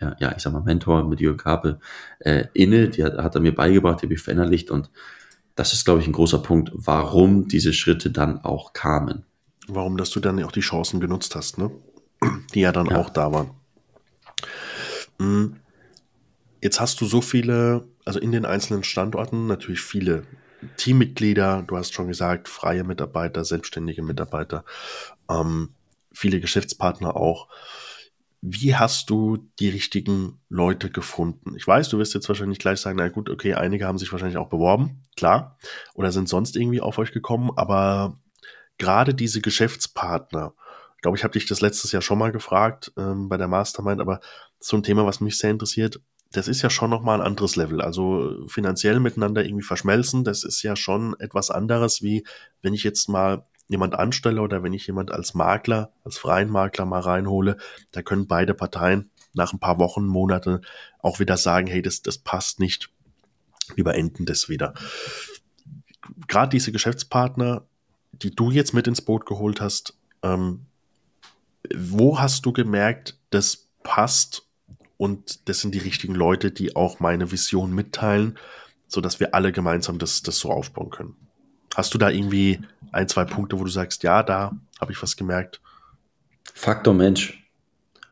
ja, 0.00 0.16
ja, 0.18 0.34
ich 0.36 0.42
sag 0.42 0.52
mal, 0.52 0.62
Mentor 0.62 1.08
mit 1.08 1.20
Jürgen 1.20 1.38
Kape 1.38 1.78
äh, 2.20 2.44
inne, 2.54 2.88
die 2.88 3.04
hat, 3.04 3.16
hat 3.18 3.34
er 3.34 3.40
mir 3.40 3.54
beigebracht, 3.54 4.00
die 4.00 4.06
habe 4.06 4.14
ich 4.14 4.20
verinnerlicht 4.20 4.70
und 4.70 4.90
das 5.54 5.72
ist, 5.72 5.84
glaube 5.84 6.00
ich, 6.00 6.06
ein 6.06 6.12
großer 6.12 6.38
Punkt, 6.38 6.70
warum 6.74 7.48
diese 7.48 7.72
Schritte 7.72 8.10
dann 8.10 8.40
auch 8.44 8.74
kamen. 8.74 9.24
Warum, 9.68 9.96
dass 9.96 10.10
du 10.10 10.20
dann 10.20 10.42
auch 10.44 10.52
die 10.52 10.60
Chancen 10.60 11.00
genutzt 11.00 11.34
hast, 11.34 11.58
ne? 11.58 11.70
Die 12.54 12.60
ja 12.60 12.72
dann 12.72 12.86
ja. 12.86 12.96
auch 12.96 13.10
da 13.10 13.32
waren. 13.32 13.50
Hm. 15.18 15.56
Jetzt 16.62 16.80
hast 16.80 17.00
du 17.00 17.06
so 17.06 17.20
viele, 17.20 17.86
also 18.04 18.18
in 18.18 18.32
den 18.32 18.44
einzelnen 18.44 18.84
Standorten 18.84 19.46
natürlich 19.46 19.80
viele 19.80 20.24
Teammitglieder, 20.76 21.64
du 21.66 21.76
hast 21.76 21.94
schon 21.94 22.08
gesagt, 22.08 22.48
freie 22.48 22.84
Mitarbeiter, 22.84 23.44
selbstständige 23.44 24.02
Mitarbeiter, 24.02 24.64
ähm, 25.30 25.70
viele 26.12 26.40
Geschäftspartner 26.40 27.16
auch. 27.16 27.48
Wie 28.40 28.76
hast 28.76 29.10
du 29.10 29.38
die 29.58 29.68
richtigen 29.68 30.40
Leute 30.48 30.90
gefunden? 30.90 31.56
Ich 31.56 31.66
weiß, 31.66 31.88
du 31.88 31.98
wirst 31.98 32.14
jetzt 32.14 32.28
wahrscheinlich 32.28 32.58
gleich 32.58 32.80
sagen, 32.80 32.98
na 32.98 33.08
gut, 33.08 33.30
okay, 33.30 33.54
einige 33.54 33.86
haben 33.86 33.98
sich 33.98 34.12
wahrscheinlich 34.12 34.38
auch 34.38 34.48
beworben, 34.48 35.02
klar, 35.16 35.58
oder 35.94 36.12
sind 36.12 36.28
sonst 36.28 36.56
irgendwie 36.56 36.80
auf 36.80 36.98
euch 36.98 37.12
gekommen, 37.12 37.50
aber 37.56 38.20
gerade 38.78 39.14
diese 39.14 39.40
Geschäftspartner, 39.40 40.54
ich 40.96 41.02
glaube, 41.02 41.16
ich 41.16 41.24
habe 41.24 41.32
dich 41.32 41.46
das 41.46 41.60
letztes 41.60 41.92
Jahr 41.92 42.02
schon 42.02 42.18
mal 42.18 42.32
gefragt 42.32 42.92
ähm, 42.96 43.28
bei 43.28 43.36
der 43.36 43.48
Mastermind, 43.48 44.00
aber 44.00 44.20
so 44.60 44.76
ein 44.76 44.82
Thema, 44.82 45.06
was 45.06 45.20
mich 45.20 45.38
sehr 45.38 45.50
interessiert, 45.50 46.00
das 46.32 46.48
ist 46.48 46.62
ja 46.62 46.70
schon 46.70 46.90
nochmal 46.90 47.20
ein 47.20 47.26
anderes 47.26 47.56
Level. 47.56 47.80
Also 47.80 48.46
finanziell 48.48 49.00
miteinander 49.00 49.44
irgendwie 49.44 49.64
verschmelzen, 49.64 50.24
das 50.24 50.44
ist 50.44 50.62
ja 50.62 50.76
schon 50.76 51.14
etwas 51.18 51.50
anderes, 51.50 52.02
wie 52.02 52.24
wenn 52.62 52.74
ich 52.74 52.84
jetzt 52.84 53.08
mal 53.08 53.46
jemand 53.68 53.94
anstelle 53.94 54.40
oder 54.40 54.62
wenn 54.62 54.72
ich 54.72 54.86
jemand 54.86 55.10
als 55.10 55.34
Makler, 55.34 55.92
als 56.04 56.18
freien 56.18 56.50
Makler 56.50 56.84
mal 56.84 57.00
reinhole, 57.00 57.56
da 57.92 58.02
können 58.02 58.26
beide 58.26 58.54
Parteien 58.54 59.10
nach 59.34 59.52
ein 59.52 59.58
paar 59.58 59.78
Wochen, 59.78 60.06
Monate 60.06 60.60
auch 61.00 61.18
wieder 61.18 61.36
sagen, 61.36 61.66
hey, 61.66 61.82
das, 61.82 62.02
das 62.02 62.18
passt 62.18 62.60
nicht. 62.60 62.90
Wir 63.74 63.84
beenden 63.84 64.24
das 64.24 64.48
wieder. 64.48 64.74
Gerade 66.28 66.50
diese 66.50 66.72
Geschäftspartner, 66.72 67.66
die 68.12 68.34
du 68.34 68.50
jetzt 68.50 68.72
mit 68.72 68.86
ins 68.86 69.02
Boot 69.02 69.26
geholt 69.26 69.60
hast, 69.60 69.98
ähm, 70.22 70.66
wo 71.74 72.18
hast 72.18 72.46
du 72.46 72.52
gemerkt, 72.52 73.18
das 73.30 73.68
passt 73.82 74.46
und 74.96 75.48
das 75.48 75.60
sind 75.60 75.74
die 75.74 75.80
richtigen 75.80 76.14
Leute, 76.14 76.50
die 76.50 76.76
auch 76.76 77.00
meine 77.00 77.30
Vision 77.32 77.74
mitteilen, 77.74 78.38
so 78.88 79.00
dass 79.00 79.20
wir 79.20 79.34
alle 79.34 79.52
gemeinsam 79.52 79.98
das, 79.98 80.22
das 80.22 80.38
so 80.38 80.50
aufbauen 80.50 80.90
können. 80.90 81.25
Hast 81.76 81.92
du 81.92 81.98
da 81.98 82.08
irgendwie 82.08 82.60
ein, 82.90 83.06
zwei 83.06 83.26
Punkte, 83.26 83.60
wo 83.60 83.64
du 83.64 83.70
sagst, 83.70 84.02
ja, 84.02 84.22
da 84.22 84.52
habe 84.80 84.92
ich 84.92 85.02
was 85.02 85.14
gemerkt? 85.14 85.60
Faktor 86.54 86.94
Mensch. 86.94 87.46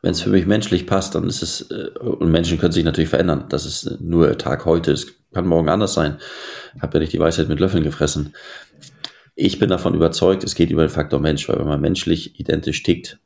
Wenn 0.03 0.11
es 0.11 0.21
für 0.21 0.29
mich 0.29 0.45
menschlich 0.45 0.85
passt, 0.85 1.15
dann 1.15 1.27
ist 1.27 1.41
es, 1.41 1.71
äh, 1.71 1.89
und 1.97 2.29
Menschen 2.29 2.59
können 2.59 2.73
sich 2.73 2.83
natürlich 2.83 3.09
verändern. 3.09 3.45
Das 3.49 3.65
ist 3.65 3.99
nur 4.01 4.37
Tag 4.37 4.65
heute. 4.65 4.91
Es 4.91 5.07
kann 5.33 5.47
morgen 5.47 5.67
anders 5.67 5.95
sein. 5.95 6.19
Ich 6.75 6.83
habe 6.83 6.97
ja 6.97 6.99
nicht 6.99 7.13
die 7.13 7.19
Weisheit 7.19 7.49
mit 7.49 7.59
Löffeln 7.59 7.83
gefressen. 7.83 8.35
Ich 9.33 9.57
bin 9.57 9.71
davon 9.71 9.95
überzeugt, 9.95 10.43
es 10.43 10.53
geht 10.53 10.69
über 10.69 10.85
den 10.85 10.91
Faktor 10.91 11.19
Mensch, 11.19 11.49
weil 11.49 11.57
wenn 11.57 11.67
man 11.67 11.81
menschlich 11.81 12.39
identisch 12.39 12.83
tickt, 12.83 13.17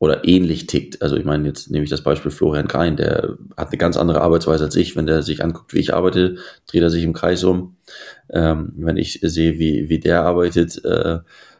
oder 0.00 0.26
ähnlich 0.26 0.66
tickt. 0.66 1.02
Also 1.02 1.16
ich 1.16 1.26
meine, 1.26 1.46
jetzt 1.46 1.70
nehme 1.70 1.84
ich 1.84 1.90
das 1.90 2.02
Beispiel 2.02 2.30
Florian 2.30 2.66
Grein, 2.66 2.96
der 2.96 3.36
hat 3.56 3.68
eine 3.68 3.76
ganz 3.76 3.98
andere 3.98 4.22
Arbeitsweise 4.22 4.64
als 4.64 4.74
ich. 4.74 4.96
Wenn 4.96 5.06
der 5.06 5.22
sich 5.22 5.44
anguckt, 5.44 5.74
wie 5.74 5.78
ich 5.78 5.92
arbeite, 5.94 6.36
dreht 6.66 6.82
er 6.82 6.88
sich 6.90 7.04
im 7.04 7.12
Kreis 7.12 7.44
um. 7.44 7.76
Ähm, 8.30 8.72
wenn 8.76 8.96
ich 8.96 9.20
sehe, 9.22 9.58
wie, 9.58 9.90
wie 9.90 10.00
der 10.00 10.22
arbeitet, 10.22 10.82
äh, 10.86 11.18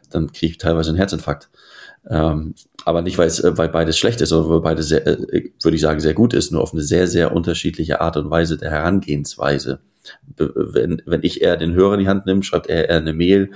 dann 0.09 0.31
kriege 0.31 0.53
ich 0.53 0.57
teilweise 0.57 0.89
einen 0.89 0.97
Herzinfarkt. 0.97 1.51
Ähm, 2.09 2.55
aber 2.83 3.03
nicht, 3.03 3.19
weil, 3.19 3.27
es, 3.27 3.39
äh, 3.39 3.55
weil 3.59 3.69
beides 3.69 3.99
schlecht 3.99 4.21
ist, 4.21 4.29
sondern 4.29 4.49
weil 4.49 4.61
beides, 4.61 4.87
sehr, 4.87 5.05
äh, 5.05 5.51
würde 5.61 5.75
ich 5.75 5.81
sagen, 5.81 5.99
sehr 5.99 6.15
gut 6.15 6.33
ist, 6.33 6.51
nur 6.51 6.61
auf 6.63 6.73
eine 6.73 6.81
sehr, 6.81 7.05
sehr 7.05 7.35
unterschiedliche 7.35 8.01
Art 8.01 8.17
und 8.17 8.31
Weise 8.31 8.57
der 8.57 8.71
Herangehensweise. 8.71 9.81
Wenn, 10.35 11.03
wenn 11.05 11.21
ich 11.21 11.43
eher 11.43 11.57
den 11.57 11.75
Hörer 11.75 11.93
in 11.93 11.99
die 11.99 12.07
Hand 12.07 12.25
nehme, 12.25 12.41
schreibt 12.41 12.65
er 12.65 12.89
eher 12.89 12.97
eine 12.97 13.13
Mail, 13.13 13.51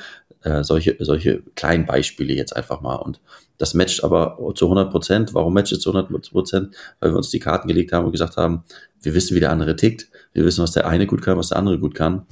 äh, 0.45 0.63
solche, 0.63 0.95
solche 0.99 1.41
kleinen 1.55 1.85
Beispiele 1.85 2.33
jetzt 2.33 2.55
einfach 2.55 2.79
mal. 2.79 2.95
Und 2.95 3.19
das 3.57 3.73
matcht 3.73 4.03
aber 4.03 4.37
zu 4.53 4.65
100 4.65 4.91
Prozent. 4.91 5.33
Warum 5.33 5.55
matcht 5.55 5.71
es 5.71 5.79
zu 5.79 5.91
100 5.91 6.31
Prozent? 6.31 6.75
Weil 6.99 7.11
wir 7.11 7.17
uns 7.17 7.31
die 7.31 7.39
Karten 7.39 7.67
gelegt 7.67 7.91
haben 7.91 8.05
und 8.05 8.11
gesagt 8.11 8.37
haben, 8.37 8.63
wir 9.01 9.15
wissen, 9.15 9.35
wie 9.35 9.39
der 9.39 9.51
andere 9.51 9.75
tickt. 9.75 10.07
Wir 10.33 10.45
wissen, 10.45 10.61
was 10.61 10.71
der 10.71 10.87
eine 10.87 11.07
gut 11.07 11.23
kann, 11.23 11.37
was 11.37 11.49
der 11.49 11.57
andere 11.57 11.79
gut 11.79 11.95
kann. 11.95 12.27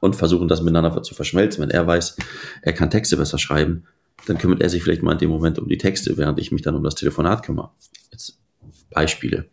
Und 0.00 0.14
versuchen 0.14 0.46
das 0.46 0.60
miteinander 0.60 1.02
zu 1.02 1.14
verschmelzen. 1.14 1.62
Wenn 1.62 1.70
er 1.70 1.86
weiß, 1.86 2.16
er 2.62 2.72
kann 2.74 2.90
Texte 2.90 3.16
besser 3.16 3.38
schreiben, 3.38 3.84
dann 4.26 4.36
kümmert 4.36 4.60
er 4.60 4.68
sich 4.68 4.82
vielleicht 4.82 5.02
mal 5.02 5.12
in 5.12 5.18
dem 5.18 5.30
Moment 5.30 5.58
um 5.58 5.68
die 5.68 5.78
Texte, 5.78 6.18
während 6.18 6.38
ich 6.38 6.52
mich 6.52 6.60
dann 6.60 6.74
um 6.74 6.84
das 6.84 6.96
Telefonat 6.96 7.44
kümmere. 7.44 7.70
Jetzt 8.12 8.38
Beispiele. 8.90 9.46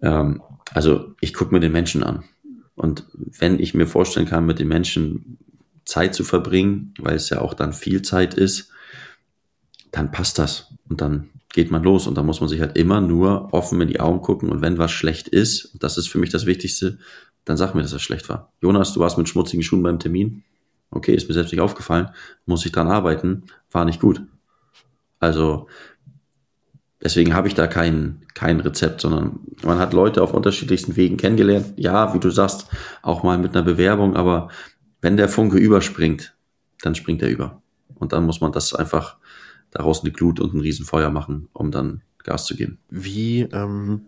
Ähm, 0.00 0.42
also 0.72 1.14
ich 1.20 1.34
gucke 1.34 1.52
mir 1.52 1.60
den 1.60 1.72
Menschen 1.72 2.02
an. 2.02 2.24
Und 2.76 3.04
wenn 3.14 3.58
ich 3.58 3.74
mir 3.74 3.86
vorstellen 3.86 4.26
kann, 4.26 4.46
mit 4.46 4.58
den 4.58 4.68
Menschen 4.68 5.36
Zeit 5.84 6.14
zu 6.14 6.24
verbringen, 6.24 6.94
weil 6.98 7.16
es 7.16 7.30
ja 7.30 7.40
auch 7.40 7.54
dann 7.54 7.72
viel 7.72 8.02
Zeit 8.02 8.34
ist, 8.34 8.70
dann 9.90 10.10
passt 10.10 10.38
das. 10.38 10.72
Und 10.88 11.00
dann 11.00 11.30
geht 11.52 11.70
man 11.70 11.82
los. 11.82 12.06
Und 12.06 12.16
da 12.16 12.22
muss 12.22 12.40
man 12.40 12.48
sich 12.48 12.60
halt 12.60 12.76
immer 12.76 13.00
nur 13.00 13.52
offen 13.52 13.80
in 13.80 13.88
die 13.88 14.00
Augen 14.00 14.20
gucken. 14.20 14.50
Und 14.50 14.62
wenn 14.62 14.78
was 14.78 14.92
schlecht 14.92 15.28
ist, 15.28 15.76
das 15.80 15.98
ist 15.98 16.08
für 16.08 16.18
mich 16.18 16.30
das 16.30 16.46
Wichtigste, 16.46 16.98
dann 17.44 17.56
sag 17.56 17.74
mir, 17.74 17.82
dass 17.82 17.92
es 17.92 18.02
schlecht 18.02 18.28
war. 18.28 18.52
Jonas, 18.60 18.92
du 18.92 19.00
warst 19.00 19.18
mit 19.18 19.28
schmutzigen 19.28 19.62
Schuhen 19.62 19.82
beim 19.82 19.98
Termin. 19.98 20.44
Okay, 20.90 21.14
ist 21.14 21.28
mir 21.28 21.34
selbst 21.34 21.52
nicht 21.52 21.60
aufgefallen. 21.60 22.10
Muss 22.46 22.64
ich 22.66 22.72
dran 22.72 22.88
arbeiten. 22.88 23.44
War 23.70 23.84
nicht 23.84 24.00
gut. 24.00 24.22
Also, 25.18 25.68
deswegen 27.02 27.34
habe 27.34 27.48
ich 27.48 27.54
da 27.54 27.66
kein, 27.66 28.26
kein 28.34 28.60
Rezept, 28.60 29.00
sondern 29.00 29.40
man 29.62 29.78
hat 29.78 29.92
Leute 29.92 30.22
auf 30.22 30.34
unterschiedlichsten 30.34 30.96
Wegen 30.96 31.16
kennengelernt. 31.16 31.74
Ja, 31.76 32.14
wie 32.14 32.20
du 32.20 32.30
sagst, 32.30 32.66
auch 33.02 33.22
mal 33.22 33.38
mit 33.38 33.54
einer 33.54 33.64
Bewerbung, 33.64 34.16
aber 34.16 34.48
wenn 35.00 35.16
der 35.16 35.28
Funke 35.28 35.58
überspringt, 35.58 36.34
dann 36.82 36.94
springt 36.94 37.22
er 37.22 37.28
über. 37.28 37.62
Und 37.94 38.12
dann 38.12 38.24
muss 38.24 38.40
man 38.40 38.52
das 38.52 38.74
einfach 38.74 39.16
daraus 39.70 40.02
eine 40.02 40.12
Glut 40.12 40.40
und 40.40 40.54
ein 40.54 40.60
Riesenfeuer 40.60 41.10
machen, 41.10 41.48
um 41.52 41.70
dann 41.70 42.02
Gas 42.24 42.46
zu 42.46 42.56
geben. 42.56 42.78
Wie, 42.90 43.42
ähm, 43.42 44.06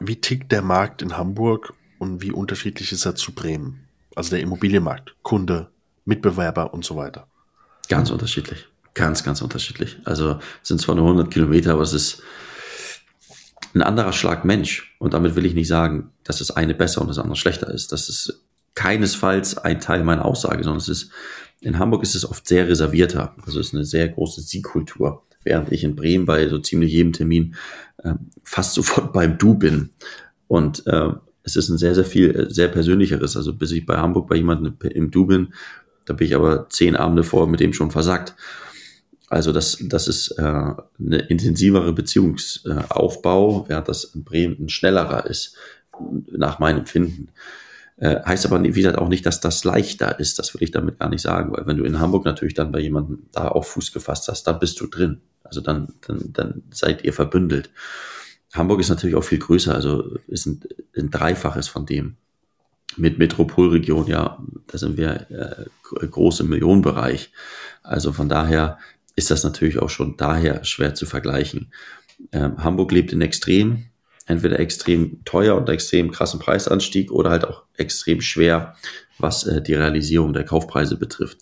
wie 0.00 0.20
tickt 0.20 0.52
der 0.52 0.62
Markt 0.62 1.02
in 1.02 1.16
Hamburg 1.16 1.72
und 1.98 2.22
wie 2.22 2.32
unterschiedlich 2.32 2.92
ist 2.92 3.06
er 3.06 3.14
zu 3.14 3.32
Bremen? 3.32 3.86
Also 4.14 4.30
der 4.30 4.40
Immobilienmarkt, 4.40 5.14
Kunde, 5.22 5.70
Mitbewerber 6.04 6.72
und 6.72 6.84
so 6.84 6.96
weiter. 6.96 7.26
Ganz 7.88 8.10
unterschiedlich. 8.10 8.66
Ganz, 8.94 9.22
ganz 9.24 9.42
unterschiedlich. 9.42 9.98
Also 10.04 10.38
sind 10.62 10.80
zwar 10.80 10.94
nur 10.94 11.04
100 11.04 11.30
Kilometer, 11.30 11.72
aber 11.72 11.82
es 11.82 11.92
ist 11.92 12.22
ein 13.74 13.82
anderer 13.82 14.12
Schlag 14.12 14.44
Mensch. 14.44 14.96
Und 14.98 15.14
damit 15.14 15.36
will 15.36 15.44
ich 15.44 15.54
nicht 15.54 15.68
sagen, 15.68 16.12
dass 16.24 16.38
das 16.38 16.50
eine 16.50 16.74
besser 16.74 17.02
und 17.02 17.08
das 17.08 17.18
andere 17.18 17.36
schlechter 17.36 17.68
ist. 17.68 17.92
Das 17.92 18.08
ist 18.08 18.45
keinesfalls 18.76 19.58
ein 19.58 19.80
Teil 19.80 20.04
meiner 20.04 20.24
Aussage, 20.24 20.62
sondern 20.62 20.78
es 20.78 20.88
ist, 20.88 21.10
in 21.60 21.80
Hamburg 21.80 22.04
ist 22.04 22.14
es 22.14 22.28
oft 22.28 22.46
sehr 22.46 22.68
reservierter. 22.68 23.34
Also 23.44 23.58
es 23.58 23.68
ist 23.68 23.74
eine 23.74 23.84
sehr 23.84 24.08
große 24.08 24.42
Siegkultur. 24.42 25.24
Während 25.42 25.72
ich 25.72 25.82
in 25.82 25.96
Bremen 25.96 26.26
bei 26.26 26.48
so 26.48 26.58
ziemlich 26.58 26.92
jedem 26.92 27.12
Termin 27.12 27.56
äh, 28.04 28.14
fast 28.44 28.74
sofort 28.74 29.12
beim 29.12 29.38
Du 29.38 29.54
bin. 29.54 29.90
Und 30.46 30.86
äh, 30.86 31.10
es 31.42 31.56
ist 31.56 31.68
ein 31.68 31.78
sehr, 31.78 31.94
sehr 31.94 32.04
viel, 32.04 32.48
sehr 32.50 32.68
persönlicheres. 32.68 33.36
Also 33.36 33.54
bis 33.54 33.72
ich 33.72 33.86
bei 33.86 33.96
Hamburg 33.96 34.28
bei 34.28 34.36
jemandem 34.36 34.76
im 34.90 35.10
Du 35.10 35.26
bin, 35.26 35.54
da 36.04 36.12
bin 36.12 36.26
ich 36.26 36.36
aber 36.36 36.68
zehn 36.68 36.94
Abende 36.94 37.24
vor 37.24 37.48
mit 37.48 37.60
dem 37.60 37.72
schon 37.72 37.90
versagt. 37.90 38.36
Also 39.28 39.52
das, 39.52 39.78
das 39.80 40.06
ist 40.06 40.32
äh, 40.38 40.42
eine 40.42 41.18
intensivere 41.28 41.92
Beziehungsaufbau, 41.92 43.68
während 43.68 43.88
das 43.88 44.04
in 44.04 44.22
Bremen 44.22 44.56
ein 44.60 44.68
schnellerer 44.68 45.26
ist, 45.26 45.56
nach 46.30 46.58
meinem 46.58 46.80
Empfinden. 46.80 47.30
Äh, 47.98 48.22
heißt 48.22 48.44
aber, 48.46 48.62
wie 48.62 48.70
gesagt, 48.70 48.98
auch 48.98 49.08
nicht, 49.08 49.24
dass 49.24 49.40
das 49.40 49.64
leichter 49.64 50.20
ist. 50.20 50.38
Das 50.38 50.52
will 50.52 50.62
ich 50.62 50.70
damit 50.70 50.98
gar 50.98 51.08
nicht 51.08 51.22
sagen, 51.22 51.52
weil 51.52 51.66
wenn 51.66 51.78
du 51.78 51.84
in 51.84 51.98
Hamburg 51.98 52.24
natürlich 52.24 52.54
dann 52.54 52.72
bei 52.72 52.80
jemandem 52.80 53.26
da 53.32 53.48
auf 53.48 53.68
Fuß 53.68 53.92
gefasst 53.92 54.28
hast, 54.28 54.44
dann 54.46 54.58
bist 54.58 54.80
du 54.80 54.86
drin. 54.86 55.22
Also 55.44 55.60
dann, 55.60 55.88
dann, 56.06 56.32
dann 56.32 56.62
seid 56.70 57.04
ihr 57.04 57.12
verbündelt. 57.12 57.70
Hamburg 58.52 58.80
ist 58.80 58.90
natürlich 58.90 59.16
auch 59.16 59.24
viel 59.24 59.38
größer, 59.38 59.74
also 59.74 60.16
ist 60.26 60.46
ein, 60.46 60.60
ein 60.96 61.10
Dreifaches 61.10 61.68
von 61.68 61.86
dem. 61.86 62.16
Mit 62.96 63.18
Metropolregion, 63.18 64.06
ja, 64.06 64.42
da 64.66 64.78
sind 64.78 64.96
wir 64.96 65.30
äh, 65.30 66.06
groß 66.06 66.40
im 66.40 66.48
Millionenbereich. 66.48 67.32
Also 67.82 68.12
von 68.12 68.28
daher 68.28 68.78
ist 69.16 69.30
das 69.30 69.42
natürlich 69.42 69.78
auch 69.78 69.90
schon 69.90 70.16
daher 70.16 70.64
schwer 70.64 70.94
zu 70.94 71.06
vergleichen. 71.06 71.72
Ähm, 72.32 72.62
Hamburg 72.62 72.92
lebt 72.92 73.12
in 73.12 73.20
extrem, 73.20 73.86
entweder 74.26 74.58
extrem 74.60 75.24
teuer 75.24 75.56
und 75.56 75.68
extrem 75.68 76.10
krassen 76.10 76.40
Preisanstieg 76.40 77.10
oder 77.10 77.30
halt 77.30 77.44
auch 77.44 77.62
extrem 77.76 78.20
schwer, 78.20 78.74
was 79.18 79.44
äh, 79.44 79.62
die 79.62 79.74
Realisierung 79.74 80.32
der 80.32 80.44
Kaufpreise 80.44 80.96
betrifft. 80.96 81.38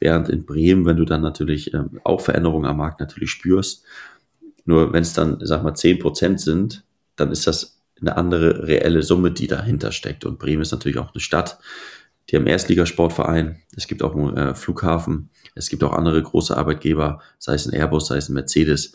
Während 0.00 0.28
in 0.28 0.44
Bremen, 0.44 0.84
wenn 0.84 0.96
du 0.96 1.04
dann 1.04 1.22
natürlich 1.22 1.72
ähm, 1.72 2.00
auch 2.04 2.20
Veränderungen 2.20 2.66
am 2.66 2.76
Markt 2.76 3.00
natürlich 3.00 3.30
spürst, 3.30 3.84
nur 4.64 4.92
wenn 4.92 5.02
es 5.02 5.12
dann, 5.12 5.38
sag 5.40 5.62
mal, 5.62 5.74
zehn 5.74 5.98
Prozent 5.98 6.40
sind, 6.40 6.84
dann 7.16 7.30
ist 7.30 7.46
das 7.46 7.80
eine 8.00 8.16
andere 8.16 8.66
reelle 8.66 9.02
Summe, 9.02 9.30
die 9.30 9.46
dahinter 9.46 9.92
steckt. 9.92 10.24
Und 10.24 10.38
Bremen 10.38 10.62
ist 10.62 10.72
natürlich 10.72 10.98
auch 10.98 11.12
eine 11.12 11.20
Stadt, 11.20 11.58
die 12.30 12.36
haben 12.36 12.46
Erstligasportverein, 12.46 13.60
es 13.76 13.86
gibt 13.86 14.02
auch 14.02 14.14
einen 14.14 14.36
äh, 14.36 14.54
Flughafen, 14.54 15.30
es 15.54 15.68
gibt 15.68 15.84
auch 15.84 15.92
andere 15.92 16.22
große 16.22 16.56
Arbeitgeber, 16.56 17.20
sei 17.38 17.54
es 17.54 17.66
ein 17.66 17.74
Airbus, 17.74 18.06
sei 18.06 18.16
es 18.16 18.28
ein 18.28 18.34
Mercedes. 18.34 18.94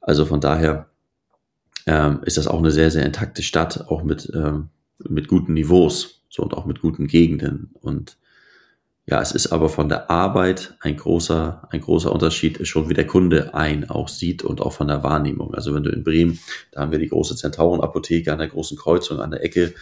Also 0.00 0.24
von 0.24 0.40
daher 0.40 0.91
ähm, 1.86 2.20
ist 2.24 2.36
das 2.36 2.46
auch 2.46 2.58
eine 2.58 2.70
sehr, 2.70 2.90
sehr 2.90 3.04
intakte 3.04 3.42
Stadt, 3.42 3.88
auch 3.88 4.02
mit, 4.02 4.30
ähm, 4.34 4.68
mit 4.98 5.28
guten 5.28 5.54
Niveaus 5.54 6.22
so 6.28 6.42
und 6.42 6.54
auch 6.54 6.64
mit 6.64 6.80
guten 6.80 7.06
Gegenden. 7.06 7.70
Und 7.80 8.16
ja, 9.04 9.20
es 9.20 9.32
ist 9.32 9.48
aber 9.52 9.68
von 9.68 9.88
der 9.88 10.10
Arbeit 10.10 10.76
ein 10.80 10.96
großer, 10.96 11.68
ein 11.70 11.80
großer 11.80 12.12
Unterschied, 12.12 12.66
schon 12.66 12.88
wie 12.88 12.94
der 12.94 13.06
Kunde 13.06 13.54
ein 13.54 13.90
auch 13.90 14.08
sieht 14.08 14.44
und 14.44 14.60
auch 14.60 14.72
von 14.72 14.86
der 14.86 15.02
Wahrnehmung. 15.02 15.54
Also 15.54 15.74
wenn 15.74 15.82
du 15.82 15.90
in 15.90 16.04
Bremen, 16.04 16.38
da 16.70 16.82
haben 16.82 16.92
wir 16.92 17.00
die 17.00 17.08
große 17.08 17.36
Zentauren-Apotheke 17.36 18.32
an 18.32 18.38
der 18.38 18.48
großen 18.48 18.78
Kreuzung, 18.78 19.18
an 19.18 19.32
der 19.32 19.44
Ecke, 19.44 19.74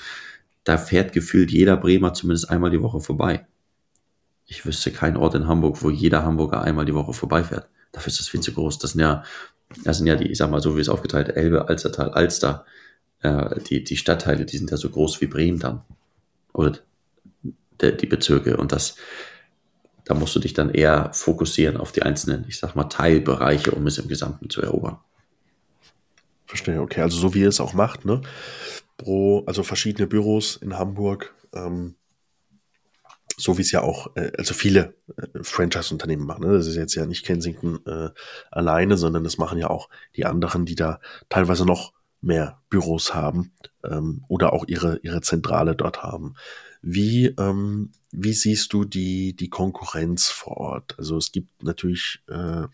da 0.65 0.79
fährt 0.79 1.13
gefühlt 1.13 1.51
jeder 1.51 1.77
Bremer 1.77 2.15
zumindest 2.15 2.51
einmal 2.51 2.71
die 2.71 2.83
Woche 2.83 3.01
vorbei. 3.01 3.47
Ich 4.47 4.67
wüsste 4.67 4.91
keinen 4.91 5.17
Ort 5.17 5.35
in 5.35 5.47
Hamburg, 5.47 5.83
wo 5.83 5.91
jeder 5.91 6.25
Hamburger 6.25 6.63
einmal 6.63 6.85
die 6.85 6.95
Woche 6.95 7.13
vorbeifährt. 7.13 7.69
Dafür 7.93 8.09
ist 8.09 8.21
das 8.21 8.29
viel 8.29 8.41
zu 8.41 8.53
groß. 8.53 8.79
Das 8.79 8.93
sind 8.93 9.01
ja, 9.01 9.23
das 9.85 9.99
sind 9.99 10.07
ja 10.07 10.17
die, 10.17 10.31
ich 10.31 10.39
sag 10.39 10.51
mal 10.51 10.61
so 10.61 10.77
wie 10.77 10.81
es 10.81 10.89
aufgeteilt, 10.89 11.31
Elbe, 11.31 11.69
Alstertal, 11.69 12.11
Alster. 12.11 12.65
Äh, 13.23 13.61
die, 13.69 13.85
die 13.85 13.97
Stadtteile, 13.97 14.45
die 14.45 14.57
sind 14.57 14.71
ja 14.71 14.77
so 14.77 14.91
groß 14.91 15.21
wie 15.21 15.27
Bremen 15.27 15.59
dann. 15.59 15.83
Oder 16.53 16.79
der, 17.81 17.93
die 17.93 18.07
Bezirke. 18.07 18.57
Und 18.57 18.73
das, 18.73 18.97
da 20.05 20.15
musst 20.15 20.35
du 20.35 20.41
dich 20.41 20.55
dann 20.55 20.71
eher 20.71 21.13
fokussieren 21.13 21.77
auf 21.77 21.93
die 21.93 22.03
einzelnen, 22.03 22.45
ich 22.49 22.59
sag 22.59 22.75
mal, 22.75 22.85
Teilbereiche, 22.85 23.71
um 23.73 23.87
es 23.87 23.99
im 23.99 24.09
Gesamten 24.09 24.51
zu 24.51 24.63
erobern. 24.63 24.99
Verstehe, 26.47 26.81
okay. 26.81 27.03
Also 27.03 27.19
so 27.19 27.35
wie 27.35 27.43
ihr 27.43 27.49
es 27.49 27.61
auch 27.61 27.75
macht, 27.75 28.05
ne? 28.05 28.23
pro, 29.01 29.45
also 29.47 29.63
verschiedene 29.63 30.07
Büros 30.07 30.57
in 30.57 30.79
Hamburg, 30.79 31.35
ähm, 31.55 31.95
so 33.37 33.59
wie 33.59 33.63
es 33.63 33.73
ja 33.73 33.83
auch, 33.83 34.15
äh, 34.17 34.33
also 34.39 34.55
viele 34.55 34.95
äh, 35.17 35.43
Franchise-Unternehmen 35.43 36.27
machen. 36.27 36.47
Ne? 36.47 36.53
Das 36.53 36.67
ist 36.67 36.77
jetzt 36.77 36.95
ja 36.95 37.07
nicht 37.07 37.25
Kensington 37.25 37.81
äh, 37.87 38.11
alleine, 38.51 38.97
sondern 38.97 39.25
das 39.25 39.39
machen 39.39 39.59
ja 39.59 39.71
auch 39.71 39.89
die 40.17 40.27
anderen, 40.27 40.67
die 40.67 40.75
da 40.75 41.01
teilweise 41.29 41.65
noch 41.65 41.93
mehr 42.21 42.61
Büros 42.69 43.15
haben 43.15 43.53
ähm, 43.85 44.25
oder 44.29 44.53
auch 44.53 44.67
ihre, 44.67 44.99
ihre 45.03 45.23
Zentrale 45.23 45.75
dort 45.75 46.03
haben. 46.03 46.35
Wie, 46.83 47.27
ähm, 47.39 47.93
wie 48.11 48.33
siehst 48.33 48.73
du 48.73 48.85
die, 48.85 49.35
die 49.35 49.49
Konkurrenz 49.49 50.29
vor 50.29 50.57
Ort? 50.57 50.99
Also 50.99 51.17
es 51.17 51.33
gibt 51.33 51.63
natürlich 51.63 52.23
äh, 52.29 52.67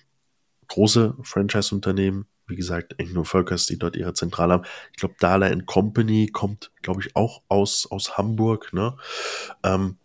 große 0.68 1.14
Franchise-Unternehmen, 1.22 2.26
wie 2.48 2.57
gesagt, 2.57 2.94
Engno 2.98 3.24
Völkers, 3.24 3.66
die 3.66 3.78
dort 3.78 3.96
ihre 3.96 4.14
Zentrale 4.14 4.54
haben. 4.54 4.64
Ich 4.92 4.98
glaube, 4.98 5.16
Dala 5.18 5.54
Company 5.62 6.28
kommt, 6.28 6.72
glaube 6.82 7.00
ich, 7.00 7.16
auch 7.16 7.42
aus, 7.48 7.86
aus 7.90 8.16
Hamburg. 8.16 8.72
Ne? 8.72 8.96
Ähm, 9.64 9.98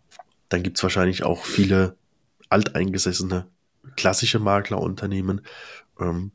dann 0.52 0.62
gibt's 0.62 0.82
wahrscheinlich 0.82 1.24
auch 1.24 1.44
viele 1.44 1.96
alteingesessene 2.48 3.46
klassische 3.96 4.38
Maklerunternehmen. 4.38 5.40
Ähm, 6.00 6.32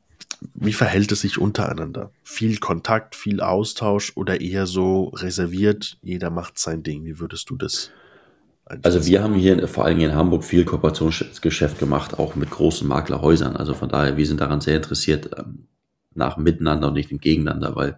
wie 0.54 0.74
verhält 0.74 1.12
es 1.12 1.22
sich 1.22 1.38
untereinander? 1.38 2.12
Viel 2.24 2.58
Kontakt, 2.58 3.16
viel 3.16 3.42
Austausch 3.42 4.14
oder 4.16 4.42
eher 4.42 4.68
so 4.68 5.06
reserviert, 5.10 5.98
jeder 6.02 6.30
macht 6.30 6.60
sein 6.60 6.84
Ding? 6.84 7.06
Wie 7.06 7.20
würdest 7.20 7.50
du 7.50 7.56
das 7.56 7.92
also 8.84 9.06
wir 9.06 9.24
haben 9.24 9.36
hier 9.36 9.66
vor 9.70 9.86
allem 9.86 10.00
in 10.02 10.14
Hamburg 10.14 10.44
viel 10.44 10.66
Kooperationsgeschäft 10.66 11.80
gemacht, 11.80 12.20
auch 12.20 12.36
mit 12.36 12.50
großen 12.50 12.86
Maklerhäusern. 12.86 13.56
Also 13.56 13.74
von 13.74 13.88
daher, 13.88 14.18
wir 14.18 14.26
sind 14.28 14.42
daran 14.42 14.60
sehr 14.60 14.76
interessiert, 14.76 15.30
ähm, 15.38 15.68
nach 16.14 16.36
Miteinander 16.36 16.90
und 16.90 16.96
nicht 16.96 17.10
im 17.10 17.20
Gegeneinander, 17.20 17.78
weil 17.78 17.98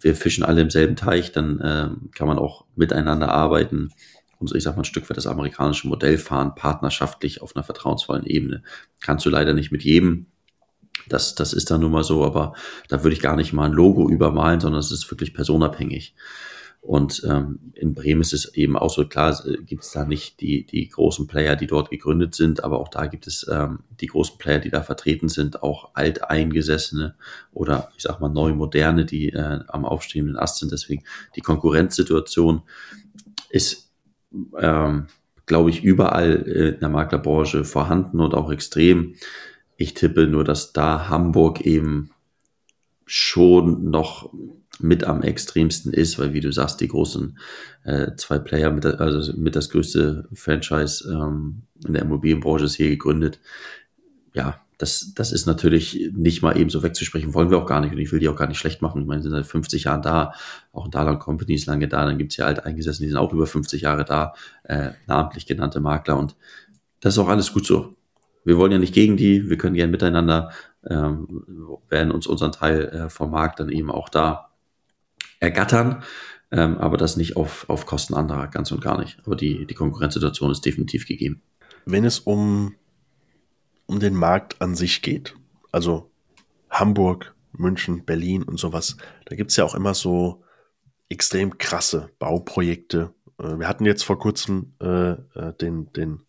wir 0.00 0.14
fischen 0.14 0.44
alle 0.44 0.60
im 0.60 0.68
selben 0.68 0.96
Teich, 0.96 1.32
dann 1.32 1.58
äh, 1.60 1.88
kann 2.14 2.28
man 2.28 2.38
auch 2.38 2.66
miteinander 2.76 3.30
arbeiten 3.30 3.92
und 4.44 4.48
so, 4.48 4.54
ich 4.54 4.62
sag 4.62 4.76
mal, 4.76 4.82
ein 4.82 4.86
Stück 4.86 5.08
weit 5.08 5.16
das 5.16 5.26
amerikanische 5.26 5.88
Modell 5.88 6.18
fahren, 6.18 6.54
partnerschaftlich 6.54 7.40
auf 7.40 7.56
einer 7.56 7.64
vertrauensvollen 7.64 8.26
Ebene. 8.26 8.62
Kannst 9.00 9.24
du 9.24 9.30
leider 9.30 9.54
nicht 9.54 9.72
mit 9.72 9.82
jedem. 9.82 10.26
Das, 11.08 11.34
das 11.34 11.52
ist 11.52 11.70
dann 11.70 11.80
nun 11.80 11.92
mal 11.92 12.04
so, 12.04 12.24
aber 12.24 12.54
da 12.88 13.02
würde 13.02 13.14
ich 13.14 13.20
gar 13.20 13.36
nicht 13.36 13.52
mal 13.52 13.64
ein 13.64 13.72
Logo 13.72 14.08
übermalen, 14.08 14.60
sondern 14.60 14.80
es 14.80 14.92
ist 14.92 15.10
wirklich 15.10 15.34
personabhängig. 15.34 16.14
Und 16.82 17.24
ähm, 17.26 17.72
in 17.72 17.94
Bremen 17.94 18.20
ist 18.20 18.34
es 18.34 18.54
eben 18.54 18.76
auch 18.76 18.90
so 18.90 19.06
klar, 19.06 19.42
gibt 19.64 19.84
es 19.84 19.92
da 19.92 20.04
nicht 20.04 20.42
die, 20.42 20.66
die 20.66 20.86
großen 20.90 21.26
Player, 21.26 21.56
die 21.56 21.66
dort 21.66 21.88
gegründet 21.88 22.34
sind, 22.34 22.62
aber 22.62 22.78
auch 22.78 22.88
da 22.88 23.06
gibt 23.06 23.26
es 23.26 23.46
ähm, 23.50 23.78
die 24.00 24.08
großen 24.08 24.36
Player, 24.36 24.58
die 24.58 24.68
da 24.68 24.82
vertreten 24.82 25.30
sind, 25.30 25.62
auch 25.62 25.94
alteingesessene 25.94 27.14
oder 27.54 27.90
ich 27.96 28.02
sag 28.02 28.20
mal 28.20 28.28
neu 28.28 28.52
moderne, 28.52 29.06
die 29.06 29.30
äh, 29.30 29.60
am 29.66 29.86
aufstehenden 29.86 30.36
Ast 30.36 30.58
sind. 30.58 30.72
Deswegen 30.72 31.04
die 31.36 31.40
Konkurrenzsituation 31.40 32.60
ist, 33.48 33.83
ähm, 34.60 35.06
glaube 35.46 35.70
ich, 35.70 35.84
überall 35.84 36.32
in 36.32 36.80
der 36.80 36.88
Maklerbranche 36.88 37.64
vorhanden 37.64 38.20
und 38.20 38.34
auch 38.34 38.50
extrem. 38.50 39.14
Ich 39.76 39.94
tippe 39.94 40.26
nur, 40.26 40.44
dass 40.44 40.72
da 40.72 41.08
Hamburg 41.08 41.60
eben 41.62 42.10
schon 43.06 43.90
noch 43.90 44.32
mit 44.80 45.04
am 45.04 45.22
extremsten 45.22 45.92
ist, 45.92 46.18
weil 46.18 46.32
wie 46.32 46.40
du 46.40 46.52
sagst, 46.52 46.80
die 46.80 46.88
großen 46.88 47.38
äh, 47.84 48.12
zwei 48.16 48.38
Player, 48.38 48.70
mit, 48.70 48.84
also 48.86 49.32
mit 49.36 49.54
das 49.54 49.70
größte 49.70 50.28
Franchise 50.32 51.08
ähm, 51.08 51.62
in 51.86 51.92
der 51.92 52.02
Immobilienbranche 52.02 52.64
ist 52.64 52.74
hier 52.74 52.88
gegründet. 52.88 53.40
Ja, 54.32 54.63
das, 54.78 55.12
das 55.14 55.32
ist 55.32 55.46
natürlich 55.46 56.10
nicht 56.14 56.42
mal 56.42 56.58
eben 56.58 56.70
so 56.70 56.82
wegzusprechen, 56.82 57.34
wollen 57.34 57.50
wir 57.50 57.58
auch 57.58 57.66
gar 57.66 57.80
nicht. 57.80 57.92
Und 57.92 57.98
ich 57.98 58.10
will 58.12 58.18
die 58.18 58.28
auch 58.28 58.36
gar 58.36 58.48
nicht 58.48 58.58
schlecht 58.58 58.82
machen. 58.82 59.02
Ich 59.02 59.06
meine, 59.06 59.20
die 59.20 59.28
sind 59.28 59.36
seit 59.36 59.46
50 59.46 59.84
Jahren 59.84 60.02
da, 60.02 60.32
auch 60.72 60.88
Dalan 60.88 61.18
Company 61.18 61.54
ist 61.54 61.66
lange 61.66 61.88
da, 61.88 62.04
dann 62.04 62.18
gibt's 62.18 62.36
ja 62.36 62.46
alteingesessen, 62.46 63.04
die 63.04 63.10
sind 63.10 63.18
auch 63.18 63.32
über 63.32 63.46
50 63.46 63.82
Jahre 63.82 64.04
da, 64.04 64.34
äh, 64.64 64.90
namentlich 65.06 65.46
genannte 65.46 65.80
Makler. 65.80 66.18
Und 66.18 66.34
das 67.00 67.14
ist 67.14 67.18
auch 67.18 67.28
alles 67.28 67.52
gut 67.52 67.66
so. 67.66 67.94
Wir 68.44 68.58
wollen 68.58 68.72
ja 68.72 68.78
nicht 68.78 68.94
gegen 68.94 69.16
die, 69.16 69.48
wir 69.48 69.56
können 69.56 69.74
gerne 69.74 69.92
miteinander, 69.92 70.50
ähm, 70.86 71.44
werden 71.88 72.10
uns 72.10 72.26
unseren 72.26 72.52
Teil 72.52 72.88
äh, 72.88 73.08
vom 73.08 73.30
Markt 73.30 73.60
dann 73.60 73.70
eben 73.70 73.90
auch 73.90 74.08
da 74.08 74.50
ergattern, 75.40 76.02
ähm, 76.50 76.78
aber 76.78 76.96
das 76.96 77.16
nicht 77.16 77.36
auf, 77.36 77.68
auf 77.68 77.86
Kosten 77.86 78.14
anderer, 78.14 78.48
ganz 78.48 78.70
und 78.70 78.82
gar 78.82 78.98
nicht. 78.98 79.18
Aber 79.24 79.36
die, 79.36 79.66
die 79.66 79.74
Konkurrenzsituation 79.74 80.50
ist 80.50 80.64
definitiv 80.64 81.06
gegeben. 81.06 81.42
Wenn 81.86 82.04
es 82.04 82.18
um 82.18 82.74
um 83.86 84.00
den 84.00 84.14
Markt 84.14 84.60
an 84.60 84.74
sich 84.74 85.02
geht. 85.02 85.34
Also 85.72 86.10
Hamburg, 86.70 87.34
München, 87.52 88.04
Berlin 88.04 88.42
und 88.42 88.58
sowas. 88.58 88.96
Da 89.26 89.36
gibt's 89.36 89.56
ja 89.56 89.64
auch 89.64 89.74
immer 89.74 89.94
so 89.94 90.42
extrem 91.08 91.58
krasse 91.58 92.10
Bauprojekte. 92.18 93.12
Äh, 93.38 93.58
wir 93.58 93.68
hatten 93.68 93.84
jetzt 93.84 94.04
vor 94.04 94.18
kurzem 94.18 94.74
äh, 94.80 95.12
äh, 95.12 95.52
den, 95.60 95.92
den, 95.92 96.22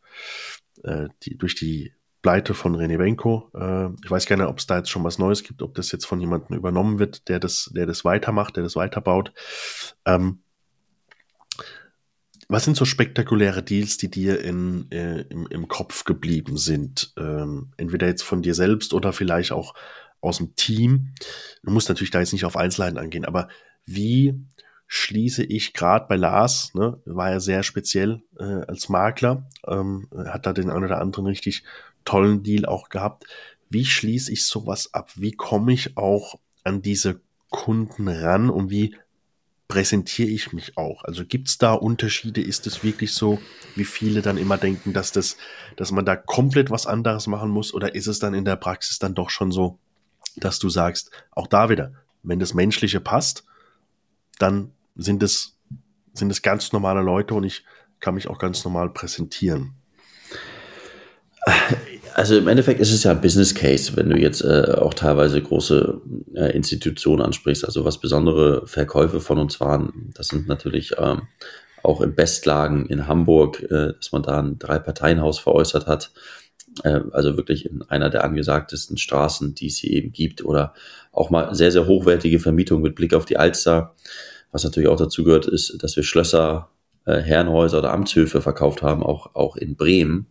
äh, 0.84 1.08
die, 1.24 1.38
durch 1.38 1.56
die 1.56 1.94
Pleite 2.22 2.54
von 2.54 2.76
René 2.76 2.98
Benko. 2.98 3.52
Äh, 3.54 3.90
ich 4.04 4.10
weiß 4.10 4.26
gerne, 4.26 4.48
ob 4.48 4.60
es 4.60 4.68
da 4.68 4.78
jetzt 4.78 4.90
schon 4.90 5.04
was 5.04 5.20
Neues 5.20 5.44
gibt, 5.44 5.62
ob 5.62 5.76
das 5.76 5.92
jetzt 5.92 6.06
von 6.06 6.20
jemandem 6.20 6.58
übernommen 6.58 7.00
wird, 7.00 7.30
der 7.30 7.40
das, 7.40 7.72
der 7.76 7.86
das 7.86 8.04
weitermacht, 8.04 8.56
der 8.56 8.64
das 8.64 8.76
weiterbaut. 8.76 9.32
Ähm, 10.06 10.40
was 12.48 12.64
sind 12.64 12.78
so 12.78 12.86
spektakuläre 12.86 13.64
Deals, 13.64 13.98
die 13.98 14.10
dir 14.10 14.42
in, 14.42 14.90
äh, 14.92 15.22
im, 15.30 15.48
im 15.48 15.68
Kopf 15.68 16.04
geblieben 16.04 16.58
sind? 16.58 17.14
Ähm, 17.18 17.72
entweder 17.78 18.08
jetzt 18.08 18.24
von 18.24 18.42
dir 18.42 18.54
selbst 18.54 18.94
oder 18.94 19.14
vielleicht 19.14 19.52
auch 19.52 19.74
aus 20.22 20.38
dem 20.38 20.56
Team. 20.56 21.14
Du 21.64 21.72
musst 21.72 21.90
natürlich 21.90 22.12
da 22.12 22.20
jetzt 22.20 22.34
nicht 22.34 22.46
auf 22.46 22.58
Einzelheiten 22.58 22.98
angehen, 22.98 23.26
aber 23.26 23.48
wie 23.86 24.40
schließe 24.88 25.44
ich 25.44 25.74
gerade 25.74 26.06
bei 26.08 26.16
Lars, 26.16 26.74
ne, 26.74 27.00
war 27.06 27.32
ja 27.32 27.40
sehr 27.40 27.64
speziell 27.64 28.22
äh, 28.38 28.44
als 28.44 28.90
Makler, 28.90 29.50
ähm, 29.68 30.08
hat 30.28 30.46
da 30.46 30.54
den 30.54 30.70
einen 30.70 30.84
oder 30.84 31.02
anderen 31.02 31.26
richtig 31.26 31.64
tollen 32.04 32.44
Deal 32.44 32.66
auch 32.66 32.90
gehabt. 32.90 33.26
Wie 33.70 33.86
schließe 33.86 34.32
ich 34.32 34.46
sowas 34.46 34.94
ab? 34.94 35.12
Wie 35.16 35.32
komme 35.32 35.74
ich 35.74 35.98
auch 35.98 36.40
an 36.64 36.82
diese 36.82 37.22
Kunden 37.50 38.08
ran 38.08 38.50
und 38.50 38.70
wie 38.70 38.96
präsentiere 39.68 40.30
ich 40.30 40.54
mich 40.54 40.78
auch? 40.78 41.04
Also 41.04 41.26
gibt 41.26 41.48
es 41.48 41.58
da 41.58 41.74
Unterschiede? 41.74 42.42
Ist 42.42 42.68
es 42.68 42.84
wirklich 42.84 43.14
so, 43.14 43.40
wie 43.76 43.86
viele 43.86 44.22
dann 44.22 44.38
immer 44.38 44.58
denken, 44.58 44.94
dass 44.94 45.12
das, 45.12 45.38
dass 45.76 45.92
man 45.92 46.06
da 46.06 46.16
komplett 46.16 46.70
was 46.70 46.86
anderes 46.86 47.28
machen 47.28 47.50
muss? 47.50 47.74
Oder 47.74 47.96
ist 47.96 48.08
es 48.08 48.20
dann 48.20 48.34
in 48.34 48.46
der 48.46 48.56
Praxis 48.56 49.00
dann 49.00 49.16
doch 49.16 49.30
schon 49.30 49.52
so, 49.52 49.80
dass 50.36 50.60
du 50.60 50.70
sagst, 50.70 51.12
auch 51.32 51.48
da 51.48 51.70
wieder, 51.70 51.94
wenn 52.24 52.40
das 52.40 52.54
Menschliche 52.54 53.00
passt, 53.00 53.46
dann 54.38 54.72
sind 54.96 55.24
es, 55.24 55.58
sind 56.14 56.32
es 56.32 56.42
ganz 56.42 56.72
normale 56.72 57.02
Leute 57.02 57.34
und 57.34 57.44
ich 57.44 57.64
kann 58.00 58.16
mich 58.16 58.28
auch 58.28 58.38
ganz 58.38 58.64
normal 58.64 58.90
präsentieren. 58.90 59.74
Also 62.16 62.38
im 62.38 62.48
Endeffekt 62.48 62.80
ist 62.80 62.94
es 62.94 63.04
ja 63.04 63.12
ein 63.12 63.20
Business 63.20 63.54
Case, 63.54 63.98
wenn 63.98 64.10
du 64.10 64.18
jetzt 64.18 64.42
äh, 64.42 64.76
auch 64.78 64.94
teilweise 64.94 65.42
große 65.42 66.00
äh, 66.34 66.56
Institutionen 66.56 67.22
ansprichst. 67.22 67.66
Also 67.66 67.84
was 67.84 68.00
besondere 68.00 68.66
Verkäufe 68.68 69.20
von 69.20 69.38
uns 69.38 69.60
waren, 69.60 70.14
das 70.16 70.30
sind 70.30 70.48
natürlich 70.48 70.94
ähm, 70.98 71.24
auch 71.84 72.00
in 72.00 72.16
Bestlagen 72.16 72.86
in 72.86 73.08
Hamburg, 73.08 73.64
äh, 73.64 73.94
dass 74.00 74.14
man 74.14 74.24
da 74.24 74.40
ein 74.40 74.58
Drei-Parteien-Haus 74.60 75.40
veräußert 75.40 75.88
hat. 75.88 76.12
Äh, 76.84 77.02
also 77.12 77.36
wirklich 77.36 77.66
in 77.66 77.82
einer 77.82 78.10
der 78.10 78.24
angesagtesten 78.24 78.98
Straßen, 78.98 79.54
die 79.54 79.68
es 79.68 79.76
hier 79.76 79.92
eben 79.92 80.14
gibt. 80.14 80.46
Oder 80.46 80.74
auch 81.12 81.30
mal 81.30 81.54
sehr, 81.54 81.74
sehr 81.74 81.86
hochwertige 81.86 82.40
Vermietung 82.40 82.82
mit 82.82 82.96
Blick 82.96 83.14
auf 83.14 83.26
die 83.26 83.36
Alster. 83.36 83.94
Was 84.54 84.64
natürlich 84.64 84.88
auch 84.88 84.96
dazu 84.96 85.26
gehört, 85.26 85.48
ist, 85.48 85.84
dass 85.84 85.98
wir 85.98 86.04
Schlösser, 86.04 86.70
äh, 87.06 87.18
Herrenhäuser 87.18 87.80
oder 87.80 87.92
Amtshöfe 87.92 88.42
verkauft 88.42 88.82
haben, 88.82 89.04
auch, 89.04 89.36
auch 89.36 89.58
in 89.58 89.76
Bremen 89.76 90.28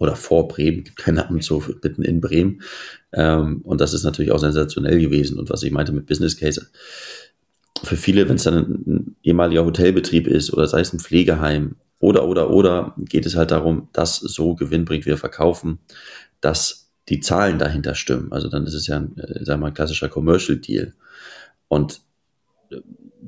oder 0.00 0.16
vor 0.16 0.48
Bremen, 0.48 0.82
gibt 0.82 0.96
keinen 0.96 1.18
Amtshof 1.18 1.70
mitten 1.82 2.02
in 2.02 2.20
Bremen. 2.20 2.62
Ähm, 3.12 3.60
und 3.62 3.80
das 3.80 3.92
ist 3.94 4.02
natürlich 4.02 4.32
auch 4.32 4.38
sensationell 4.38 4.98
gewesen. 4.98 5.38
Und 5.38 5.50
was 5.50 5.62
ich 5.62 5.70
meinte 5.70 5.92
mit 5.92 6.06
Business 6.06 6.36
Case, 6.36 6.66
für 7.82 7.96
viele, 7.96 8.28
wenn 8.28 8.36
es 8.36 8.44
dann 8.44 8.56
ein 8.56 9.16
ehemaliger 9.22 9.64
Hotelbetrieb 9.64 10.26
ist 10.26 10.52
oder 10.52 10.66
sei 10.66 10.80
es 10.80 10.92
ein 10.92 11.00
Pflegeheim 11.00 11.76
oder, 11.98 12.26
oder, 12.26 12.50
oder, 12.50 12.94
geht 12.98 13.26
es 13.26 13.36
halt 13.36 13.50
darum, 13.50 13.88
dass 13.92 14.16
so 14.16 14.54
Gewinn 14.54 14.86
bringt, 14.86 15.04
wir 15.04 15.18
verkaufen, 15.18 15.78
dass 16.40 16.90
die 17.10 17.20
Zahlen 17.20 17.58
dahinter 17.58 17.94
stimmen. 17.94 18.32
Also 18.32 18.48
dann 18.48 18.66
ist 18.66 18.74
es 18.74 18.86
ja 18.86 18.96
ein, 18.96 19.16
äh, 19.18 19.44
sagen 19.44 19.60
wir 19.60 19.64
mal, 19.64 19.66
ein 19.68 19.74
klassischer 19.74 20.08
Commercial 20.08 20.56
Deal. 20.56 20.94
Und 21.68 22.00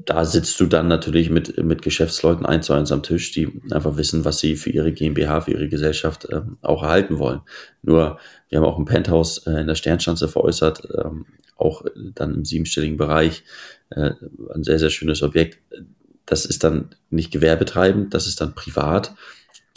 da 0.04 0.24
sitzt 0.24 0.58
du 0.60 0.66
dann 0.66 0.88
natürlich 0.88 1.30
mit, 1.30 1.62
mit 1.62 1.82
Geschäftsleuten 1.82 2.46
eins 2.46 2.66
zu 2.66 2.72
eins 2.72 2.92
am 2.92 3.02
Tisch, 3.02 3.32
die 3.32 3.60
einfach 3.70 3.96
wissen, 3.96 4.24
was 4.24 4.38
sie 4.38 4.56
für 4.56 4.70
ihre 4.70 4.92
GmbH, 4.92 5.42
für 5.42 5.52
ihre 5.52 5.68
Gesellschaft 5.68 6.26
äh, 6.26 6.42
auch 6.62 6.82
erhalten 6.82 7.18
wollen. 7.18 7.40
Nur, 7.82 8.18
wir 8.48 8.58
haben 8.58 8.64
auch 8.64 8.78
ein 8.78 8.84
Penthouse 8.84 9.46
äh, 9.46 9.60
in 9.60 9.66
der 9.66 9.74
Sternschanze 9.74 10.28
veräußert, 10.28 10.88
ähm, 11.04 11.26
auch 11.56 11.84
dann 12.14 12.34
im 12.34 12.44
siebenstelligen 12.44 12.96
Bereich, 12.96 13.44
äh, 13.90 14.12
ein 14.54 14.64
sehr, 14.64 14.78
sehr 14.78 14.90
schönes 14.90 15.22
Objekt. 15.22 15.58
Das 16.26 16.46
ist 16.46 16.64
dann 16.64 16.94
nicht 17.10 17.30
gewerbetreibend, 17.30 18.14
das 18.14 18.26
ist 18.26 18.40
dann 18.40 18.54
privat. 18.54 19.14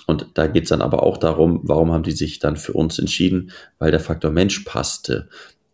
Und 0.07 0.27
da 0.35 0.47
geht's 0.47 0.69
dann 0.69 0.81
aber 0.81 1.03
auch 1.03 1.17
darum, 1.17 1.61
warum 1.63 1.91
haben 1.91 2.03
die 2.03 2.11
sich 2.11 2.39
dann 2.39 2.57
für 2.57 2.73
uns 2.73 2.99
entschieden? 2.99 3.51
Weil 3.79 3.91
der 3.91 3.99
Faktor 3.99 4.31
Mensch 4.31 4.59
passte. 4.59 5.29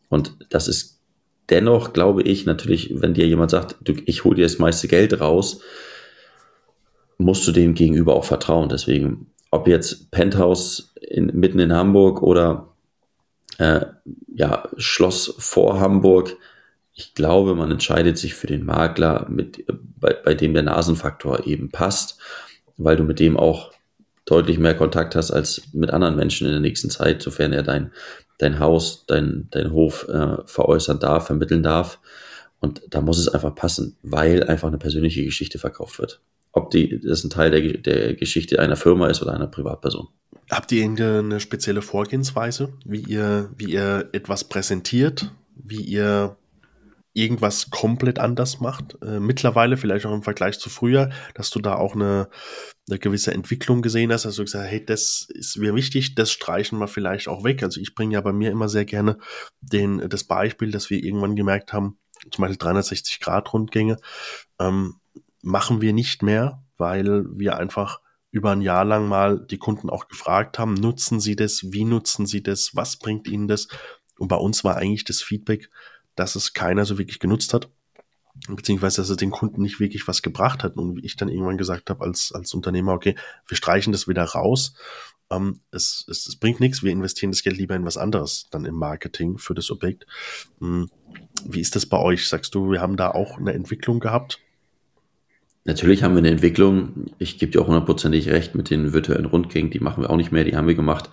Und 0.10 0.36
das 0.50 0.68
ist 0.68 1.01
dennoch 1.52 1.94
glaube 1.94 2.24
ich 2.24 2.46
natürlich, 2.46 3.02
wenn 3.02 3.14
dir 3.14 3.28
jemand 3.28 3.52
sagt, 3.52 3.76
du, 3.82 3.94
ich 4.06 4.24
hole 4.24 4.36
dir 4.38 4.44
das 4.44 4.60
meiste 4.60 4.88
Geld 4.88 5.20
raus, 5.20 5.62
musst 7.18 7.48
du 7.48 7.52
dem 7.52 7.74
gegenüber 7.74 8.16
auch 8.16 8.26
vertrauen. 8.26 8.70
Deswegen, 8.70 9.28
ob 9.52 9.68
jetzt 9.68 10.12
Penthouse 10.12 10.94
in, 11.02 11.28
mitten 11.28 11.60
in 11.60 11.74
Hamburg 11.74 12.22
oder 12.22 12.70
äh, 13.58 13.82
ja, 14.34 14.70
Schloss 14.78 15.36
vor 15.38 15.80
Hamburg, 15.80 16.38
ich 16.94 17.14
glaube, 17.14 17.56
man 17.56 17.72
entscheidet 17.72 18.18
sich 18.18 18.34
für 18.34 18.48
den 18.48 18.66
Makler, 18.66 19.28
mit, 19.30 19.66
bei, 20.00 20.14
bei 20.14 20.34
dem 20.34 20.54
der 20.54 20.64
Nasenfaktor 20.64 21.46
eben 21.46 21.70
passt, 21.70 22.20
weil 22.78 22.96
du 22.96 23.04
mit 23.04 23.20
dem 23.20 23.38
auch 23.38 23.72
deutlich 24.26 24.58
mehr 24.58 24.76
Kontakt 24.76 25.16
hast 25.16 25.32
als 25.32 25.64
mit 25.74 25.92
anderen 25.92 26.16
Menschen 26.16 26.48
in 26.48 26.54
der 26.54 26.62
nächsten 26.62 26.90
Zeit, 26.90 27.22
sofern 27.22 27.54
er 27.54 27.64
dein, 27.64 27.92
dein 28.42 28.60
Haus, 28.60 29.06
dein, 29.08 29.48
dein 29.52 29.72
Hof 29.72 30.08
äh, 30.10 30.38
veräußern 30.46 31.00
darf, 31.00 31.28
vermitteln 31.28 31.64
darf. 31.64 32.00
Und 32.60 32.82
da 32.90 33.02
muss 33.02 33.18
es 33.18 33.28
einfach 33.28 33.56
passen, 33.56 33.98
weil 34.04 34.44
einfach 34.44 34.68
eine 34.68 34.78
persönliche 34.78 35.24
Geschichte 35.24 35.60
verkauft 35.60 36.00
wird. 36.00 36.22
Ob 36.52 36.70
die, 36.70 37.00
das 37.00 37.24
ein 37.24 37.30
Teil 37.30 37.52
der, 37.52 37.78
der 37.78 38.14
Geschichte 38.16 38.60
einer 38.60 38.76
Firma 38.76 39.08
ist 39.08 39.22
oder 39.22 39.34
einer 39.34 39.48
Privatperson. 39.48 40.08
Habt 40.50 40.72
ihr 40.72 40.82
irgendeine 40.82 41.40
spezielle 41.40 41.82
Vorgehensweise, 41.82 42.74
wie 42.86 43.02
ihr, 43.02 43.50
wie 43.58 43.72
ihr 43.72 44.10
etwas 44.12 44.44
präsentiert, 44.44 45.32
wie 45.56 45.82
ihr 45.82 46.36
irgendwas 47.14 47.70
komplett 47.70 48.20
anders 48.20 48.60
macht. 48.60 48.98
Äh, 49.02 49.20
mittlerweile, 49.20 49.78
vielleicht 49.78 50.06
auch 50.06 50.14
im 50.14 50.24
Vergleich 50.24 50.60
zu 50.60 50.70
früher, 50.70 51.10
dass 51.36 51.50
du 51.50 51.60
da 51.60 51.76
auch 51.76 51.94
eine, 51.94 52.30
eine 52.90 53.00
gewisse 53.00 53.34
Entwicklung 53.34 53.82
gesehen 53.82 54.14
hast, 54.14 54.26
also 54.26 54.44
gesagt, 54.44 54.70
hey, 54.70 54.86
das 54.86 55.28
ist 55.30 55.58
mir 55.58 55.76
wichtig, 55.76 56.16
das 56.16 56.32
streichen 56.32 56.80
wir 56.80 56.88
vielleicht 56.88 57.28
auch 57.28 57.44
weg. 57.44 57.64
Also 57.64 57.82
ich 57.82 57.96
bringe 57.96 58.14
ja 58.14 58.22
bei 58.22 58.32
mir 58.32 58.52
immer 58.52 58.70
sehr 58.70 58.86
gerne 58.86 59.18
den, 59.60 60.08
das 60.10 60.24
Beispiel, 60.24 60.72
dass 60.72 60.90
wir 60.90 61.04
irgendwann 61.04 61.36
gemerkt 61.36 61.74
haben, 61.74 62.00
zum 62.32 62.44
Beispiel 62.44 62.58
360 62.58 63.20
Grad 63.20 63.52
Rundgänge, 63.54 63.98
ähm, 64.60 64.96
machen 65.42 65.82
wir 65.82 65.94
nicht 65.94 66.24
mehr, 66.24 66.64
weil 66.78 67.26
wir 67.34 67.58
einfach 67.58 68.00
über 68.32 68.52
ein 68.52 68.62
Jahr 68.62 68.86
lang 68.86 69.10
mal 69.10 69.46
die 69.46 69.58
Kunden 69.58 69.90
auch 69.90 70.08
gefragt 70.08 70.58
haben, 70.58 70.74
nutzen 70.76 71.20
sie 71.20 71.36
das, 71.36 71.72
wie 71.72 71.84
nutzen 71.84 72.26
sie 72.26 72.42
das, 72.42 72.72
was 72.74 72.98
bringt 72.98 73.28
ihnen 73.28 73.50
das? 73.50 73.68
Und 74.18 74.30
bei 74.30 74.38
uns 74.38 74.64
war 74.64 74.78
eigentlich 74.78 75.04
das 75.04 75.22
Feedback, 75.22 75.70
dass 76.16 76.36
es 76.36 76.54
keiner 76.54 76.86
so 76.86 76.98
wirklich 76.98 77.20
genutzt 77.20 77.54
hat, 77.54 77.70
beziehungsweise 78.48 79.02
dass 79.02 79.10
es 79.10 79.18
den 79.18 79.32
Kunden 79.32 79.62
nicht 79.62 79.80
wirklich 79.80 80.08
was 80.08 80.22
gebracht 80.22 80.64
hat. 80.64 80.76
Und 80.78 81.04
ich 81.04 81.16
dann 81.16 81.30
irgendwann 81.30 81.58
gesagt 81.58 81.90
habe 81.90 82.04
als, 82.04 82.32
als 82.34 82.54
Unternehmer, 82.54 82.94
okay, 82.94 83.16
wir 83.48 83.58
streichen 83.58 83.92
das 83.92 84.08
wieder 84.08 84.24
raus. 84.24 84.74
Ähm, 85.30 85.62
es, 85.72 86.06
es, 86.10 86.28
es 86.28 86.36
bringt 86.36 86.60
nichts, 86.60 86.84
wir 86.84 86.92
investieren 86.92 87.32
das 87.32 87.44
Geld 87.44 87.58
lieber 87.58 87.76
in 87.76 87.86
was 87.86 87.98
anderes, 87.98 88.48
dann 88.52 88.66
im 88.66 88.76
Marketing 88.76 89.38
für 89.38 89.54
das 89.54 89.72
Objekt. 89.72 90.06
Hm, 90.60 90.90
wie 91.46 91.62
ist 91.62 91.76
das 91.76 91.86
bei 91.86 91.98
euch? 91.98 92.28
Sagst 92.28 92.54
du, 92.56 92.72
wir 92.72 92.82
haben 92.82 92.98
da 92.98 93.12
auch 93.12 93.38
eine 93.38 93.54
Entwicklung 93.54 94.00
gehabt? 94.00 94.40
Natürlich 95.64 96.02
haben 96.04 96.16
wir 96.16 96.20
eine 96.20 96.32
Entwicklung. 96.32 97.12
Ich 97.20 97.38
gebe 97.38 97.52
dir 97.52 97.62
auch 97.62 97.68
hundertprozentig 97.68 98.30
recht 98.30 98.56
mit 98.56 98.70
den 98.70 98.94
virtuellen 98.94 99.26
Rundgängen. 99.26 99.70
Die 99.70 99.80
machen 99.80 100.04
wir 100.04 100.10
auch 100.10 100.18
nicht 100.18 100.32
mehr. 100.32 100.44
Die 100.44 100.56
haben 100.56 100.68
wir 100.68 100.76
gemacht. 100.76 101.12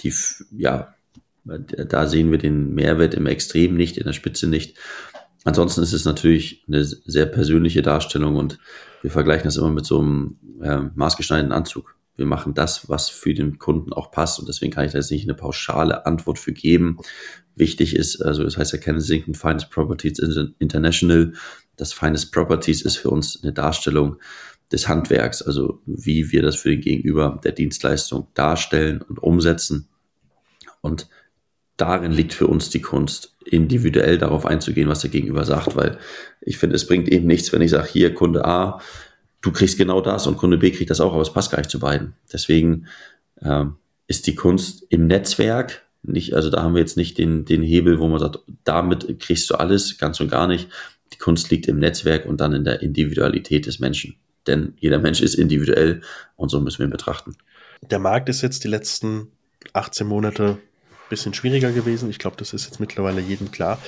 Die, 0.00 0.12
ja, 0.50 0.93
da 1.44 2.06
sehen 2.06 2.30
wir 2.30 2.38
den 2.38 2.74
Mehrwert 2.74 3.14
im 3.14 3.26
Extrem 3.26 3.76
nicht, 3.76 3.98
in 3.98 4.04
der 4.04 4.12
Spitze 4.12 4.48
nicht. 4.48 4.78
Ansonsten 5.44 5.82
ist 5.82 5.92
es 5.92 6.06
natürlich 6.06 6.64
eine 6.66 6.84
sehr 6.84 7.26
persönliche 7.26 7.82
Darstellung 7.82 8.36
und 8.36 8.58
wir 9.02 9.10
vergleichen 9.10 9.44
das 9.44 9.58
immer 9.58 9.70
mit 9.70 9.84
so 9.84 10.00
einem 10.00 10.38
äh, 10.62 10.80
maßgeschneiderten 10.94 11.52
Anzug. 11.52 11.96
wir 12.16 12.26
machen 12.26 12.54
das, 12.54 12.88
was 12.88 13.10
für 13.10 13.34
den 13.34 13.58
Kunden 13.58 13.92
auch 13.92 14.10
passt. 14.10 14.38
Und 14.38 14.48
deswegen 14.48 14.72
kann 14.72 14.86
ich 14.86 14.92
da 14.92 14.98
jetzt 14.98 15.10
nicht 15.10 15.24
eine 15.24 15.34
pauschale 15.34 16.06
Antwort 16.06 16.38
für 16.38 16.52
geben. 16.52 16.98
Wichtig 17.56 17.94
ist, 17.94 18.22
also 18.22 18.42
das 18.42 18.56
heißt 18.56 18.72
ja 18.72 18.78
Kensington 18.78 19.34
Finest 19.34 19.70
Properties 19.70 20.18
International. 20.58 21.34
Das 21.76 21.92
Finest 21.92 22.32
Properties 22.32 22.82
ist 22.82 22.96
für 22.96 23.10
uns 23.10 23.42
eine 23.42 23.52
Darstellung 23.52 24.16
des 24.72 24.88
Handwerks, 24.88 25.42
also 25.42 25.82
wie 25.84 26.32
wir 26.32 26.42
das 26.42 26.56
für 26.56 26.70
den 26.70 26.80
Gegenüber 26.80 27.40
der 27.44 27.52
Dienstleistung 27.52 28.28
darstellen 28.34 29.02
und 29.02 29.22
umsetzen. 29.22 29.88
Und 30.80 31.08
darin 31.76 32.12
liegt 32.12 32.32
für 32.32 32.46
uns 32.46 32.70
die 32.70 32.80
Kunst, 32.80 33.34
individuell 33.44 34.18
darauf 34.18 34.46
einzugehen, 34.46 34.88
was 34.88 35.00
der 35.00 35.10
Gegenüber 35.10 35.44
sagt, 35.44 35.76
weil 35.76 35.98
ich 36.40 36.58
finde, 36.58 36.76
es 36.76 36.86
bringt 36.86 37.08
eben 37.08 37.26
nichts, 37.26 37.52
wenn 37.52 37.62
ich 37.62 37.70
sage, 37.70 37.88
hier 37.90 38.14
Kunde 38.14 38.44
A, 38.44 38.80
du 39.42 39.52
kriegst 39.52 39.76
genau 39.76 40.00
das 40.00 40.26
und 40.26 40.36
Kunde 40.36 40.58
B 40.58 40.70
kriegt 40.70 40.90
das 40.90 41.00
auch, 41.00 41.12
aber 41.12 41.22
es 41.22 41.32
passt 41.32 41.50
gar 41.50 41.58
nicht 41.58 41.70
zu 41.70 41.78
beiden. 41.78 42.14
Deswegen 42.32 42.86
ähm, 43.42 43.76
ist 44.06 44.26
die 44.26 44.34
Kunst 44.34 44.86
im 44.88 45.06
Netzwerk 45.06 45.82
nicht, 46.02 46.34
also 46.34 46.50
da 46.50 46.62
haben 46.62 46.74
wir 46.74 46.80
jetzt 46.80 46.96
nicht 46.96 47.18
den, 47.18 47.44
den 47.44 47.62
Hebel, 47.62 47.98
wo 47.98 48.08
man 48.08 48.20
sagt, 48.20 48.40
damit 48.64 49.18
kriegst 49.20 49.48
du 49.50 49.54
alles, 49.54 49.98
ganz 49.98 50.20
und 50.20 50.30
gar 50.30 50.46
nicht. 50.46 50.68
Die 51.12 51.18
Kunst 51.18 51.50
liegt 51.50 51.66
im 51.66 51.78
Netzwerk 51.78 52.26
und 52.26 52.40
dann 52.40 52.52
in 52.52 52.64
der 52.64 52.82
Individualität 52.82 53.66
des 53.66 53.78
Menschen. 53.78 54.16
Denn 54.46 54.74
jeder 54.78 54.98
Mensch 54.98 55.22
ist 55.22 55.34
individuell 55.34 56.02
und 56.36 56.50
so 56.50 56.60
müssen 56.60 56.80
wir 56.80 56.86
ihn 56.86 56.90
betrachten. 56.90 57.36
Der 57.90 57.98
Markt 57.98 58.28
ist 58.28 58.42
jetzt 58.42 58.64
die 58.64 58.68
letzten 58.68 59.28
18 59.72 60.06
Monate 60.06 60.58
bisschen 61.08 61.34
schwieriger 61.34 61.72
gewesen. 61.72 62.10
Ich 62.10 62.18
glaube, 62.18 62.36
das 62.36 62.52
ist 62.52 62.64
jetzt 62.66 62.80
mittlerweile 62.80 63.20
jedem 63.20 63.50
klar. 63.50 63.78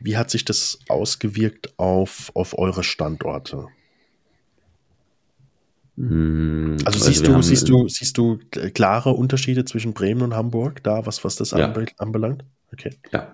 Wie 0.00 0.16
hat 0.16 0.30
sich 0.30 0.44
das 0.44 0.78
ausgewirkt 0.88 1.78
auf, 1.78 2.30
auf 2.34 2.58
eure 2.58 2.84
Standorte? 2.84 3.68
Hm, 5.96 6.76
also, 6.84 6.98
also 6.98 7.10
siehst 7.10 7.26
du, 7.26 7.42
siehst 7.42 7.68
du, 7.68 7.88
siehst 7.88 8.18
du 8.18 8.38
klare 8.74 9.10
Unterschiede 9.10 9.64
zwischen 9.64 9.92
Bremen 9.92 10.22
und 10.22 10.34
Hamburg 10.34 10.82
da, 10.82 11.04
was, 11.06 11.22
was 11.24 11.36
das 11.36 11.50
ja. 11.50 11.72
anbelangt? 11.98 12.44
Okay. 12.72 12.96
Ja. 13.12 13.32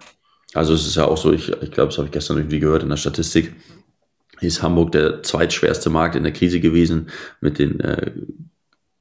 Also 0.54 0.74
es 0.74 0.86
ist 0.86 0.96
ja 0.96 1.04
auch 1.04 1.18
so, 1.18 1.32
ich, 1.32 1.50
ich 1.50 1.70
glaube, 1.70 1.88
das 1.88 1.98
habe 1.98 2.06
ich 2.06 2.12
gestern 2.12 2.38
irgendwie 2.38 2.58
gehört 2.58 2.82
in 2.82 2.88
der 2.88 2.96
Statistik, 2.96 3.54
ist 4.40 4.62
Hamburg 4.62 4.92
der 4.92 5.22
zweitschwerste 5.22 5.90
Markt 5.90 6.16
in 6.16 6.22
der 6.22 6.32
Krise 6.32 6.60
gewesen 6.60 7.10
mit 7.40 7.58
den 7.58 7.80
äh, 7.80 8.12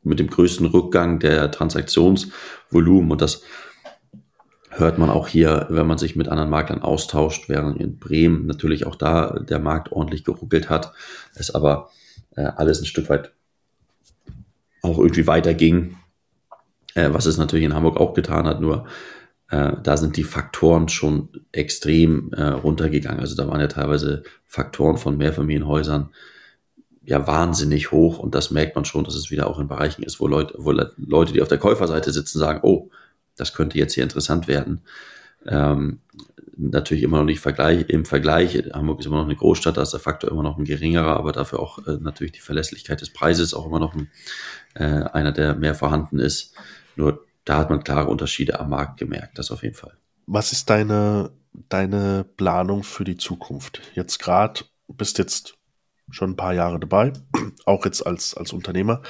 mit 0.03 0.19
dem 0.19 0.29
größten 0.29 0.65
Rückgang 0.67 1.19
der 1.19 1.51
Transaktionsvolumen 1.51 3.11
und 3.11 3.21
das 3.21 3.43
hört 4.70 4.97
man 4.97 5.09
auch 5.09 5.28
hier, 5.28 5.68
wenn 5.70 5.88
man 5.88 5.97
sich 5.97 6.15
mit 6.15 6.28
anderen 6.28 6.49
Maklern 6.49 6.82
austauscht, 6.82 7.49
während 7.49 7.80
in 7.80 7.99
Bremen 7.99 8.45
natürlich 8.45 8.86
auch 8.86 8.95
da 8.95 9.39
der 9.39 9.59
Markt 9.59 9.91
ordentlich 9.91 10.24
geruckelt 10.24 10.70
hat, 10.70 10.93
es 11.36 11.53
aber 11.53 11.89
äh, 12.36 12.43
alles 12.43 12.82
ein 12.82 12.86
Stück 12.86 13.09
weit 13.09 13.32
auch 14.82 14.97
irgendwie 14.97 15.28
weiterging, 15.28 15.97
äh, 16.95 17.09
was 17.11 17.26
es 17.26 17.38
natürlich 17.38 17.65
in 17.65 17.74
Hamburg 17.74 17.97
auch 17.97 18.13
getan 18.13 18.45
hat, 18.45 18.61
nur 18.61 18.86
äh, 19.49 19.74
da 19.82 19.97
sind 19.97 20.18
die 20.18 20.24
Faktoren 20.24 20.89
schon 20.89 21.30
extrem 21.51 22.32
äh, 22.34 22.43
runtergegangen. 22.43 23.22
Also 23.22 23.36
da 23.36 23.47
waren 23.47 23.61
ja 23.61 23.68
teilweise 23.68 24.24
Faktoren 24.45 24.97
von 24.97 25.18
Mehrfamilienhäusern 25.18 26.09
ja 27.03 27.26
wahnsinnig 27.26 27.91
hoch 27.91 28.20
und 28.20 28.36
das 28.36 28.51
merkt 28.51 28.76
man 28.76 28.84
schon, 28.84 29.05
dass 29.05 29.15
es 29.15 29.32
wieder 29.32 29.47
auch 29.47 29.59
in 29.59 29.70
Bereichen 29.70 30.03
ist, 30.03 30.20
wo 30.20 30.28
Leute, 30.28 30.55
wo 30.57 30.72
Leute, 30.72 31.32
die 31.32 31.41
auf 31.41 31.47
der 31.47 31.57
Käuferseite 31.57 32.11
sitzen, 32.11 32.38
sagen, 32.38 32.59
oh, 32.63 32.89
das 33.38 33.53
könnte 33.53 33.77
jetzt 33.77 33.93
hier 33.93 34.03
interessant 34.03 34.47
werden. 34.47 34.81
Ähm, 35.45 36.01
natürlich 36.57 37.03
immer 37.03 37.17
noch 37.17 37.25
nicht 37.25 37.39
Vergleich, 37.39 37.88
im 37.89 38.05
Vergleich. 38.05 38.55
Hamburg 38.73 38.99
ist 38.99 39.05
immer 39.05 39.17
noch 39.17 39.25
eine 39.25 39.35
Großstadt, 39.35 39.77
da 39.77 39.83
ist 39.83 39.93
der 39.93 39.99
Faktor 39.99 40.31
immer 40.31 40.43
noch 40.43 40.57
ein 40.57 40.65
geringerer, 40.65 41.15
aber 41.15 41.31
dafür 41.31 41.59
auch 41.59 41.85
äh, 41.88 41.97
natürlich 41.99 42.33
die 42.33 42.39
Verlässlichkeit 42.39 43.01
des 43.01 43.11
Preises 43.11 43.53
auch 43.53 43.65
immer 43.65 43.79
noch 43.79 43.93
ein, 43.93 44.09
äh, 44.73 44.83
einer, 44.83 45.31
der 45.31 45.55
mehr 45.55 45.75
vorhanden 45.75 46.19
ist. 46.19 46.53
Nur 46.95 47.25
da 47.45 47.59
hat 47.59 47.69
man 47.69 47.83
klare 47.83 48.09
Unterschiede 48.09 48.59
am 48.59 48.69
Markt 48.69 48.99
gemerkt, 48.99 49.38
das 49.38 49.51
auf 49.51 49.63
jeden 49.63 49.75
Fall. 49.75 49.95
Was 50.25 50.51
ist 50.51 50.69
deine, 50.69 51.31
deine 51.69 52.25
Planung 52.35 52.83
für 52.83 53.03
die 53.03 53.17
Zukunft? 53.17 53.81
Jetzt 53.93 54.19
gerade, 54.19 54.61
bist 54.88 55.17
jetzt 55.19 55.57
schon 56.09 56.31
ein 56.31 56.35
paar 56.35 56.53
Jahre 56.53 56.79
dabei, 56.79 57.13
auch 57.65 57.85
jetzt 57.85 58.05
als, 58.05 58.35
als 58.35 58.51
Unternehmer. 58.51 59.01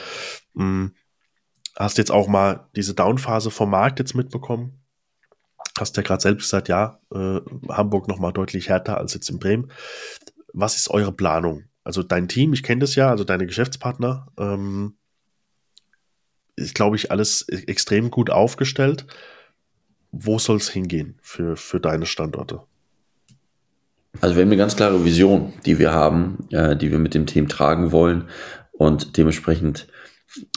Hast 1.78 2.00
jetzt 2.00 2.12
auch 2.12 2.28
mal 2.28 2.68
diese 2.76 2.96
Downphase 2.96 3.52
vom 3.52 3.70
Markt 3.70 4.00
jetzt 4.00 4.16
mitbekommen? 4.16 4.80
Hast 5.78 5.96
ja 5.96 6.02
gerade 6.02 6.22
selbst 6.22 6.46
gesagt, 6.46 6.70
ja, 6.70 7.00
äh, 7.14 7.40
Hamburg 7.70 8.08
noch 8.08 8.18
mal 8.18 8.32
deutlich 8.32 8.70
härter 8.70 8.98
als 8.98 9.14
jetzt 9.14 9.30
in 9.30 9.38
Bremen. 9.38 9.72
Was 10.54 10.76
ist 10.76 10.90
eure 10.90 11.12
Planung? 11.12 11.66
Also 11.84 12.02
dein 12.02 12.28
Team, 12.28 12.52
ich 12.54 12.64
kenne 12.64 12.80
das 12.80 12.96
ja, 12.96 13.10
also 13.10 13.24
deine 13.24 13.46
Geschäftspartner, 13.46 14.28
ähm, 14.40 14.96
ist, 16.56 16.74
glaube 16.74 16.96
ich, 16.96 17.12
alles 17.12 17.48
e-, 17.48 17.64
extrem 17.68 18.10
gut 18.10 18.32
aufgestellt. 18.32 19.06
Wo 20.12 20.40
soll 20.40 20.58
es 20.58 20.70
hingehen 20.70 21.20
für, 21.22 21.56
für 21.58 21.80
deine 21.80 22.08
Standorte? 22.08 22.62
Also 24.20 24.36
wir 24.36 24.42
haben 24.42 24.50
eine 24.50 24.58
ganz 24.58 24.76
klare 24.76 25.06
Vision, 25.06 25.54
die 25.68 25.78
wir 25.78 25.92
haben, 25.92 26.48
äh, 26.50 26.76
die 26.76 26.90
wir 26.90 26.98
mit 26.98 27.14
dem 27.14 27.28
Team 27.28 27.48
tragen 27.48 27.92
wollen 27.92 28.28
und 28.72 29.16
dementsprechend 29.18 29.88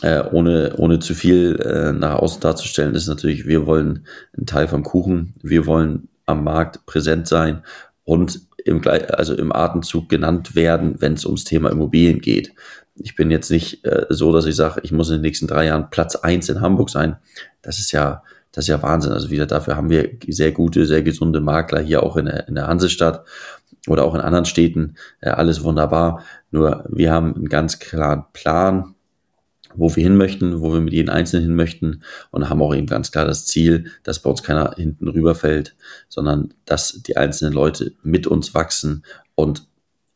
äh, 0.02 0.22
ohne, 0.32 0.74
ohne 0.76 0.98
zu 0.98 1.14
viel 1.14 1.60
äh, 1.60 1.92
nach 1.92 2.16
außen 2.16 2.40
darzustellen, 2.40 2.94
ist 2.94 3.06
natürlich, 3.06 3.46
wir 3.46 3.66
wollen 3.66 4.06
ein 4.36 4.46
Teil 4.46 4.68
vom 4.68 4.82
Kuchen, 4.82 5.34
wir 5.42 5.66
wollen 5.66 6.08
am 6.26 6.44
Markt 6.44 6.86
präsent 6.86 7.28
sein 7.28 7.62
und 8.04 8.40
im, 8.64 8.82
also 8.86 9.34
im 9.34 9.52
Atemzug 9.52 10.08
genannt 10.08 10.54
werden, 10.54 10.96
wenn 11.00 11.14
es 11.14 11.24
ums 11.24 11.44
Thema 11.44 11.70
Immobilien 11.70 12.20
geht. 12.20 12.52
Ich 12.96 13.16
bin 13.16 13.30
jetzt 13.30 13.50
nicht 13.50 13.84
äh, 13.86 14.06
so, 14.10 14.32
dass 14.32 14.46
ich 14.46 14.56
sage, 14.56 14.80
ich 14.82 14.92
muss 14.92 15.08
in 15.08 15.16
den 15.16 15.22
nächsten 15.22 15.46
drei 15.46 15.66
Jahren 15.66 15.90
Platz 15.90 16.16
eins 16.16 16.48
in 16.48 16.60
Hamburg 16.60 16.90
sein. 16.90 17.16
Das 17.62 17.78
ist 17.78 17.92
ja, 17.92 18.22
das 18.52 18.64
ist 18.64 18.68
ja 18.68 18.82
Wahnsinn. 18.82 19.12
Also 19.12 19.30
wieder 19.30 19.46
dafür 19.46 19.76
haben 19.76 19.90
wir 19.90 20.10
sehr 20.28 20.52
gute, 20.52 20.84
sehr 20.86 21.02
gesunde 21.02 21.40
Makler 21.40 21.80
hier 21.80 22.02
auch 22.02 22.16
in 22.16 22.26
der, 22.26 22.48
in 22.48 22.56
der 22.56 22.66
Hansestadt 22.66 23.24
oder 23.86 24.04
auch 24.04 24.14
in 24.14 24.20
anderen 24.20 24.44
Städten. 24.44 24.96
Ja, 25.22 25.34
alles 25.34 25.62
wunderbar. 25.62 26.24
Nur 26.50 26.84
wir 26.88 27.12
haben 27.12 27.34
einen 27.34 27.48
ganz 27.48 27.78
klaren 27.78 28.24
Plan, 28.32 28.94
wo 29.74 29.94
wir 29.94 30.02
hin 30.02 30.16
möchten, 30.16 30.60
wo 30.60 30.72
wir 30.72 30.80
mit 30.80 30.92
jedem 30.92 31.14
Einzelnen 31.14 31.46
hin 31.46 31.56
möchten 31.56 32.02
und 32.30 32.48
haben 32.48 32.62
auch 32.62 32.74
eben 32.74 32.86
ganz 32.86 33.12
klar 33.12 33.24
das 33.24 33.46
Ziel, 33.46 33.90
dass 34.02 34.20
bei 34.20 34.30
uns 34.30 34.42
keiner 34.42 34.74
hinten 34.76 35.08
rüberfällt, 35.08 35.76
sondern 36.08 36.54
dass 36.64 37.02
die 37.02 37.16
einzelnen 37.16 37.52
Leute 37.52 37.92
mit 38.02 38.26
uns 38.26 38.54
wachsen 38.54 39.04
und 39.34 39.66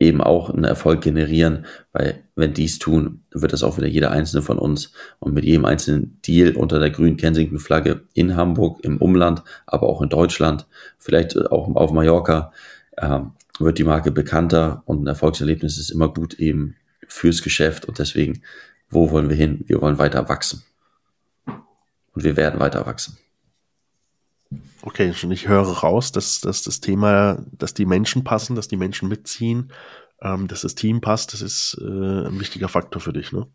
eben 0.00 0.20
auch 0.20 0.50
einen 0.50 0.64
Erfolg 0.64 1.02
generieren, 1.02 1.66
weil 1.92 2.22
wenn 2.34 2.52
dies 2.52 2.78
tun, 2.78 3.22
wird 3.30 3.52
das 3.52 3.62
auch 3.62 3.78
wieder 3.78 3.86
jeder 3.86 4.11
einzelne 4.11 4.42
von 4.42 4.59
uns 4.59 4.92
und 5.20 5.34
mit 5.34 5.44
jedem 5.44 5.64
einzelnen 5.64 6.20
Deal 6.22 6.57
unter 6.57 6.78
der 6.78 6.90
grünen 6.90 7.16
Kensington-Flagge 7.16 8.02
in 8.12 8.36
Hamburg, 8.36 8.80
im 8.82 8.98
Umland, 8.98 9.42
aber 9.66 9.88
auch 9.88 10.02
in 10.02 10.09
Deutschland, 10.09 10.66
vielleicht 10.98 11.50
auch 11.50 11.74
auf 11.74 11.92
Mallorca, 11.92 12.52
äh, 12.96 13.20
wird 13.61 13.78
die 13.78 13.84
Marke 13.84 14.11
bekannter 14.11 14.82
und 14.86 15.05
ein 15.05 15.07
Erfolgserlebnis 15.07 15.78
ist 15.78 15.90
immer 15.90 16.12
gut 16.12 16.34
eben 16.34 16.74
fürs 17.07 17.42
Geschäft 17.42 17.86
und 17.86 17.98
deswegen, 17.98 18.42
wo 18.91 19.11
wollen 19.11 19.28
wir 19.28 19.37
hin? 19.37 19.64
Wir 19.66 19.80
wollen 19.80 19.99
weiter 19.99 20.28
wachsen. 20.28 20.62
Und 21.47 22.24
wir 22.24 22.37
werden 22.37 22.61
weiter 22.61 22.87
wachsen. 22.87 23.18
Okay, 24.82 25.14
schon 25.14 25.30
ich 25.30 25.49
höre 25.49 25.62
raus, 25.62 26.12
dass, 26.12 26.41
dass 26.41 26.62
das 26.62 26.80
Thema, 26.80 27.45
dass 27.53 27.74
die 27.74 27.87
Menschen 27.87 28.22
passen, 28.22 28.55
dass 28.55 28.68
die 28.68 28.76
Menschen 28.76 29.09
mitziehen, 29.09 29.72
ähm, 30.20 30.47
dass 30.47 30.61
das 30.61 30.74
Team 30.74 31.01
passt, 31.01 31.32
das 31.32 31.43
ist 31.43 31.76
äh, 31.80 32.28
ein 32.28 32.39
wichtiger 32.39 32.68
Faktor 32.68 33.01
für 33.01 33.12
dich, 33.12 33.32
ne? 33.32 33.47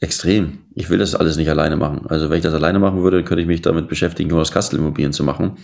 Extrem. 0.00 0.64
Ich 0.74 0.90
will 0.90 0.98
das 0.98 1.14
alles 1.14 1.36
nicht 1.36 1.48
alleine 1.48 1.76
machen. 1.76 2.08
Also 2.08 2.28
wenn 2.28 2.38
ich 2.38 2.42
das 2.42 2.54
alleine 2.54 2.80
machen 2.80 3.04
würde, 3.04 3.22
könnte 3.22 3.40
ich 3.40 3.46
mich 3.46 3.62
damit 3.62 3.86
beschäftigen, 3.86 4.30
Jonas 4.30 4.50
Kastel 4.50 4.80
Immobilien 4.80 5.12
zu 5.12 5.22
machen. 5.22 5.58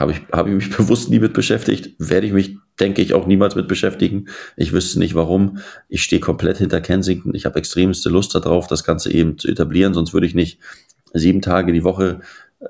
Habe 0.00 0.12
ich, 0.12 0.22
habe 0.32 0.48
ich 0.48 0.54
mich 0.56 0.70
bewusst 0.76 1.10
nie 1.10 1.20
mit 1.20 1.34
beschäftigt. 1.34 1.94
Werde 1.98 2.26
ich 2.26 2.32
mich, 2.32 2.56
denke 2.80 3.02
ich, 3.02 3.14
auch 3.14 3.26
niemals 3.26 3.54
mit 3.54 3.68
beschäftigen. 3.68 4.26
Ich 4.56 4.72
wüsste 4.72 4.98
nicht 4.98 5.14
warum. 5.14 5.58
Ich 5.88 6.02
stehe 6.02 6.20
komplett 6.20 6.56
hinter 6.56 6.80
Kensington. 6.80 7.34
Ich 7.34 7.44
habe 7.44 7.58
extremste 7.58 8.08
Lust 8.08 8.34
darauf, 8.34 8.66
das 8.66 8.82
Ganze 8.82 9.12
eben 9.12 9.38
zu 9.38 9.48
etablieren. 9.48 9.92
Sonst 9.92 10.14
würde 10.14 10.26
ich 10.26 10.34
nicht 10.34 10.58
sieben 11.12 11.42
Tage 11.42 11.72
die 11.72 11.84
Woche 11.84 12.20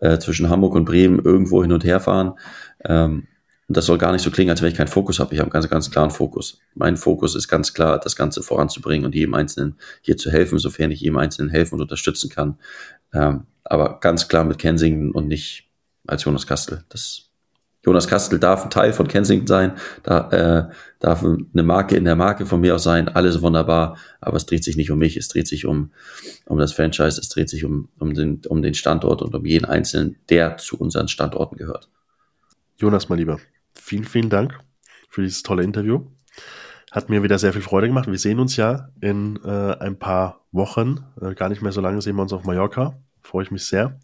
äh, 0.00 0.18
zwischen 0.18 0.48
Hamburg 0.48 0.74
und 0.74 0.84
Bremen 0.84 1.20
irgendwo 1.20 1.62
hin 1.62 1.72
und 1.72 1.84
her 1.84 2.00
fahren. 2.00 2.34
Ähm, 2.84 3.28
das 3.68 3.86
soll 3.86 3.98
gar 3.98 4.10
nicht 4.10 4.22
so 4.22 4.32
klingen, 4.32 4.50
als 4.50 4.62
wenn 4.62 4.70
ich 4.70 4.76
keinen 4.76 4.88
Fokus 4.88 5.20
habe. 5.20 5.32
Ich 5.32 5.38
habe 5.38 5.46
einen 5.46 5.52
ganz, 5.52 5.68
ganz 5.68 5.90
klaren 5.92 6.10
Fokus. 6.10 6.60
Mein 6.74 6.96
Fokus 6.96 7.36
ist 7.36 7.46
ganz 7.46 7.72
klar, 7.72 8.00
das 8.00 8.16
Ganze 8.16 8.42
voranzubringen 8.42 9.06
und 9.06 9.14
jedem 9.14 9.34
Einzelnen 9.34 9.76
hier 10.00 10.16
zu 10.16 10.32
helfen, 10.32 10.58
sofern 10.58 10.90
ich 10.90 11.00
jedem 11.00 11.18
Einzelnen 11.18 11.50
helfen 11.50 11.76
und 11.76 11.82
unterstützen 11.82 12.28
kann. 12.28 12.58
Ähm, 13.14 13.44
aber 13.62 14.00
ganz 14.00 14.26
klar 14.26 14.42
mit 14.42 14.58
Kensington 14.58 15.12
und 15.12 15.28
nicht 15.28 15.69
als 16.10 16.24
Jonas 16.24 16.46
Kastel. 16.46 16.84
Das 16.88 17.30
Jonas 17.82 18.08
Kastel 18.08 18.38
darf 18.38 18.62
ein 18.62 18.70
Teil 18.70 18.92
von 18.92 19.08
Kensington 19.08 19.46
sein, 19.46 19.72
da, 20.02 20.28
äh, 20.30 20.74
darf 20.98 21.24
eine 21.24 21.62
Marke 21.62 21.96
in 21.96 22.04
der 22.04 22.14
Marke 22.14 22.44
von 22.44 22.60
mir 22.60 22.74
aus 22.74 22.82
sein, 22.82 23.08
alles 23.08 23.40
wunderbar, 23.40 23.96
aber 24.20 24.36
es 24.36 24.44
dreht 24.44 24.64
sich 24.64 24.76
nicht 24.76 24.90
um 24.90 24.98
mich, 24.98 25.16
es 25.16 25.28
dreht 25.28 25.48
sich 25.48 25.64
um, 25.64 25.92
um 26.44 26.58
das 26.58 26.74
Franchise, 26.74 27.18
es 27.18 27.30
dreht 27.30 27.48
sich 27.48 27.64
um, 27.64 27.88
um, 27.98 28.12
den, 28.12 28.42
um 28.48 28.60
den 28.60 28.74
Standort 28.74 29.22
und 29.22 29.34
um 29.34 29.46
jeden 29.46 29.64
Einzelnen, 29.64 30.16
der 30.28 30.58
zu 30.58 30.78
unseren 30.78 31.08
Standorten 31.08 31.56
gehört. 31.56 31.88
Jonas, 32.76 33.08
mein 33.08 33.18
Lieber, 33.18 33.40
vielen, 33.72 34.04
vielen 34.04 34.28
Dank 34.28 34.58
für 35.08 35.22
dieses 35.22 35.42
tolle 35.42 35.62
Interview. 35.62 36.06
Hat 36.90 37.08
mir 37.08 37.22
wieder 37.22 37.38
sehr 37.38 37.52
viel 37.52 37.62
Freude 37.62 37.86
gemacht. 37.86 38.10
Wir 38.10 38.18
sehen 38.18 38.40
uns 38.40 38.56
ja 38.56 38.90
in 39.00 39.38
äh, 39.44 39.76
ein 39.78 39.98
paar 39.98 40.44
Wochen. 40.50 41.04
Äh, 41.20 41.34
gar 41.34 41.48
nicht 41.48 41.62
mehr 41.62 41.72
so 41.72 41.80
lange 41.80 42.02
sehen 42.02 42.16
wir 42.16 42.22
uns 42.22 42.32
auf 42.32 42.44
Mallorca. 42.44 42.98
Freue 43.22 43.44
ich 43.44 43.50
mich 43.50 43.64
sehr. 43.64 44.00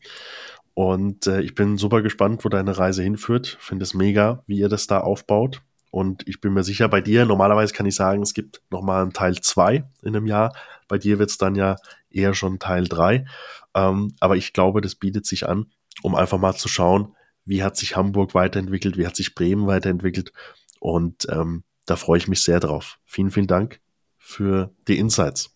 Und 0.76 1.26
äh, 1.26 1.40
ich 1.40 1.54
bin 1.54 1.78
super 1.78 2.02
gespannt, 2.02 2.44
wo 2.44 2.50
deine 2.50 2.76
Reise 2.76 3.02
hinführt. 3.02 3.56
Finde 3.60 3.82
es 3.82 3.94
mega, 3.94 4.44
wie 4.46 4.58
ihr 4.58 4.68
das 4.68 4.86
da 4.86 5.00
aufbaut. 5.00 5.62
Und 5.90 6.28
ich 6.28 6.42
bin 6.42 6.52
mir 6.52 6.64
sicher, 6.64 6.86
bei 6.86 7.00
dir, 7.00 7.24
normalerweise 7.24 7.72
kann 7.72 7.86
ich 7.86 7.94
sagen, 7.94 8.20
es 8.20 8.34
gibt 8.34 8.60
nochmal 8.68 9.00
einen 9.00 9.14
Teil 9.14 9.40
2 9.40 9.88
in 10.02 10.14
einem 10.14 10.26
Jahr. 10.26 10.54
Bei 10.86 10.98
dir 10.98 11.18
wird 11.18 11.30
es 11.30 11.38
dann 11.38 11.54
ja 11.54 11.76
eher 12.10 12.34
schon 12.34 12.58
Teil 12.58 12.84
3. 12.88 13.24
Ähm, 13.72 14.16
aber 14.20 14.36
ich 14.36 14.52
glaube, 14.52 14.82
das 14.82 14.96
bietet 14.96 15.24
sich 15.24 15.48
an, 15.48 15.72
um 16.02 16.14
einfach 16.14 16.36
mal 16.36 16.54
zu 16.54 16.68
schauen, 16.68 17.16
wie 17.46 17.62
hat 17.62 17.78
sich 17.78 17.96
Hamburg 17.96 18.34
weiterentwickelt, 18.34 18.98
wie 18.98 19.06
hat 19.06 19.16
sich 19.16 19.34
Bremen 19.34 19.66
weiterentwickelt. 19.66 20.30
Und 20.78 21.26
ähm, 21.30 21.64
da 21.86 21.96
freue 21.96 22.18
ich 22.18 22.28
mich 22.28 22.42
sehr 22.42 22.60
drauf. 22.60 22.98
Vielen, 23.06 23.30
vielen 23.30 23.46
Dank 23.46 23.80
für 24.18 24.74
die 24.88 24.98
Insights. 24.98 25.55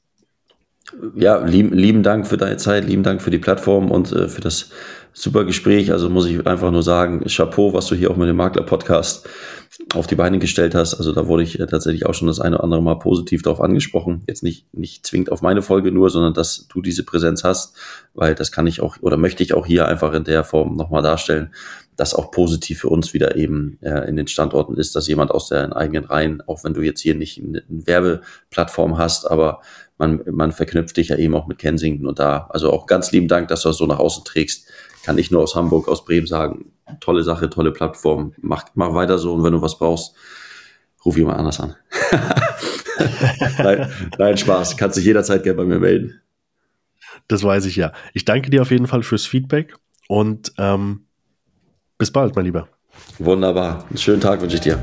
Ja, 1.14 1.45
lieben, 1.45 1.72
lieben 1.72 2.03
Dank 2.03 2.26
für 2.26 2.37
deine 2.37 2.57
Zeit, 2.57 2.85
lieben 2.85 3.03
Dank 3.03 3.22
für 3.22 3.31
die 3.31 3.39
Plattform 3.39 3.91
und 3.91 4.12
äh, 4.12 4.28
für 4.28 4.41
das 4.41 4.70
super 5.12 5.45
Gespräch. 5.45 5.93
Also 5.93 6.09
muss 6.09 6.26
ich 6.26 6.47
einfach 6.47 6.70
nur 6.70 6.83
sagen, 6.83 7.24
Chapeau, 7.26 7.72
was 7.72 7.87
du 7.87 7.95
hier 7.95 8.11
auch 8.11 8.16
mit 8.16 8.28
dem 8.28 8.37
Makler-Podcast 8.37 9.28
auf 9.95 10.07
die 10.07 10.16
Beine 10.16 10.39
gestellt 10.39 10.74
hast. 10.74 10.95
Also 10.95 11.12
da 11.12 11.26
wurde 11.26 11.43
ich 11.43 11.61
äh, 11.61 11.66
tatsächlich 11.66 12.07
auch 12.07 12.14
schon 12.14 12.28
das 12.28 12.41
eine 12.41 12.57
oder 12.57 12.64
andere 12.64 12.83
Mal 12.83 12.99
positiv 12.99 13.43
darauf 13.43 13.61
angesprochen. 13.61 14.22
Jetzt 14.26 14.43
nicht, 14.43 14.72
nicht 14.74 15.07
zwingend 15.07 15.31
auf 15.31 15.43
meine 15.43 15.62
Folge 15.62 15.93
nur, 15.93 16.11
sondern 16.11 16.35
dass 16.35 16.66
du 16.68 16.83
diese 16.83 17.05
Präsenz 17.05 17.45
hast, 17.45 17.76
weil 18.14 18.35
das 18.35 18.51
kann 18.51 18.66
ich 18.66 18.81
auch 18.81 18.97
oder 19.01 19.16
möchte 19.16 19.43
ich 19.43 19.55
auch 19.55 19.66
hier 19.66 19.87
einfach 19.87 20.12
in 20.12 20.24
der 20.24 20.45
Form 20.45 20.76
nochmal 20.76 21.03
darstellen, 21.03 21.53
dass 21.97 22.14
auch 22.14 22.31
positiv 22.31 22.81
für 22.81 22.89
uns 22.89 23.14
wieder 23.14 23.37
eben 23.37 23.78
äh, 23.83 24.09
in 24.09 24.16
den 24.16 24.26
Standorten 24.26 24.76
ist, 24.76 24.97
dass 24.97 25.07
jemand 25.07 25.31
aus 25.31 25.49
den 25.49 25.72
eigenen 25.72 26.05
Reihen, 26.05 26.43
auch 26.47 26.64
wenn 26.64 26.74
du 26.74 26.83
jetzt 26.83 27.01
hier 27.01 27.14
nicht 27.14 27.41
eine 27.43 27.62
Werbeplattform 27.68 28.99
hast, 28.99 29.31
aber 29.31 29.61
man, 30.01 30.22
man 30.30 30.51
verknüpft 30.51 30.96
dich 30.96 31.11
ja 31.11 31.16
eben 31.16 31.34
auch 31.36 31.46
mit 31.46 31.59
Kensington 31.59 32.09
und 32.09 32.18
da, 32.18 32.48
also 32.48 32.72
auch 32.72 32.86
ganz 32.86 33.12
lieben 33.12 33.28
Dank, 33.28 33.48
dass 33.48 33.62
du 33.62 33.68
das 33.68 33.76
so 33.76 33.86
nach 33.86 33.98
außen 33.98 34.24
trägst. 34.24 34.66
Kann 35.05 35.18
ich 35.18 35.30
nur 35.30 35.42
aus 35.42 35.55
Hamburg, 35.55 35.88
aus 35.88 36.05
Bremen 36.05 36.26
sagen, 36.26 36.72
tolle 37.01 37.22
Sache, 37.22 37.51
tolle 37.51 37.70
Plattform. 37.70 38.32
Mach, 38.40 38.64
mach 38.74 38.94
weiter 38.94 39.18
so 39.18 39.34
und 39.34 39.44
wenn 39.44 39.53
du 39.53 39.62
was 39.62 39.78
brauchst, 39.78 40.14
ruf 41.05 41.16
jemand 41.16 41.38
anders 41.38 41.61
an. 41.61 41.76
nein, 43.59 43.92
nein, 44.18 44.36
Spaß. 44.36 44.76
Kannst 44.76 44.96
dich 44.96 45.05
jederzeit 45.05 45.42
gerne 45.42 45.59
bei 45.59 45.64
mir 45.64 45.78
melden. 45.78 46.20
Das 47.28 47.42
weiß 47.42 47.66
ich 47.66 47.76
ja. 47.76 47.92
Ich 48.14 48.24
danke 48.24 48.51
dir 48.51 48.62
auf 48.62 48.70
jeden 48.70 48.86
Fall 48.86 49.03
fürs 49.03 49.26
Feedback 49.26 49.74
und 50.09 50.53
ähm, 50.59 51.07
bis 51.98 52.11
bald, 52.11 52.34
mein 52.34 52.46
Lieber. 52.46 52.68
Wunderbar. 53.18 53.84
Einen 53.88 53.98
schönen 53.98 54.20
Tag 54.20 54.40
wünsche 54.40 54.57
ich 54.57 54.62
dir. 54.62 54.78